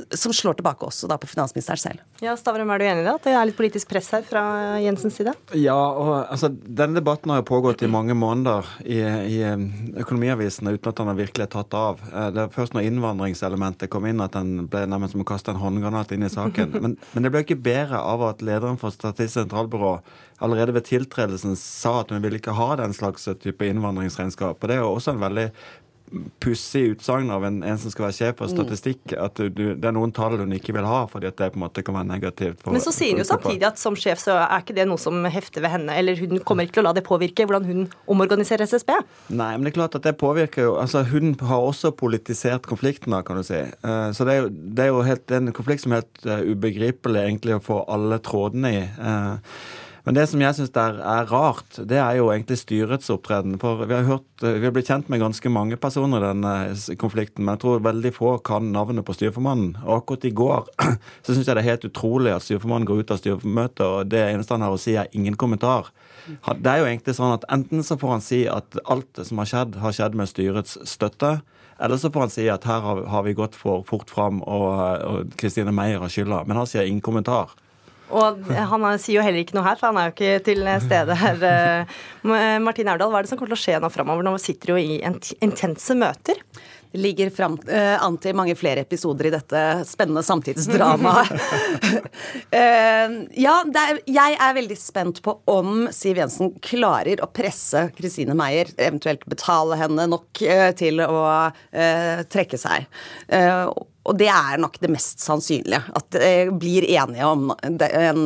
som, 0.09 0.33
slår 0.33 0.53
tilbake 0.53 0.85
også 0.85 1.07
da 1.07 1.17
på 1.17 1.27
finansministeren 1.29 1.77
selv. 1.77 2.01
Ja, 2.23 2.33
Stavrum, 2.37 2.71
er 2.73 2.81
du 2.81 2.85
enig 2.85 3.03
i 3.03 3.05
det? 3.05 3.13
At 3.13 3.27
det 3.27 3.35
er 3.37 3.45
litt 3.45 3.57
politisk 3.57 3.89
press 3.91 4.09
her 4.15 4.25
fra 4.25 4.41
Jensens 4.81 5.19
side? 5.19 5.35
Ja, 5.53 5.75
og 5.75 6.31
altså, 6.33 6.49
denne 6.49 6.97
debatten 6.97 7.29
har 7.29 7.43
jo 7.43 7.47
pågått 7.51 7.83
i 7.85 7.91
mange 7.91 8.17
måneder 8.17 8.65
i, 8.81 8.97
i 8.97 9.37
eh, 9.45 9.67
økonomiavisene 10.01 10.73
uten 10.73 10.89
at 10.89 11.01
den 11.01 11.11
har 11.11 11.19
virkelig 11.21 11.49
tatt 11.53 11.77
av. 11.77 12.01
Det 12.33 12.41
er 12.47 12.53
først 12.55 12.73
når 12.73 12.89
innvandringselementet 12.89 13.93
kom 13.93 14.09
inn 14.09 14.23
at 14.25 14.33
den 14.33 14.65
ble 14.71 14.87
nærmest 14.89 15.13
som 15.13 15.21
å 15.21 15.29
kaste 15.29 15.53
en 15.53 15.61
håndgranat 15.61 16.15
inn 16.15 16.25
i 16.25 16.33
saken. 16.33 16.79
Men, 16.81 16.97
men 17.13 17.25
det 17.25 17.33
ble 17.33 17.45
ikke 17.45 17.61
bedre 17.61 18.01
av 18.01 18.25
at 18.25 18.41
lederen 18.45 18.81
for 18.81 18.93
Statistisk 18.95 19.35
sentralbyrå 19.35 19.99
allerede 20.43 20.73
ved 20.75 20.87
tiltredelsen 20.87 21.55
sa 21.59 21.99
at 22.01 22.11
hun 22.11 22.23
ville 22.23 22.39
ikke 22.39 22.55
ha 22.57 22.73
den 22.79 22.93
slags 22.95 23.27
type 23.41 23.67
innvandringsregnskap. 23.69 24.57
Og 24.57 24.69
Det 24.69 24.75
er 24.75 24.81
jo 24.81 24.93
også 24.95 25.13
en 25.13 25.23
veldig 25.23 25.49
pussig 26.39 26.83
utsagn 26.93 27.31
av 27.33 27.45
en, 27.45 27.63
en, 27.63 27.77
som 27.81 27.91
skal 27.91 28.07
være 28.07 28.15
sjef 28.15 28.37
for 28.39 28.49
mm. 28.49 28.53
statistikk, 28.55 29.15
at 29.19 29.39
du, 29.39 29.63
det 29.73 29.89
er 29.89 29.95
noen 29.95 30.13
tall 30.15 30.37
hun 30.39 30.53
ikke 30.55 30.75
vil 30.75 30.85
ha, 30.87 31.03
fordi 31.11 31.29
at 31.29 31.37
det 31.39 31.51
på 31.53 31.59
en 31.59 31.65
måte 31.65 31.83
kan 31.85 31.97
være 31.97 32.09
negativt. 32.09 32.61
For, 32.61 32.75
Men 32.75 32.83
så 32.83 32.93
sier 32.95 33.15
hun 33.15 33.23
jo 33.23 33.27
samtidig 33.27 33.67
at 33.67 33.81
som 33.81 33.97
sjef 33.99 34.21
så 34.21 34.37
er 34.43 34.63
ikke 34.63 34.77
det 34.77 34.87
noe 34.89 35.01
som 35.01 35.25
hefter 35.31 35.65
ved 35.65 35.73
henne, 35.73 35.95
eller 35.97 36.19
hun 36.21 36.41
kommer 36.45 36.67
ikke 36.67 36.77
til 36.79 36.85
å 36.85 36.87
la 36.89 36.95
det 36.97 37.05
påvirke 37.07 37.47
hvordan 37.47 37.67
hun 37.67 37.87
omorganiserer 38.11 38.69
SSB? 38.69 38.93
Nei, 39.33 39.51
men 39.55 39.67
det 39.67 39.73
er 39.73 39.79
klart 39.79 39.97
at 39.97 40.05
det 40.05 40.15
påvirker 40.21 40.69
jo 40.69 40.75
altså 40.81 41.03
Hun 41.09 41.33
har 41.41 41.63
også 41.63 41.91
politisert 41.95 42.67
konflikten, 42.69 43.15
da, 43.15 43.23
kan 43.25 43.39
du 43.39 43.45
si. 43.45 43.61
Eh, 43.61 44.09
så 44.15 44.27
det 44.27 44.35
er 44.35 44.43
jo, 44.43 44.51
det 44.51 44.85
er 44.85 44.91
jo 44.91 45.01
helt, 45.05 45.31
en 45.35 45.53
konflikt 45.55 45.85
som 45.85 45.95
er 45.95 46.03
helt 46.03 46.29
eh, 46.29 46.45
ubegripelig 46.53 47.25
egentlig 47.25 47.57
å 47.57 47.63
få 47.63 47.81
alle 47.91 48.21
trådene 48.23 48.71
i. 48.75 48.83
Eh, 50.05 50.07
men 50.07 50.15
det 50.17 50.27
som 50.29 50.41
jeg 50.41 50.55
syns 50.55 50.75
er, 50.77 51.25
rart, 51.31 51.79
det 51.89 51.97
er 51.97 52.19
jo 52.19 52.29
egentlig 52.31 52.59
styrets 52.61 53.09
opptreden. 53.09 53.57
For 53.61 53.85
vi 53.85 53.95
har, 53.95 54.05
hørt, 54.05 54.27
vi 54.41 54.63
har 54.63 54.73
blitt 54.75 54.89
kjent 54.91 55.09
med 55.09 55.19
ganske 55.23 55.49
mange 55.49 55.77
personer 55.81 56.21
i 56.21 56.29
denne 56.29 56.97
konflikten, 57.01 57.45
men 57.45 57.55
jeg 57.55 57.63
tror 57.65 57.85
veldig 57.85 58.13
få 58.13 58.37
kan 58.45 58.71
navnet 58.71 59.05
på 59.05 59.15
styreformannen. 59.17 59.75
Og 59.85 60.01
akkurat 60.01 60.29
i 60.29 60.33
går 60.35 60.69
så 61.25 61.33
syns 61.33 61.47
jeg 61.47 61.57
det 61.57 61.63
er 61.63 61.71
helt 61.71 61.89
utrolig 61.89 62.35
at 62.35 62.45
styreformannen 62.45 62.89
går 62.89 63.01
ut 63.03 63.15
av 63.15 63.21
styremøtet, 63.21 63.85
og 63.85 64.13
det 64.13 64.21
eneste 64.29 64.55
han 64.55 64.67
har 64.67 64.75
å 64.75 64.81
si, 64.81 64.95
er 64.99 65.11
ingen 65.17 65.37
kommentar. 65.39 65.91
Det 66.25 66.69
er 66.71 66.81
jo 66.81 66.87
egentlig 66.89 67.17
sånn 67.17 67.35
at 67.35 67.43
enten 67.53 67.83
så 67.85 67.97
får 68.01 68.15
han 68.15 68.23
si 68.23 68.45
at 68.49 68.79
alt 68.89 69.25
som 69.27 69.41
har 69.41 69.49
skjedd, 69.49 69.75
har 69.81 69.93
skjedd 69.93 70.17
med 70.17 70.29
styrets 70.29 70.79
støtte. 70.89 71.37
Eller 71.75 71.99
så 71.99 72.07
får 72.07 72.23
han 72.23 72.31
si 72.31 72.45
at 72.47 72.63
her 72.69 72.85
har, 72.85 73.23
vi 73.25 73.35
gått 73.35 73.57
for 73.59 73.83
fort 73.87 74.09
fram, 74.09 74.39
og 74.47 75.33
Kristine 75.37 75.73
Meyer 75.75 75.99
har 76.01 76.13
skylda. 76.13 76.45
Men 76.47 76.61
han 76.61 76.69
sier 76.69 76.87
ingen 76.87 77.03
kommentar. 77.03 77.51
Og 78.13 78.45
han 78.53 78.85
sier 79.01 79.19
jo 79.19 79.25
heller 79.25 79.41
ikke 79.41 79.57
noe 79.57 79.65
her, 79.65 79.79
for 79.79 79.89
han 79.89 79.99
er 80.01 80.09
jo 80.09 80.15
ikke 80.15 80.45
til 80.45 80.69
stede 80.85 81.17
her. 81.17 81.45
Eh, 81.49 81.97
Martin 82.61 82.91
Aurdal, 82.91 83.11
hva 83.11 83.21
er 83.21 83.25
det 83.25 83.33
som 83.33 83.39
kommer 83.39 83.55
til 83.55 83.59
å 83.59 83.63
skje 83.65 83.81
nå 83.81 83.91
framover? 83.93 84.25
Nå 84.25 84.37
sitter 84.41 84.75
jo 84.75 84.79
i 84.81 84.99
intense 85.01 85.97
møter. 85.97 86.41
Det 86.95 87.01
ligger 87.01 87.29
frem, 87.29 87.57
uh, 87.67 87.97
an 87.99 88.15
til 88.23 88.37
mange 88.39 88.53
flere 88.55 88.85
episoder 88.85 89.27
i 89.27 89.31
dette 89.33 89.61
spennende 89.83 90.21
samtidsdramaet. 90.23 91.33
uh, 92.55 93.15
ja, 93.35 93.55
er, 93.81 93.99
jeg 94.07 94.37
er 94.39 94.55
veldig 94.55 94.77
spent 94.79 95.19
på 95.25 95.33
om 95.51 95.89
Siv 95.91 96.21
Jensen 96.21 96.53
klarer 96.63 97.19
å 97.19 97.27
presse 97.35 97.89
Kristine 97.97 98.37
Meyer, 98.39 98.71
eventuelt 98.79 99.27
betale 99.27 99.75
henne 99.81 100.07
nok 100.13 100.45
uh, 100.47 100.69
til 100.79 101.03
å 101.03 101.25
trekke 102.31 102.61
seg. 102.61 102.87
Og 104.05 104.17
det 104.19 104.27
er 104.29 104.59
nok 104.61 104.77
det 104.81 104.91
mest 104.93 105.23
sannsynlige. 105.23 105.81
At 105.97 106.13
de 106.13 106.51
blir 106.53 106.85
enige 106.85 107.25
om 107.25 107.49
en, 107.57 108.25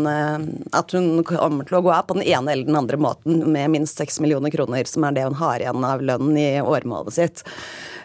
at 0.75 0.95
hun 0.95 1.23
kommer 1.23 1.67
til 1.67 1.79
å 1.79 1.83
gå 1.85 1.93
av 1.95 2.09
på 2.09 2.17
den 2.19 2.27
ene 2.27 2.51
eller 2.51 2.67
den 2.67 2.79
andre 2.79 2.99
måten 2.99 3.45
med 3.47 3.71
minst 3.77 4.01
seks 4.01 4.19
millioner 4.19 4.51
kroner, 4.51 4.83
som 4.89 5.07
er 5.07 5.15
det 5.15 5.27
hun 5.29 5.39
har 5.39 5.63
igjen 5.63 5.87
av 5.87 6.03
lønnen 6.03 6.35
i 6.39 6.49
åremålet 6.59 7.15
sitt. 7.15 7.45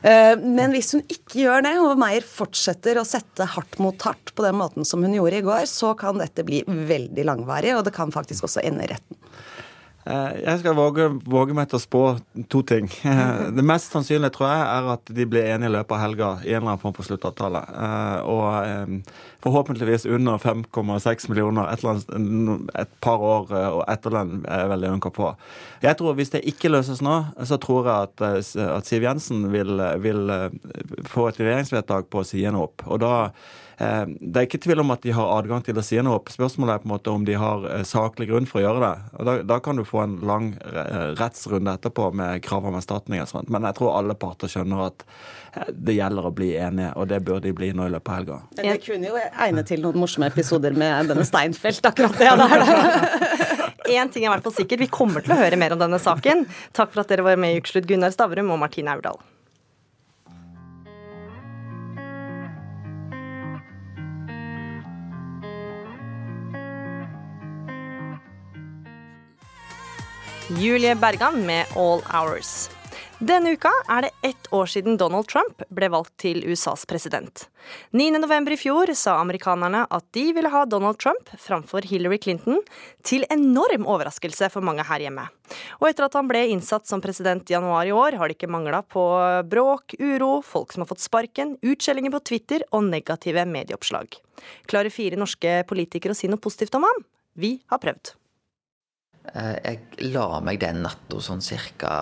Eh, 0.05 0.37
men 0.39 0.75
hvis 0.75 0.93
hun 0.95 1.03
ikke 1.09 1.41
gjør 1.47 1.64
det, 1.64 1.75
og 1.81 1.99
Meyer 2.01 2.27
fortsetter 2.29 3.01
å 3.01 3.07
sette 3.09 3.47
hardt 3.55 3.79
mot 3.83 4.07
hardt 4.07 4.35
på 4.37 4.45
den 4.45 4.59
måten 4.61 4.85
som 4.85 5.03
hun 5.05 5.16
gjorde 5.16 5.41
i 5.41 5.47
går, 5.47 5.64
så 5.70 5.95
kan 5.99 6.20
dette 6.20 6.45
bli 6.47 6.61
veldig 6.66 7.25
langvarig, 7.25 7.72
og 7.75 7.87
det 7.87 7.95
kan 7.97 8.12
faktisk 8.12 8.45
også 8.47 8.62
ende 8.68 8.85
i 8.85 8.93
retten. 8.93 9.18
Eh, 10.05 10.32
jeg 10.42 10.61
skal 10.61 10.74
våge, 10.76 11.07
våge, 11.24 11.55
meg 11.57 11.70
til 11.70 11.78
å 11.78 11.82
spå 11.82 12.02
to 12.52 12.61
ting. 12.68 12.90
Det 13.57 13.64
mest 13.64 13.94
sannsynlige 13.94 14.34
tror 14.34 14.50
jeg 14.50 14.64
er 14.66 14.88
at 14.94 15.12
de 15.16 15.26
blir 15.28 15.48
enige 15.48 15.70
i 15.70 15.74
løpet 15.78 15.96
av 15.96 16.02
helga 16.02 16.28
i 16.44 16.52
en 16.52 16.61
eller 16.61 16.74
annen 16.74 16.82
form 16.82 16.96
for 16.98 17.09
sluttavtale. 17.09 17.62
Eh, 17.64 18.28
og 18.28 18.44
eh, 18.68 19.16
forhåpentligvis 19.46 20.05
under 20.12 20.36
5,6 20.42 21.30
millioner 21.32 21.72
et, 21.72 21.86
annet, 21.88 22.68
et, 22.84 22.94
par 23.05 23.24
år 23.24 23.50
og 23.55 23.82
etterlønn 23.88 24.44
er 24.44 24.70
veldig 24.74 24.92
unker 24.98 25.12
på. 25.16 25.32
Jeg 25.84 25.96
tror 26.00 26.16
Hvis 26.18 26.32
det 26.36 26.44
ikke 26.48 26.72
løses 26.72 27.00
nå, 27.05 27.16
så 27.48 27.57
tror 27.61 27.88
jeg 27.88 28.09
at, 28.09 28.57
at 28.76 28.88
Siv 28.88 29.05
Jensen 29.05 29.48
vil, 29.52 29.80
vil 30.05 30.32
få 31.09 31.28
et 31.30 31.40
regjeringsvedtak 31.40 32.09
på 32.12 32.22
å 32.22 32.28
si 32.28 32.44
henne 32.44 32.61
opp. 32.61 32.84
Og 32.86 33.00
da 33.05 33.14
Eh, 33.32 33.64
det 33.79 34.39
er 34.39 34.47
ikke 34.47 34.61
tvil 34.62 34.83
om 34.85 34.93
at 34.95 35.03
de 35.03 35.14
har 35.16 35.33
adgang 35.35 35.62
til 35.66 35.79
å 35.79 35.85
si 35.85 35.99
noe. 36.05 36.20
Spørsmålet 36.31 36.77
er 36.77 36.83
på 36.83 36.89
en 36.89 36.95
måte 36.95 37.14
om 37.14 37.25
de 37.27 37.35
har 37.39 37.64
eh, 37.70 37.83
saklig 37.89 38.29
grunn 38.31 38.47
for 38.47 38.61
å 38.61 38.64
gjøre 38.66 38.83
det. 38.85 38.93
Og 39.18 39.29
da, 39.29 39.37
da 39.55 39.59
kan 39.64 39.81
du 39.81 39.85
få 39.89 40.05
en 40.05 40.18
lang 40.27 40.53
eh, 40.62 41.09
rettsrunde 41.18 41.75
etterpå 41.79 42.11
med 42.14 42.43
krav 42.47 42.68
om 42.70 42.79
erstatning 42.79 43.22
og 43.25 43.31
sånt. 43.31 43.51
Men 43.53 43.66
jeg 43.66 43.79
tror 43.81 43.97
alle 43.99 44.16
parter 44.18 44.51
skjønner 44.53 44.87
at 44.87 45.07
det 45.70 45.95
gjelder 45.95 46.27
å 46.27 46.33
bli 46.35 46.53
enige, 46.59 46.93
og 46.99 47.09
det 47.11 47.20
bør 47.27 47.43
de 47.43 47.53
bli 47.55 47.70
nå 47.77 47.89
i 47.89 47.93
løpet 47.95 48.11
av 48.11 48.18
helga. 48.18 48.39
Det 48.59 48.79
kunne 48.85 49.11
jo 49.11 49.20
egne 49.20 49.66
til 49.66 49.85
noen 49.85 50.01
morsomme 50.03 50.31
episoder 50.31 50.75
med 50.79 51.12
denne 51.12 51.27
Steinfeld, 51.27 51.83
akkurat 51.91 52.18
det 52.18 52.33
der. 52.41 52.64
Én 53.95 54.11
ting 54.14 54.25
er 54.25 54.31
i 54.31 54.33
hvert 54.33 54.47
fall 54.47 54.57
sikkert, 54.57 54.83
vi 54.83 54.91
kommer 54.91 55.22
til 55.25 55.37
å 55.37 55.39
høre 55.39 55.59
mer 55.61 55.77
om 55.77 55.83
denne 55.83 56.03
saken. 56.03 56.47
Takk 56.75 56.95
for 56.95 57.05
at 57.05 57.14
dere 57.14 57.27
var 57.27 57.39
med 57.39 57.55
i 57.55 57.62
Ukeslutt, 57.62 57.87
Gunnar 57.91 58.14
Stavrum 58.14 58.51
og 58.55 58.61
Martine 58.64 58.95
Aurdal. 58.97 59.22
Julie 70.59 70.94
Bergan 70.94 71.46
med 71.46 71.66
All 71.76 72.02
Hours. 72.14 72.70
Denne 73.18 73.55
uka 73.57 73.70
er 73.90 74.05
det 74.05 74.11
ett 74.22 74.52
år 74.52 74.66
siden 74.70 74.96
Donald 75.00 75.26
Trump 75.26 75.62
ble 75.74 75.88
valgt 75.90 76.12
til 76.22 76.44
USAs 76.46 76.84
president. 76.86 77.46
9.11. 77.90 78.52
i 78.52 78.59
fjor 78.61 78.92
sa 78.94 79.16
amerikanerne 79.18 79.84
at 79.90 80.07
de 80.14 80.24
ville 80.36 80.50
ha 80.52 80.64
Donald 80.68 81.00
Trump 81.02 81.30
framfor 81.40 81.86
Hillary 81.88 82.20
Clinton, 82.22 82.61
til 83.02 83.26
enorm 83.34 83.86
overraskelse 83.86 84.50
for 84.52 84.62
mange 84.62 84.86
her 84.86 85.07
hjemme. 85.07 85.26
Og 85.80 85.88
etter 85.90 86.07
at 86.07 86.18
han 86.18 86.30
ble 86.30 86.46
innsatt 86.52 86.86
som 86.86 87.02
president 87.02 87.50
i 87.50 87.57
januar 87.57 87.88
i 87.88 87.94
år, 87.94 88.18
har 88.20 88.30
det 88.30 88.38
ikke 88.38 88.52
mangla 88.52 88.84
på 88.86 89.05
bråk, 89.50 89.96
uro, 89.98 90.36
folk 90.44 90.74
som 90.74 90.84
har 90.84 90.90
fått 90.92 91.07
sparken, 91.07 91.57
utskjellinger 91.66 92.14
på 92.14 92.22
Twitter 92.30 92.66
og 92.70 92.86
negative 92.90 93.46
medieoppslag. 93.48 94.20
Klarer 94.70 94.94
fire 94.94 95.18
norske 95.18 95.62
politikere 95.70 96.14
å 96.14 96.18
si 96.18 96.30
noe 96.30 96.42
positivt 96.42 96.78
om 96.78 96.86
ham? 96.86 97.09
Vi 97.34 97.57
har 97.72 97.82
prøvd. 97.82 98.14
Eh, 99.33 99.57
jeg 99.64 100.11
la 100.12 100.41
meg 100.45 100.61
den 100.62 100.83
natta 100.85 101.20
sånn 101.22 101.43
cirka 101.45 101.95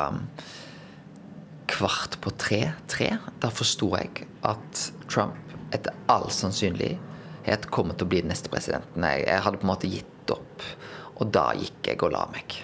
kvart 1.71 2.19
på 2.25 2.33
tre-tre. 2.41 3.15
Da 3.41 3.53
forsto 3.55 3.93
jeg 3.95 4.27
at 4.49 4.89
Trump 5.07 5.39
etter 5.73 5.95
all 6.13 6.29
sannsynlighet 6.35 7.71
kommer 7.73 7.97
til 7.97 8.09
å 8.09 8.13
bli 8.13 8.25
den 8.25 8.33
neste 8.35 8.51
presidenten. 8.53 9.07
Jeg, 9.07 9.25
jeg 9.29 9.47
hadde 9.47 9.63
på 9.63 9.69
en 9.69 9.73
måte 9.73 9.91
gitt 9.91 10.35
opp, 10.35 10.67
og 11.17 11.33
da 11.33 11.53
gikk 11.57 11.93
jeg 11.93 12.03
og 12.03 12.13
la 12.17 12.27
meg. 12.35 12.59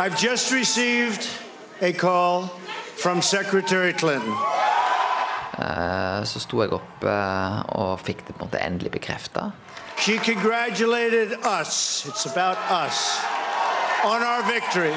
I've 0.00 0.16
just 0.16 0.52
received 0.52 1.28
a 1.82 1.92
call 1.92 2.48
from 2.96 3.20
Secretary 3.20 3.92
Clinton. 3.92 4.36
Eh, 5.60 6.22
så 6.24 6.40
sto 6.40 6.62
jeg 6.62 6.72
opp 6.72 7.04
eh, 7.04 7.58
og 7.76 7.98
fikk 8.00 8.24
det 8.24 8.36
på 8.36 8.40
en 8.40 8.46
måte 8.48 8.62
endelig 8.64 8.94
bekrefta. 8.94 9.50
She 10.00 10.18
congratulated 10.18 11.32
us. 11.44 12.06
It's 12.08 12.24
about 12.24 12.56
us. 12.70 13.20
On 14.04 14.22
our 14.22 14.42
victory. 14.52 14.94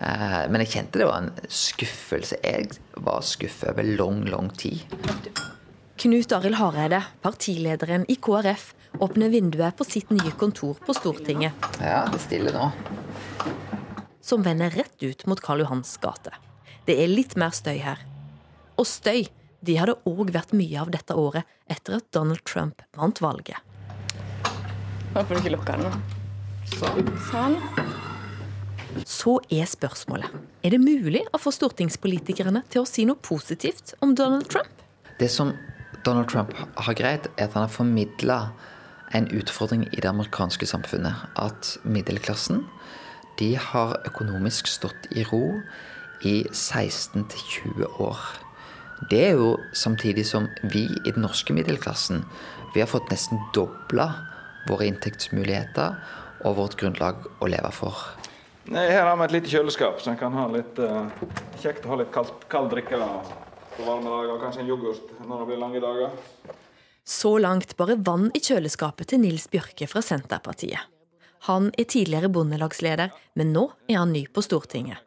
Uh, 0.00 0.46
men 0.46 0.62
jeg 0.62 0.70
kjente 0.76 1.00
det 1.00 1.08
var 1.08 1.24
en 1.24 1.32
skuffelse. 1.50 2.38
Jeg 2.44 2.76
var 3.02 3.24
skuffet 3.26 3.72
over 3.72 3.88
lang, 3.98 4.22
lang 4.30 4.52
tid. 4.54 4.86
Knut 5.98 6.36
Arild 6.38 6.60
Hareide, 6.60 7.02
partilederen 7.18 8.06
i 8.06 8.14
KrF, 8.22 8.68
åpner 9.02 9.34
vinduet 9.34 9.74
på 9.74 9.88
sitt 9.88 10.14
nye 10.14 10.30
kontor 10.38 10.78
på 10.86 10.94
Stortinget. 10.94 11.58
Ja, 11.82 12.04
det 12.06 12.20
er 12.20 12.26
stille 12.28 12.54
nå. 12.54 12.70
Som 14.22 14.46
vender 14.46 14.70
rett 14.70 15.02
ut 15.02 15.26
mot 15.26 15.42
Karl 15.42 15.66
Johans 15.66 15.96
gate. 15.98 16.38
Det 16.86 16.94
er 17.02 17.10
litt 17.10 17.34
mer 17.34 17.50
støy 17.50 17.80
her. 17.82 18.06
Og 18.78 18.86
støy 18.86 19.24
de 19.66 19.80
hadde 19.82 19.98
òg 20.06 20.30
vært 20.30 20.54
mye 20.54 20.78
av 20.78 20.94
dette 20.94 21.18
året 21.18 21.42
etter 21.66 21.98
at 21.98 22.12
Donald 22.14 22.46
Trump 22.46 22.86
vant 22.94 23.18
valget. 23.18 23.65
Får 25.16 25.32
du 25.32 25.38
ikke 25.40 25.54
lukker 25.54 25.80
den. 25.80 26.02
Sånn. 26.76 27.06
sånn. 27.30 27.54
Så 29.08 29.38
er 29.52 29.64
spørsmålet 29.70 30.28
er 30.66 30.74
det 30.74 30.80
mulig 30.82 31.22
å 31.32 31.40
få 31.40 31.52
stortingspolitikerne 31.54 32.60
til 32.68 32.82
å 32.82 32.88
si 32.88 33.06
noe 33.08 33.16
positivt 33.24 33.94
om 34.04 34.12
Donald 34.18 34.48
Trump? 34.52 34.82
Det 35.16 35.30
som 35.32 35.54
Donald 36.04 36.28
Trump 36.28 36.52
har 36.52 36.98
greid, 36.98 37.30
er 37.38 37.48
at 37.48 37.56
han 37.56 37.64
har 37.64 37.72
formidla 37.72 38.38
en 39.16 39.30
utfordring 39.32 39.86
i 39.88 40.02
det 40.02 40.10
amerikanske 40.10 40.68
samfunnet. 40.68 41.16
At 41.40 41.78
middelklassen 41.84 42.66
de 43.40 43.54
har 43.56 43.96
økonomisk 44.04 44.68
stått 44.68 45.08
i 45.16 45.24
ro 45.32 45.62
i 46.24 46.42
16-20 46.52 47.88
år. 48.04 48.20
Det 49.08 49.24
er 49.30 49.36
jo 49.40 49.56
samtidig 49.72 50.26
som 50.28 50.50
vi 50.62 50.86
i 50.88 51.10
den 51.12 51.24
norske 51.24 51.56
middelklassen 51.56 52.24
vi 52.74 52.82
har 52.84 52.90
fått 52.90 53.08
nesten 53.08 53.40
dobla 53.56 54.10
våre 54.68 54.88
inntektsmuligheter 54.90 55.96
og 56.46 56.56
vårt 56.58 56.76
grunnlag 56.80 57.26
å 57.40 57.48
leve 57.50 57.70
for. 57.74 57.96
Nei, 58.66 58.88
her 58.90 59.06
har 59.06 59.16
vi 59.20 59.26
et 59.28 59.36
lite 59.36 59.50
kjøleskap, 59.52 60.00
så 60.02 60.10
en 60.10 60.18
kan 60.18 60.34
ha 60.34 60.48
litt 60.50 60.78
uh, 60.82 61.06
kjekt 61.62 61.86
å 61.86 61.92
ha 61.92 62.00
litt 62.00 62.10
kaldt, 62.14 62.48
kald 62.50 62.72
drikke 62.72 62.98
på 62.98 63.86
varme 63.86 64.10
dager. 64.10 64.40
Kanskje 64.42 64.64
en 64.64 64.70
yoghurt 64.72 65.12
når 65.22 65.42
det 65.42 65.48
blir 65.52 65.60
lange 65.62 65.82
dager. 65.84 66.16
Så 67.06 67.36
langt 67.38 67.76
bare 67.78 67.94
vann 68.02 68.32
i 68.34 68.42
kjøleskapet 68.42 69.12
til 69.12 69.22
Nils 69.22 69.46
Bjørke 69.52 69.86
fra 69.86 70.02
Senterpartiet. 70.02 70.90
Han 71.46 71.70
er 71.78 71.86
tidligere 71.86 72.32
bondelagsleder, 72.32 73.12
men 73.38 73.52
nå 73.54 73.68
er 73.86 74.00
han 74.00 74.10
ny 74.10 74.24
på 74.26 74.42
Stortinget. 74.42 74.98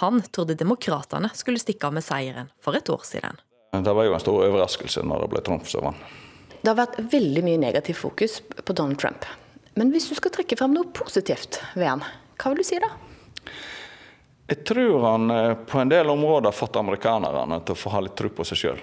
Han 0.00 0.22
trodde 0.32 0.56
demokratene 0.56 1.28
skulle 1.36 1.60
stikke 1.60 1.90
av 1.90 1.98
med 1.98 2.06
seieren 2.06 2.48
for 2.64 2.78
et 2.78 2.88
år 2.88 3.04
siden. 3.04 3.36
Det 3.76 3.92
var 3.92 4.06
jo 4.06 4.14
en 4.16 4.22
stor 4.22 4.46
overraskelse 4.46 5.04
når 5.04 5.26
det 5.26 5.30
ble 5.34 5.42
Trump 5.44 5.68
som 5.68 5.90
vant. 5.90 6.10
Det 6.60 6.68
har 6.68 6.78
vært 6.78 6.98
veldig 7.12 7.44
mye 7.46 7.60
negativt 7.60 8.00
fokus 8.00 8.40
på 8.40 8.76
Donald 8.76 9.00
Trump. 9.00 9.24
Men 9.78 9.92
hvis 9.94 10.10
du 10.10 10.16
skal 10.18 10.32
trekke 10.34 10.58
frem 10.60 10.74
noe 10.76 10.90
positivt 10.92 11.60
ved 11.72 11.88
han, 11.88 12.02
hva 12.40 12.52
vil 12.52 12.60
du 12.60 12.66
si 12.68 12.80
da? 12.82 12.90
Jeg 14.50 14.64
tror 14.66 15.04
han 15.06 15.30
eh, 15.30 15.54
på 15.54 15.78
en 15.78 15.92
del 15.92 16.10
områder 16.10 16.50
har 16.50 16.56
fått 16.56 16.76
amerikanerne 16.76 17.60
til 17.64 17.76
å 17.76 17.78
få 17.78 17.92
ha 17.94 18.02
litt 18.02 18.16
tro 18.18 18.32
på 18.34 18.46
seg 18.48 18.60
sjøl. 18.60 18.80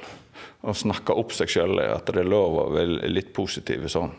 Og 0.68 0.78
snakke 0.80 1.14
opp 1.14 1.34
seg 1.36 1.52
sjøl, 1.52 1.82
at 1.84 2.08
det 2.08 2.24
er 2.24 2.30
lov 2.30 2.56
å 2.62 2.68
være 2.74 3.10
litt 3.12 3.34
positiv 3.36 3.86
sånn. 3.92 4.14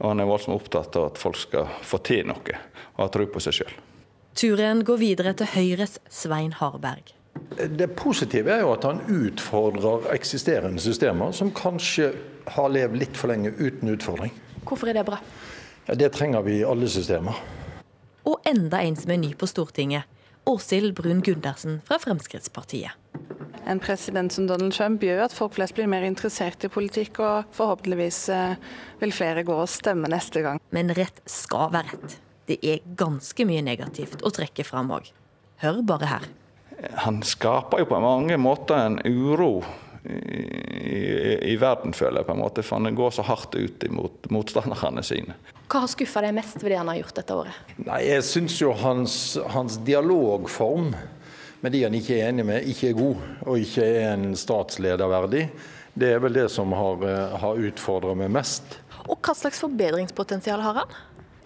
Og 0.00 0.06
han 0.10 0.22
er 0.22 0.30
voldsomt 0.30 0.56
opptatt 0.56 0.96
av 0.98 1.10
at 1.12 1.20
folk 1.20 1.38
skal 1.38 1.68
få 1.84 2.00
til 2.06 2.24
noe, 2.30 2.62
og 2.96 3.02
ha 3.04 3.10
tro 3.12 3.28
på 3.30 3.42
seg 3.44 3.60
sjøl. 3.60 3.76
Turen 4.34 4.80
går 4.86 4.98
videre 4.98 5.34
til 5.38 5.52
Høyres 5.52 6.00
Svein 6.10 6.56
Harberg. 6.58 7.12
Det 7.54 7.86
positive 7.96 8.50
er 8.50 8.64
jo 8.64 8.72
at 8.74 8.86
han 8.86 9.02
utfordrer 9.10 10.08
eksisterende 10.14 10.82
systemer, 10.82 11.32
som 11.32 11.52
kanskje 11.54 12.12
har 12.56 12.72
levd 12.72 12.98
litt 12.98 13.18
for 13.18 13.30
lenge 13.30 13.54
uten 13.58 13.92
utfordring. 13.94 14.34
Hvorfor 14.64 14.90
er 14.90 14.98
det 14.98 15.06
bra? 15.06 15.20
Det 15.86 16.10
trenger 16.14 16.42
vi 16.46 16.58
i 16.60 16.66
alle 16.66 16.88
systemer. 16.90 17.38
Og 18.24 18.40
enda 18.48 18.80
en 18.82 18.96
som 18.96 19.12
er 19.12 19.20
ny 19.20 19.34
på 19.38 19.48
Stortinget. 19.48 20.08
Åshild 20.48 20.94
Brun 20.96 21.22
Gundersen 21.24 21.80
fra 21.88 21.98
Fremskrittspartiet. 22.00 22.92
En 23.66 23.80
president 23.80 24.32
som 24.32 24.46
Donald 24.46 24.74
Trump 24.76 25.02
gjør 25.04 25.22
at 25.24 25.32
folk 25.32 25.54
flest 25.56 25.76
blir 25.76 25.88
mer 25.88 26.04
interessert 26.04 26.66
i 26.66 26.68
politikk, 26.68 27.20
og 27.24 27.54
forhåpentligvis 27.56 28.18
eh, 28.34 28.56
vil 29.00 29.14
flere 29.16 29.44
gå 29.46 29.56
og 29.56 29.70
stemme 29.72 30.10
neste 30.12 30.44
gang. 30.44 30.60
Men 30.76 30.92
rett 30.96 31.22
skal 31.30 31.72
være 31.72 31.94
rett. 31.94 32.18
Det 32.44 32.58
er 32.60 32.84
ganske 32.98 33.46
mye 33.48 33.64
negativt 33.64 34.20
å 34.20 34.32
trekke 34.36 34.66
fram 34.68 34.92
òg. 34.92 35.08
Hør 35.64 35.80
bare 35.88 36.10
her. 36.10 36.26
Han 37.06 37.22
skaper 37.26 37.82
jo 37.82 37.88
på 37.90 38.00
mange 38.02 38.36
måter 38.40 38.78
en 38.78 39.00
uro 39.04 39.64
i, 40.04 41.38
i, 41.52 41.56
verden, 41.56 41.94
føler 41.96 42.20
jeg, 42.20 42.28
på 42.28 42.34
en 42.34 42.42
måte, 42.42 42.64
for 42.64 42.80
han 42.80 42.96
går 42.96 43.14
så 43.16 43.24
hardt 43.24 43.54
ut 43.56 43.86
mot 43.94 44.30
motstanderne 44.34 45.04
sine. 45.06 45.36
Hva 45.64 45.84
har 45.84 45.90
skuffa 45.90 46.20
deg 46.26 46.34
mest 46.36 46.60
ved 46.60 46.74
det 46.74 46.80
han 46.80 46.90
har 46.92 47.00
gjort 47.00 47.20
dette 47.20 47.38
året? 47.40 47.72
Nei, 47.86 48.02
Jeg 48.10 48.26
syns 48.28 48.58
jo 48.60 48.74
hans, 48.76 49.14
hans, 49.54 49.78
dialogform 49.86 50.92
med 51.64 51.72
de 51.72 51.86
han 51.86 51.96
ikke 51.96 52.18
er 52.18 52.28
enig 52.28 52.44
med, 52.44 52.68
ikke 52.68 52.90
er 52.90 52.98
god, 52.98 53.24
og 53.46 53.64
ikke 53.64 53.86
er 53.88 54.10
en 54.12 54.34
statsleder 54.36 55.08
verdig. 55.08 55.46
Det 55.96 56.10
er 56.12 56.20
vel 56.20 56.36
det 56.36 56.50
som 56.52 56.74
har, 56.76 57.00
eh, 57.08 57.36
har 57.40 57.66
utfordra 57.70 58.12
meg 58.18 58.32
mest. 58.34 58.76
Og 59.08 59.16
hva 59.24 59.32
slags 59.36 59.62
forbedringspotensial 59.62 60.60
har 60.60 60.82
han? 60.82 60.96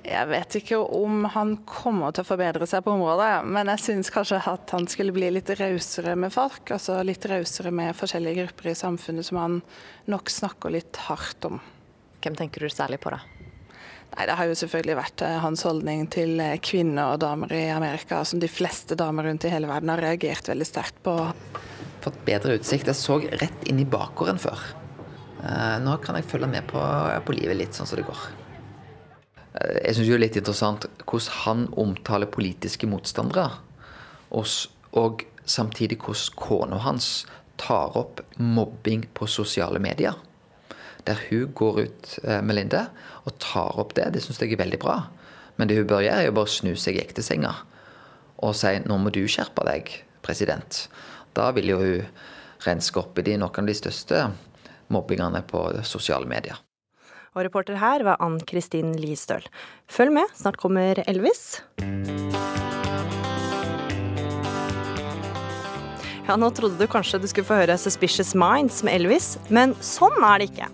Jeg 0.09 0.29
vet 0.31 0.55
ikke 0.57 0.79
om 0.81 1.27
han 1.35 1.51
kommer 1.69 2.15
til 2.15 2.25
å 2.25 2.29
forbedre 2.31 2.67
seg 2.69 2.85
på 2.85 2.95
området, 2.95 3.43
men 3.45 3.69
jeg 3.75 3.83
syns 3.85 4.11
kanskje 4.13 4.39
at 4.41 4.73
han 4.73 4.87
skulle 4.89 5.13
bli 5.13 5.29
litt 5.35 5.51
rausere 5.59 6.15
med 6.17 6.33
folk. 6.33 6.71
Altså 6.73 6.97
litt 7.05 7.27
rausere 7.29 7.73
med 7.75 7.97
forskjellige 7.99 8.47
grupper 8.47 8.71
i 8.71 8.79
samfunnet 8.79 9.29
som 9.29 9.41
han 9.43 9.59
nok 10.09 10.33
snakker 10.33 10.73
litt 10.73 10.97
hardt 11.09 11.45
om. 11.51 11.61
Hvem 12.25 12.39
tenker 12.41 12.65
du 12.65 12.73
særlig 12.73 13.03
på, 13.05 13.13
da? 13.13 13.21
Nei, 14.17 14.25
Det 14.25 14.39
har 14.39 14.49
jo 14.49 14.57
selvfølgelig 14.63 14.97
vært 14.97 15.27
eh, 15.27 15.37
hans 15.45 15.67
holdning 15.69 16.07
til 16.11 16.41
eh, 16.41 16.57
kvinner 16.65 17.13
og 17.13 17.21
damer 17.27 17.53
i 17.53 17.67
Amerika, 17.75 18.23
som 18.25 18.41
de 18.41 18.49
fleste 18.49 18.97
damer 18.97 19.29
rundt 19.29 19.45
i 19.45 19.53
hele 19.53 19.69
verden 19.69 19.93
har 19.93 20.01
reagert 20.01 20.49
veldig 20.49 20.67
sterkt 20.67 21.03
på. 21.05 21.19
Fått 22.01 22.19
bedre 22.25 22.57
utsikt. 22.57 22.89
Jeg 22.89 22.97
så 22.97 23.21
rett 23.21 23.69
inn 23.69 23.85
i 23.85 23.89
bakgården 23.89 24.41
før. 24.41 24.65
Eh, 25.45 25.77
nå 25.85 26.01
kan 26.01 26.17
jeg 26.17 26.31
følge 26.33 26.49
med 26.51 26.65
på, 26.73 26.81
på 27.29 27.37
livet 27.37 27.61
litt 27.61 27.77
sånn 27.77 27.91
som 27.91 28.01
det 28.01 28.09
går. 28.09 28.29
Jeg 29.59 29.97
syns 29.97 30.07
det 30.07 30.15
er 30.15 30.23
litt 30.23 30.39
interessant 30.39 30.87
hvordan 31.03 31.41
han 31.43 31.65
omtaler 31.81 32.31
politiske 32.31 32.87
motstandere, 32.87 33.49
og, 34.31 34.47
og 34.93 35.25
samtidig 35.49 35.99
hvordan 36.05 36.39
kona 36.39 36.81
hans 36.85 37.27
tar 37.59 37.97
opp 37.99 38.23
mobbing 38.39 39.09
på 39.19 39.27
sosiale 39.27 39.81
medier. 39.83 40.15
Der 41.09 41.19
hun 41.31 41.55
går 41.57 41.81
ut, 41.87 42.13
Melinda, 42.45 42.89
og 43.25 43.39
tar 43.43 43.81
opp 43.81 43.97
det. 43.97 44.13
Det 44.15 44.23
syns 44.23 44.39
jeg 44.43 44.53
er 44.55 44.61
veldig 44.61 44.79
bra. 44.83 45.01
Men 45.57 45.71
det 45.71 45.81
hun 45.81 45.89
bør 45.91 46.05
gjøre, 46.05 46.29
er 46.29 46.31
å 46.31 46.37
bare 46.37 46.53
snu 46.53 46.77
seg 46.79 47.01
i 47.01 47.03
ektesenga 47.03 47.57
og 48.39 48.55
si 48.55 48.75
nå 48.85 48.99
må 49.03 49.11
du 49.15 49.25
skjerpe 49.27 49.65
deg, 49.67 49.91
president. 50.23 50.85
Da 51.35 51.51
vil 51.57 51.73
jo 51.73 51.81
hun 51.83 52.07
renske 52.67 53.03
opp 53.03 53.19
i 53.19 53.27
de 53.27 53.37
noen 53.39 53.63
av 53.65 53.71
de 53.71 53.77
største 53.77 54.25
mobbingene 54.95 55.43
på 55.47 55.65
sosiale 55.87 56.29
medier. 56.31 56.59
Og 57.37 57.45
reporter 57.45 57.79
her 57.81 58.05
var 58.07 58.21
Ann 58.25 58.39
Kristin 58.49 58.95
Listøl. 58.99 59.45
Følg 59.91 60.15
med, 60.21 60.33
snart 60.39 60.59
kommer 60.61 61.03
Elvis. 61.07 61.61
Ja, 66.29 66.37
nå 66.37 66.51
trodde 66.53 66.77
du 66.77 66.85
kanskje 66.91 67.21
du 67.23 67.29
skulle 67.31 67.49
få 67.49 67.63
høre 67.63 67.79
Suspicious 67.81 68.35
Minds 68.37 68.83
med 68.85 68.99
Elvis, 68.99 69.37
men 69.49 69.73
sånn 69.81 70.19
er 70.21 70.43
det 70.43 70.51
ikke. 70.51 70.69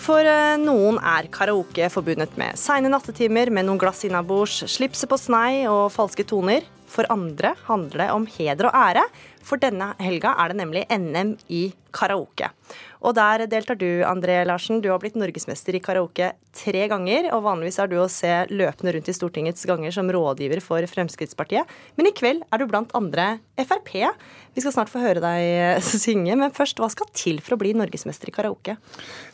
For 0.00 0.24
eh, 0.24 0.56
noen 0.56 0.96
er 1.04 1.28
karaoke 1.32 1.90
forbundet 1.92 2.32
med 2.40 2.56
seine 2.56 2.88
nattetimer 2.88 3.52
med 3.52 3.68
noen 3.68 3.80
glass 3.80 4.06
innabords, 4.08 4.62
slipset 4.72 5.10
på 5.10 5.18
snei 5.20 5.66
og 5.68 5.90
falske 5.92 6.24
toner. 6.24 6.64
For 6.90 7.06
andre 7.12 7.52
handler 7.68 8.06
det 8.06 8.08
om 8.14 8.24
heder 8.38 8.70
og 8.70 8.78
ære, 8.80 9.04
for 9.44 9.60
denne 9.60 9.92
helga 10.00 10.32
er 10.40 10.50
det 10.50 10.58
nemlig 10.62 10.86
NM 10.90 11.36
i 11.52 11.62
karaoke. 11.94 12.50
Og 13.00 13.16
der 13.16 13.46
deltar 13.48 13.78
du, 13.80 14.02
André 14.04 14.42
Larsen. 14.44 14.82
Du 14.84 14.90
har 14.92 15.00
blitt 15.00 15.16
norgesmester 15.16 15.76
i 15.76 15.80
karaoke 15.82 16.34
tre 16.56 16.82
ganger. 16.90 17.30
Og 17.32 17.44
vanligvis 17.46 17.80
er 17.80 17.88
du 17.88 17.96
å 18.00 18.10
se 18.12 18.28
løpende 18.52 18.92
rundt 18.96 19.08
i 19.08 19.16
Stortingets 19.16 19.64
ganger 19.68 19.94
som 19.94 20.10
rådgiver 20.12 20.60
for 20.64 20.84
Fremskrittspartiet. 20.90 21.68
Men 21.96 22.10
i 22.10 22.14
kveld 22.16 22.44
er 22.50 22.60
du 22.60 22.68
blant 22.68 22.92
andre 22.98 23.38
Frp. 23.60 23.94
Vi 24.52 24.62
skal 24.64 24.74
snart 24.74 24.90
få 24.92 25.00
høre 25.00 25.22
deg 25.22 25.80
synge, 25.86 26.34
men 26.36 26.52
først, 26.52 26.80
hva 26.82 26.90
skal 26.92 27.08
til 27.16 27.40
for 27.44 27.56
å 27.56 27.60
bli 27.60 27.72
norgesmester 27.78 28.28
i 28.28 28.34
karaoke? 28.34 28.76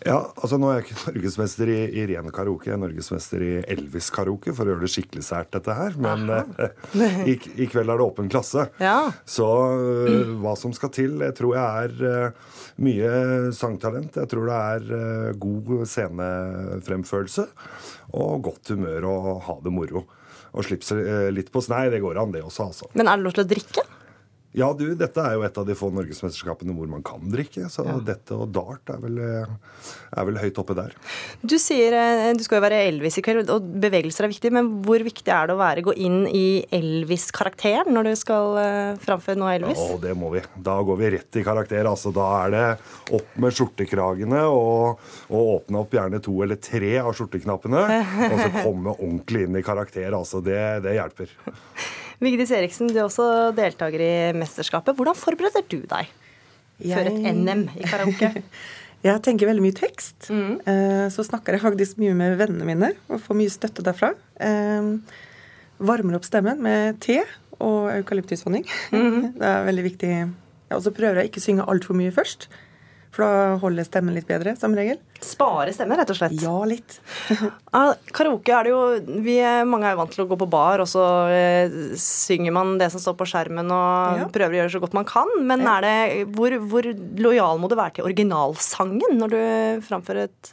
Ja, 0.04 0.20
altså 0.36 0.60
Nå 0.60 0.70
er 0.70 0.80
jeg 0.80 0.86
ikke 0.86 0.98
norgesmester 1.16 1.72
i, 1.72 1.78
i 1.90 2.06
ren 2.12 2.30
karaoke, 2.34 2.70
jeg 2.70 2.76
er 2.76 2.82
norgesmester 2.84 3.42
i 3.42 3.52
Elvis-karaoke, 3.74 4.54
for 4.54 4.66
å 4.66 4.74
gjøre 4.74 4.86
det 4.86 4.92
skikkelig 4.94 5.26
sært, 5.26 5.50
dette 5.56 5.74
her. 5.74 5.98
Men 5.98 6.30
uh, 6.30 6.68
i, 7.30 7.34
i, 7.34 7.66
kveld 7.66 7.90
er 7.90 7.98
det 7.98 8.06
åpen 8.06 8.30
klasse. 8.30 8.68
Ja. 8.82 8.98
Så 9.26 9.48
mm. 9.48 10.36
hva 10.44 10.54
som 10.60 10.74
skal 10.76 10.94
til, 10.94 11.18
jeg 11.24 11.34
tror 11.38 11.56
jeg 11.56 11.88
er 11.88 12.30
uh, 12.30 12.45
mye 12.82 13.10
sangtalent. 13.56 14.18
Jeg 14.20 14.30
tror 14.32 14.50
det 14.50 14.60
er 14.60 14.86
uh, 14.92 15.38
god 15.40 15.72
scenefremførelse 15.88 17.46
og 18.16 18.46
godt 18.50 18.74
humør 18.74 19.08
og 19.10 19.28
ha 19.48 19.58
det 19.64 19.74
moro. 19.74 20.04
Og 20.56 20.64
slippe 20.64 20.86
seg 20.88 21.02
uh, 21.04 21.28
litt 21.34 21.52
på 21.52 21.62
snei, 21.64 21.86
det 21.92 22.02
går 22.04 22.20
an, 22.22 22.34
det 22.34 22.44
også, 22.44 22.70
altså. 22.70 22.90
Men 22.96 23.08
er 23.08 23.18
det 23.18 23.28
lov 23.28 23.36
til 23.36 23.46
å 23.46 23.50
drikke? 23.54 23.86
Ja, 24.56 24.70
du, 24.72 24.86
dette 24.96 25.20
er 25.20 25.36
jo 25.36 25.44
et 25.44 25.58
av 25.60 25.66
de 25.68 25.76
få 25.76 25.90
norgesmesterskapene 25.92 26.72
hvor 26.76 26.88
man 26.88 27.02
kan 27.04 27.20
drikke. 27.32 27.66
Så 27.72 27.84
ja. 27.84 27.96
dette 28.04 28.36
og 28.36 28.48
dart 28.54 28.88
er 28.94 29.02
vel, 29.02 29.18
er 29.20 30.28
vel, 30.28 30.38
høyt 30.40 30.60
oppe 30.62 30.76
der. 30.78 30.94
Du 31.44 31.58
sier 31.60 31.92
eh, 31.96 32.30
du 32.36 32.44
skal 32.44 32.60
jo 32.60 32.64
være 32.64 32.80
Elvis 32.88 33.20
i 33.20 33.24
kveld, 33.24 33.50
og 33.52 33.66
bevegelser 33.84 34.24
er 34.24 34.32
viktig. 34.32 34.52
Men 34.56 34.70
hvor 34.86 35.04
viktig 35.04 35.32
er 35.32 35.50
det 35.50 35.56
å 35.56 35.60
være, 35.60 35.84
gå 35.84 35.96
inn 36.00 36.22
i 36.30 36.46
Elvis-karakteren 36.72 37.92
når 37.92 38.10
du 38.10 38.14
skal 38.18 38.60
framføre 39.02 39.40
noe 39.40 39.52
Elvis? 39.58 39.82
Ja, 39.82 40.00
det 40.06 40.14
må 40.16 40.32
vi. 40.32 40.42
Da 40.56 40.78
går 40.86 41.00
vi 41.02 41.12
rett 41.18 41.40
i 41.40 41.44
karakter. 41.44 41.84
Altså, 41.90 42.14
da 42.16 42.30
er 42.40 42.54
det 42.56 42.64
opp 43.20 43.36
med 43.42 43.54
skjortekragene 43.56 44.40
og, 44.48 45.04
og 45.28 45.52
åpne 45.58 45.84
opp 45.84 45.98
gjerne 45.98 46.22
to 46.24 46.38
eller 46.46 46.60
tre 46.62 46.94
av 47.02 47.12
skjorteknappene. 47.16 47.84
og 48.30 48.40
så 48.40 48.48
komme 48.62 48.96
ordentlig 48.96 49.46
inn 49.46 49.60
i 49.60 49.64
karakter. 49.66 50.08
Altså, 50.16 50.40
det, 50.44 50.60
det 50.86 50.96
hjelper. 50.96 51.36
Vigdis 52.22 52.52
Eriksen, 52.56 52.88
du 52.90 52.96
er 52.98 53.04
også 53.06 53.26
deltaker 53.56 54.02
i 54.02 54.14
mesterskapet. 54.36 54.96
Hvordan 54.96 55.18
forbereder 55.18 55.66
du 55.68 55.82
deg 55.84 56.10
før 56.80 57.10
et 57.10 57.20
NM 57.36 57.66
i 57.76 57.84
karaoke? 57.84 58.30
jeg 59.06 59.22
tenker 59.26 59.50
veldig 59.50 59.64
mye 59.64 59.76
tekst. 59.76 60.30
Mm. 60.32 61.10
Så 61.12 61.26
snakker 61.28 61.56
jeg 61.56 61.64
faktisk 61.64 62.00
mye 62.00 62.16
med 62.16 62.38
vennene 62.40 62.68
mine 62.68 62.92
og 63.10 63.20
får 63.24 63.40
mye 63.40 63.52
støtte 63.52 63.84
derfra. 63.84 64.14
Varmer 65.76 66.16
opp 66.16 66.24
stemmen 66.24 66.62
med 66.64 67.00
te 67.04 67.20
og 67.60 67.90
eukalyptushonning. 67.92 68.64
Mm. 68.92 69.32
Det 69.40 69.50
er 69.50 69.66
veldig 69.68 69.84
viktig. 69.90 70.12
Og 70.74 70.82
så 70.82 70.92
prøver 70.94 71.20
jeg 71.20 71.30
ikke 71.30 71.42
å 71.42 71.46
synge 71.46 71.68
altfor 71.70 71.98
mye 71.98 72.14
først. 72.14 72.48
For 73.16 73.24
da 73.24 73.56
holder 73.62 73.86
stemmen 73.86 74.12
litt 74.12 74.26
bedre, 74.28 74.52
som 74.60 74.74
regel. 74.76 74.98
Spare 75.24 75.72
stemmen, 75.72 75.96
rett 75.96 76.10
og 76.12 76.18
slett? 76.18 76.34
Ja, 76.42 76.52
litt. 76.68 76.98
Karaoke 78.16 78.52
er 78.52 78.66
det 78.66 78.74
jo 78.74 78.80
vi 79.24 79.38
Mange 79.64 79.88
er 79.88 79.94
jo 79.94 80.00
vant 80.02 80.12
til 80.12 80.26
å 80.26 80.28
gå 80.28 80.36
på 80.42 80.48
bar, 80.52 80.82
og 80.84 80.90
så 80.90 81.04
eh, 81.32 81.78
synger 82.00 82.52
man 82.52 82.74
det 82.80 82.90
som 82.92 83.00
står 83.00 83.16
på 83.16 83.28
skjermen, 83.30 83.72
og 83.72 84.20
ja. 84.20 84.28
prøver 84.34 84.58
å 84.58 84.60
gjøre 84.60 84.74
så 84.76 84.82
godt 84.84 84.98
man 84.98 85.08
kan. 85.08 85.32
Men 85.48 85.64
ja. 85.64 85.78
er 85.78 85.86
det, 85.86 86.26
hvor, 86.36 86.58
hvor 86.68 86.90
lojal 87.24 87.62
må 87.62 87.72
du 87.72 87.78
være 87.78 87.96
til 87.96 88.10
originalsangen 88.10 89.16
når 89.22 89.32
du 89.32 89.40
framfører 89.88 90.28
et 90.28 90.52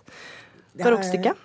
karaokestykke? 0.79 1.35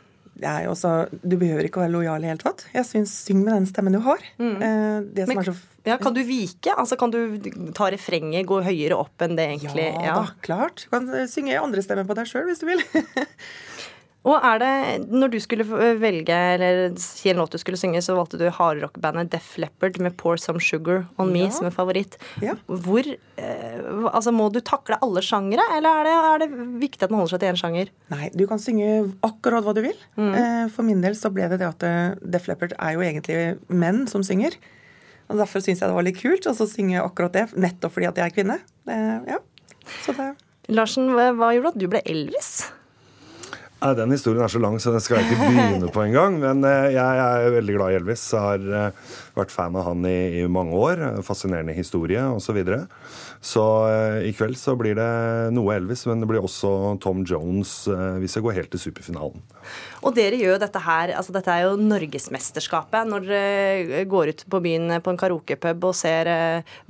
Er 0.46 0.66
jo 0.66 0.74
også, 0.74 1.08
Du 1.22 1.36
behøver 1.40 1.66
ikke 1.66 1.80
å 1.80 1.84
være 1.86 1.94
lojal 1.94 2.24
i 2.24 2.30
hele 2.30 2.42
tatt. 2.42 2.66
Jeg 2.74 2.86
syns 2.86 3.14
syng 3.26 3.42
med 3.44 3.54
den 3.56 3.66
stemmen 3.70 3.96
du 3.96 4.00
har. 4.04 4.22
Mm. 4.38 4.54
Eh, 4.62 5.00
det 5.16 5.26
som 5.26 5.34
Men, 5.34 5.42
er 5.42 5.50
så 5.50 5.56
ja, 5.88 5.96
Kan 5.98 6.14
du 6.14 6.22
vike? 6.26 6.74
Altså 6.74 6.98
Kan 7.00 7.10
du 7.14 7.38
ta 7.76 7.88
refrenget, 7.90 8.46
gå 8.46 8.60
høyere 8.62 8.98
opp 8.98 9.24
enn 9.24 9.38
det 9.38 9.46
egentlig 9.48 9.88
Ja, 9.88 10.04
ja. 10.04 10.16
da, 10.20 10.34
klart. 10.44 10.84
Du 10.84 10.94
kan 10.96 11.08
synge 11.30 11.56
andre 11.60 11.82
stemmer 11.84 12.06
på 12.08 12.16
deg 12.18 12.28
sjøl 12.28 12.48
hvis 12.50 12.60
du 12.62 12.68
vil. 12.68 12.82
Og 14.26 14.34
er 14.44 14.58
det, 14.60 14.70
når 15.14 15.30
du 15.30 15.36
skulle 15.40 15.64
velge, 16.00 16.34
eller 16.34 16.90
si 17.00 17.30
en 17.30 17.38
låt 17.38 17.54
du 17.54 17.60
skulle 17.60 17.78
synge, 17.78 18.00
så 18.02 18.16
valgte 18.18 18.40
du 18.40 18.48
hardrockbandet 18.50 19.30
Def 19.30 19.52
Leppard 19.62 20.00
med 20.02 20.16
'Pour 20.18 20.40
Some 20.42 20.60
Sugar 20.60 21.06
On 21.18 21.30
Me' 21.30 21.46
ja. 21.46 21.50
som 21.50 21.66
en 21.66 21.72
favoritt. 21.72 22.18
Ja. 22.42 22.56
Hvor 22.66 23.06
eh, 23.06 23.78
Altså, 24.12 24.32
må 24.32 24.50
du 24.52 24.60
takle 24.60 24.98
alle 25.00 25.22
sjangere, 25.22 25.62
eller 25.76 26.00
er 26.00 26.04
det, 26.04 26.16
er 26.18 26.38
det, 26.42 26.66
viktig 26.80 27.04
at 27.04 27.10
man 27.10 27.20
holder 27.20 27.36
seg 27.36 27.40
til 27.40 27.52
én 27.52 27.60
sjanger? 27.60 27.92
Nei, 28.10 28.30
du 28.34 28.46
kan 28.46 28.58
synge 28.58 29.12
akkurat 29.22 29.64
hva 29.64 29.74
du 29.74 29.82
vil. 29.86 29.96
Mm. 30.16 30.34
Eh, 30.34 30.64
for 30.74 30.82
min 30.82 31.00
del 31.00 31.14
så 31.14 31.30
ble 31.32 31.48
det 31.48 31.60
det 31.62 31.68
at 31.68 31.86
eh, 31.86 32.16
Def 32.20 32.48
Leppard 32.50 32.74
er 32.74 32.96
jo 32.96 33.04
egentlig 33.06 33.58
menn 33.68 34.06
som 34.10 34.26
synger. 34.26 34.58
Og 35.28 35.38
Derfor 35.38 35.62
syns 35.62 35.80
jeg 35.80 35.88
det 35.88 35.94
var 35.94 36.06
litt 36.06 36.20
kult 36.20 36.48
å 36.48 36.56
synge 36.58 37.00
akkurat 37.04 37.32
det, 37.36 37.46
nettopp 37.54 37.94
fordi 37.94 38.08
at 38.10 38.18
jeg 38.18 38.26
er 38.26 38.34
kvinne. 38.34 38.58
Eh, 38.88 39.30
ja. 39.30 39.38
Det... 40.08 40.32
Larsen, 40.68 41.12
hva 41.14 41.54
gjorde 41.54 41.72
at 41.72 41.80
du 41.80 41.86
ble 41.88 42.02
Elvis? 42.04 42.72
Nei, 43.78 43.92
Den 43.94 44.10
historien 44.10 44.42
er 44.42 44.50
så 44.50 44.58
lang, 44.58 44.74
så 44.82 44.90
den 44.90 45.02
skal 45.02 45.20
jeg 45.20 45.28
ikke 45.28 45.52
begynne 45.52 45.90
på 45.94 46.02
engang. 46.02 46.40
Men 46.42 46.64
eh, 46.66 46.96
jeg, 46.96 47.20
er 47.22 47.52
veldig 47.54 47.76
glad 47.76 47.92
i 47.92 47.98
Elvis. 48.00 48.24
Jeg 48.34 48.42
har 48.42 48.64
eh, 48.74 49.12
vært 49.38 49.54
fan 49.54 49.78
av 49.78 49.86
han 49.86 50.02
i, 50.08 50.40
i 50.40 50.46
mange 50.50 50.74
år. 50.74 51.02
Fascinerende 51.26 51.76
historie 51.76 52.24
osv. 52.26 52.48
Så, 52.48 52.56
videre. 52.56 52.78
så 53.44 53.62
eh, 53.86 54.18
i 54.30 54.32
kveld 54.34 54.58
så 54.58 54.74
blir 54.80 54.96
det 54.98 55.08
noe 55.54 55.76
Elvis, 55.76 56.06
men 56.10 56.24
det 56.24 56.30
blir 56.30 56.42
også 56.42 56.96
Tom 57.04 57.20
Jones 57.28 57.74
hvis 58.18 58.34
jeg 58.34 58.46
går 58.46 58.56
helt 58.56 58.72
til 58.72 58.80
superfinalen. 58.88 59.44
Og 60.00 60.16
dere 60.16 60.40
gjør 60.40 60.58
dette 60.64 60.82
her, 60.82 61.12
altså 61.20 61.36
dette 61.36 61.52
er 61.52 61.68
jo 61.68 61.78
norgesmesterskapet. 61.78 63.06
Når 63.12 63.30
dere 63.30 64.04
går 64.10 64.32
ut 64.32 64.46
på 64.48 64.62
byen 64.64 64.98
på 65.04 65.14
en 65.14 65.20
karaokepub 65.20 65.90
og 65.92 65.98
ser 66.00 66.32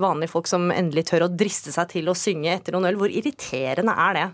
vanlige 0.00 0.32
folk 0.32 0.48
som 0.48 0.70
endelig 0.72 1.08
tør 1.10 1.26
å 1.26 1.32
driste 1.34 1.74
seg 1.74 1.90
til 1.98 2.08
å 2.08 2.16
synge 2.16 2.54
etter 2.54 2.72
noen 2.72 2.94
øl, 2.94 3.02
hvor 3.02 3.12
irriterende 3.12 3.98
er 4.08 4.22
det? 4.22 4.28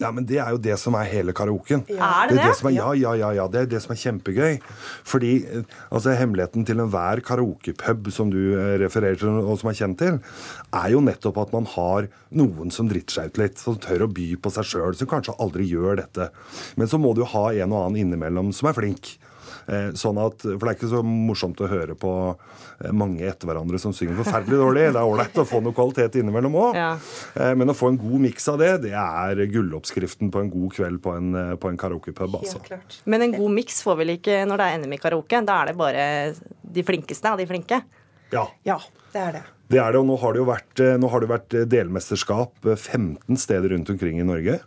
Ja, 0.00 0.10
men 0.14 0.26
Det 0.26 0.38
er 0.42 0.50
jo 0.54 0.60
det 0.60 0.76
som 0.80 0.96
er 0.98 1.08
hele 1.10 1.34
karaoken. 1.36 1.84
Ja. 1.88 2.24
Er 2.24 2.30
det 2.30 2.38
det? 2.38 2.46
det, 2.50 2.70
er, 2.70 2.76
ja, 2.76 2.92
ja, 2.98 3.14
ja, 3.20 3.30
ja. 3.38 3.46
Det 3.48 3.60
er 3.60 3.70
det 3.74 3.82
som 3.84 3.94
er 3.94 4.00
kjempegøy. 4.00 4.58
Fordi 5.06 5.32
altså, 5.90 6.14
Hemmeligheten 6.18 6.66
til 6.66 6.82
enhver 6.82 7.22
karaokepub 7.24 8.10
som 8.14 8.32
du 8.32 8.40
eh, 8.54 8.76
refererer 8.82 9.20
til, 9.20 9.40
og 9.42 9.58
som 9.60 9.70
er 9.70 9.78
kjent 9.78 10.00
til, 10.02 10.20
er 10.74 10.88
jo 10.94 11.02
nettopp 11.04 11.42
at 11.44 11.54
man 11.54 11.68
har 11.74 12.08
noen 12.34 12.72
som 12.74 12.90
driter 12.90 13.20
seg 13.20 13.32
ut 13.32 13.42
litt. 13.44 13.60
Som 13.62 13.78
tør 13.82 14.06
å 14.06 14.12
by 14.14 14.30
på 14.42 14.54
seg 14.54 14.70
sjøl. 14.72 14.96
Som 14.98 15.10
kanskje 15.10 15.36
aldri 15.42 15.68
gjør 15.70 16.02
dette. 16.02 16.30
Men 16.80 16.90
så 16.90 17.00
må 17.00 17.14
du 17.16 17.24
ha 17.34 17.46
en 17.52 17.74
og 17.74 17.86
annen 17.86 18.02
innimellom 18.04 18.52
som 18.56 18.70
er 18.70 18.78
flink. 18.78 19.14
Eh, 19.66 19.90
sånn 19.96 20.18
at, 20.20 20.44
for 20.44 20.60
det 20.60 20.72
er 20.72 20.78
ikke 20.78 20.90
så 20.92 21.00
morsomt 21.06 21.60
å 21.64 21.68
høre 21.70 21.96
på 21.98 22.12
eh, 22.32 22.90
mange 22.92 23.24
etter 23.24 23.48
hverandre 23.48 23.80
som 23.80 23.94
synger 23.96 24.18
forferdelig 24.20 24.60
dårlig. 24.60 24.86
Det 24.94 25.00
er 25.00 25.12
ålreit 25.12 25.40
å 25.40 25.46
få 25.48 25.60
noe 25.64 25.76
kvalitet 25.76 26.18
innimellom 26.20 26.58
òg. 26.60 26.78
Ja. 26.78 26.90
Eh, 27.40 27.54
men 27.58 27.72
å 27.72 27.76
få 27.76 27.92
en 27.92 28.00
god 28.00 28.26
miks 28.26 28.48
av 28.52 28.60
det, 28.60 28.72
det 28.86 28.94
er 28.98 29.44
gulloppskriften 29.54 30.32
på 30.34 30.42
en 30.44 30.52
god 30.52 30.76
kveld 30.76 31.02
på 31.04 31.16
en, 31.18 31.30
på 31.60 31.70
en 31.72 31.80
karaokepub. 31.80 32.40
Altså. 32.40 32.60
Men 33.10 33.28
en 33.28 33.38
god 33.38 33.56
miks 33.56 33.80
får 33.86 34.02
vel 34.02 34.16
ikke 34.18 34.42
når 34.48 34.60
det 34.60 34.68
er 34.68 34.82
NM 34.84 34.98
i 34.98 35.00
karaoke? 35.02 35.44
Da 35.46 35.62
er 35.62 35.72
det 35.72 35.78
bare 35.78 36.04
de 36.74 36.84
flinkeste 36.86 37.30
av 37.30 37.40
de 37.40 37.48
flinke? 37.48 37.80
Ja. 38.34 38.48
ja 38.66 38.78
det 39.14 39.22
er 39.22 39.36
det. 39.38 39.42
Det 39.72 39.78
er 39.80 39.94
det, 39.94 40.00
og 40.02 40.08
nå 40.10 40.16
har 40.20 40.34
det 40.34 40.42
jo 40.42 40.46
vært, 40.48 40.80
har 40.82 41.22
det 41.22 41.28
vært 41.30 41.54
delmesterskap 41.72 42.66
15 42.74 43.38
steder 43.40 43.72
rundt 43.72 43.90
omkring 43.94 44.18
i 44.20 44.26
Norge. 44.26 44.58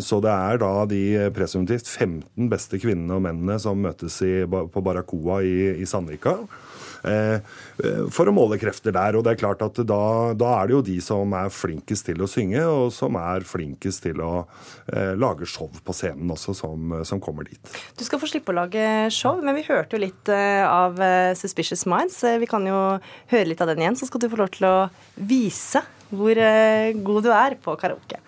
Så 0.00 0.22
det 0.24 0.32
er 0.32 0.60
da 0.62 0.70
de 0.88 1.02
presumptivt 1.36 1.90
15 1.90 2.48
beste 2.50 2.80
kvinnene 2.80 3.18
og 3.18 3.26
mennene 3.26 3.58
som 3.60 3.82
møtes 3.84 4.16
i, 4.24 4.32
på 4.48 4.84
Barracoa 4.86 5.42
i, 5.44 5.56
i 5.84 5.88
Sandvika. 5.88 6.38
Eh, 7.02 7.34
eh, 7.84 8.02
for 8.12 8.28
å 8.28 8.34
måle 8.34 8.58
krefter 8.60 8.94
der. 8.94 9.16
Og 9.16 9.24
det 9.24 9.34
er 9.34 9.40
klart 9.40 9.62
at 9.64 9.80
da, 9.88 10.02
da, 10.36 10.50
er 10.58 10.68
det 10.68 10.76
jo 10.76 10.82
de 10.90 10.98
som 11.04 11.34
er 11.36 11.52
flinkest 11.54 12.08
til 12.10 12.22
å 12.22 12.28
synge, 12.30 12.64
og 12.66 12.90
som 12.94 13.18
er 13.20 13.46
flinkest 13.46 14.04
til 14.06 14.22
å 14.24 14.32
eh, 14.92 15.14
lage 15.18 15.48
show 15.48 15.70
på 15.70 15.96
scenen 15.96 16.30
også, 16.34 16.56
som, 16.56 16.96
som, 17.06 17.22
kommer 17.22 17.48
dit. 17.48 17.72
Du 17.98 18.04
skal 18.06 18.20
få 18.20 18.30
slippe 18.30 18.52
å 18.52 18.58
lage 18.62 18.84
show, 19.14 19.40
men 19.44 19.56
vi 19.58 19.66
hørte 19.66 19.96
jo 19.96 20.04
litt 20.06 20.30
av 20.30 20.96
Suspicious 21.36 21.84
Minds. 21.90 22.22
Vi 22.40 22.48
kan 22.48 22.64
jo 22.66 22.78
høre 23.32 23.48
litt 23.48 23.60
av 23.60 23.70
den 23.70 23.82
igjen, 23.82 23.98
så 23.98 24.08
skal 24.08 24.22
du 24.22 24.30
få 24.32 24.40
lov 24.40 24.52
til 24.54 24.68
å 24.68 24.76
vise 25.16 25.82
hvor 26.10 26.40
god 27.04 27.26
du 27.26 27.30
er 27.34 27.56
på 27.60 27.76
karaoke. 27.80 28.18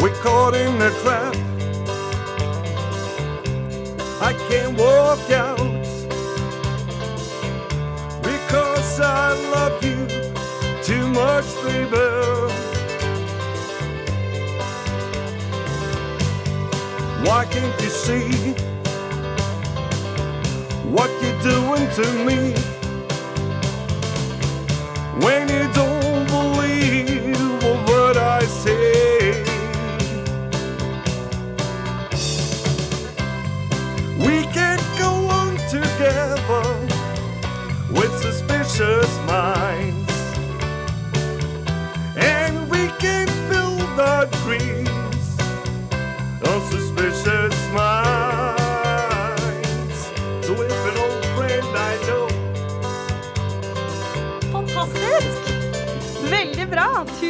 We 0.00 0.10
caught 0.22 0.54
in 0.56 0.80
a 0.80 0.90
trap 1.02 1.39
can't 17.50 17.82
you 17.82 17.90
see? 17.90 18.52
What 20.90 21.10
you're 21.22 21.42
doing 21.42 21.88
to 21.98 22.24
me 22.24 22.69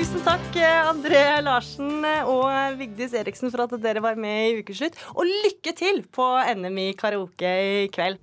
Tusen 0.01 0.23
takk, 0.25 0.55
André 0.89 1.19
Larsen 1.45 2.07
og 2.25 2.79
Vigdis 2.79 3.13
Eriksen, 3.21 3.51
for 3.53 3.67
at 3.67 3.75
dere 3.83 4.01
var 4.01 4.17
med 4.17 4.47
i 4.47 4.63
Ukeslutt. 4.63 4.97
Og 5.13 5.29
lykke 5.29 5.75
til 5.77 6.01
på 6.09 6.25
NM 6.57 6.79
i 6.81 6.87
karaoke 6.97 7.51
i 7.85 7.91
kveld. 7.93 8.17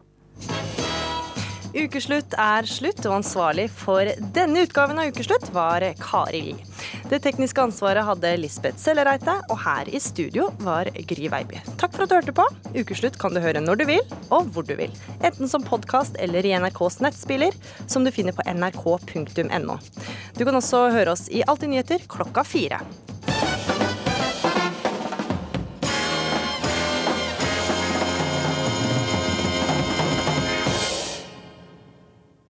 Ukeslutt 1.78 2.34
er 2.41 2.65
slutt, 2.65 3.03
og 3.05 3.19
ansvarlig 3.19 3.67
for 3.69 4.09
denne 4.34 4.63
utgaven 4.65 4.97
av 4.97 5.11
Ukeslutt 5.11 5.51
var 5.53 5.84
Kari 6.01 6.39
Li. 6.47 6.55
Det 7.11 7.19
tekniske 7.21 7.61
ansvaret 7.61 8.05
hadde 8.07 8.32
Lisbeth 8.41 8.82
Sellereite, 8.82 9.36
og 9.53 9.59
her 9.61 9.91
i 9.93 10.01
studio 10.01 10.47
var 10.65 10.89
Gry 11.09 11.30
Veiby. 11.30 11.61
Takk 11.78 11.93
for 11.93 12.05
at 12.05 12.09
du 12.09 12.15
hørte 12.17 12.34
på. 12.39 12.47
Ukeslutt 12.73 13.19
kan 13.21 13.36
du 13.36 13.41
høre 13.43 13.61
når 13.61 13.82
du 13.82 13.86
vil, 13.91 14.15
og 14.34 14.49
hvor 14.55 14.65
du 14.65 14.73
vil. 14.80 14.93
Enten 15.21 15.51
som 15.51 15.65
podkast 15.65 16.17
eller 16.23 16.45
i 16.45 16.55
NRKs 16.57 16.97
nettspiller, 17.05 17.53
som 17.86 18.07
du 18.07 18.13
finner 18.15 18.34
på 18.34 18.47
nrk.no. 18.49 19.78
Du 20.34 20.45
kan 20.47 20.57
også 20.57 20.88
høre 20.95 21.13
oss 21.13 21.28
i 21.30 21.45
Alltid 21.45 21.75
nyheter 21.75 22.09
klokka 22.09 22.41
fire. 22.47 22.82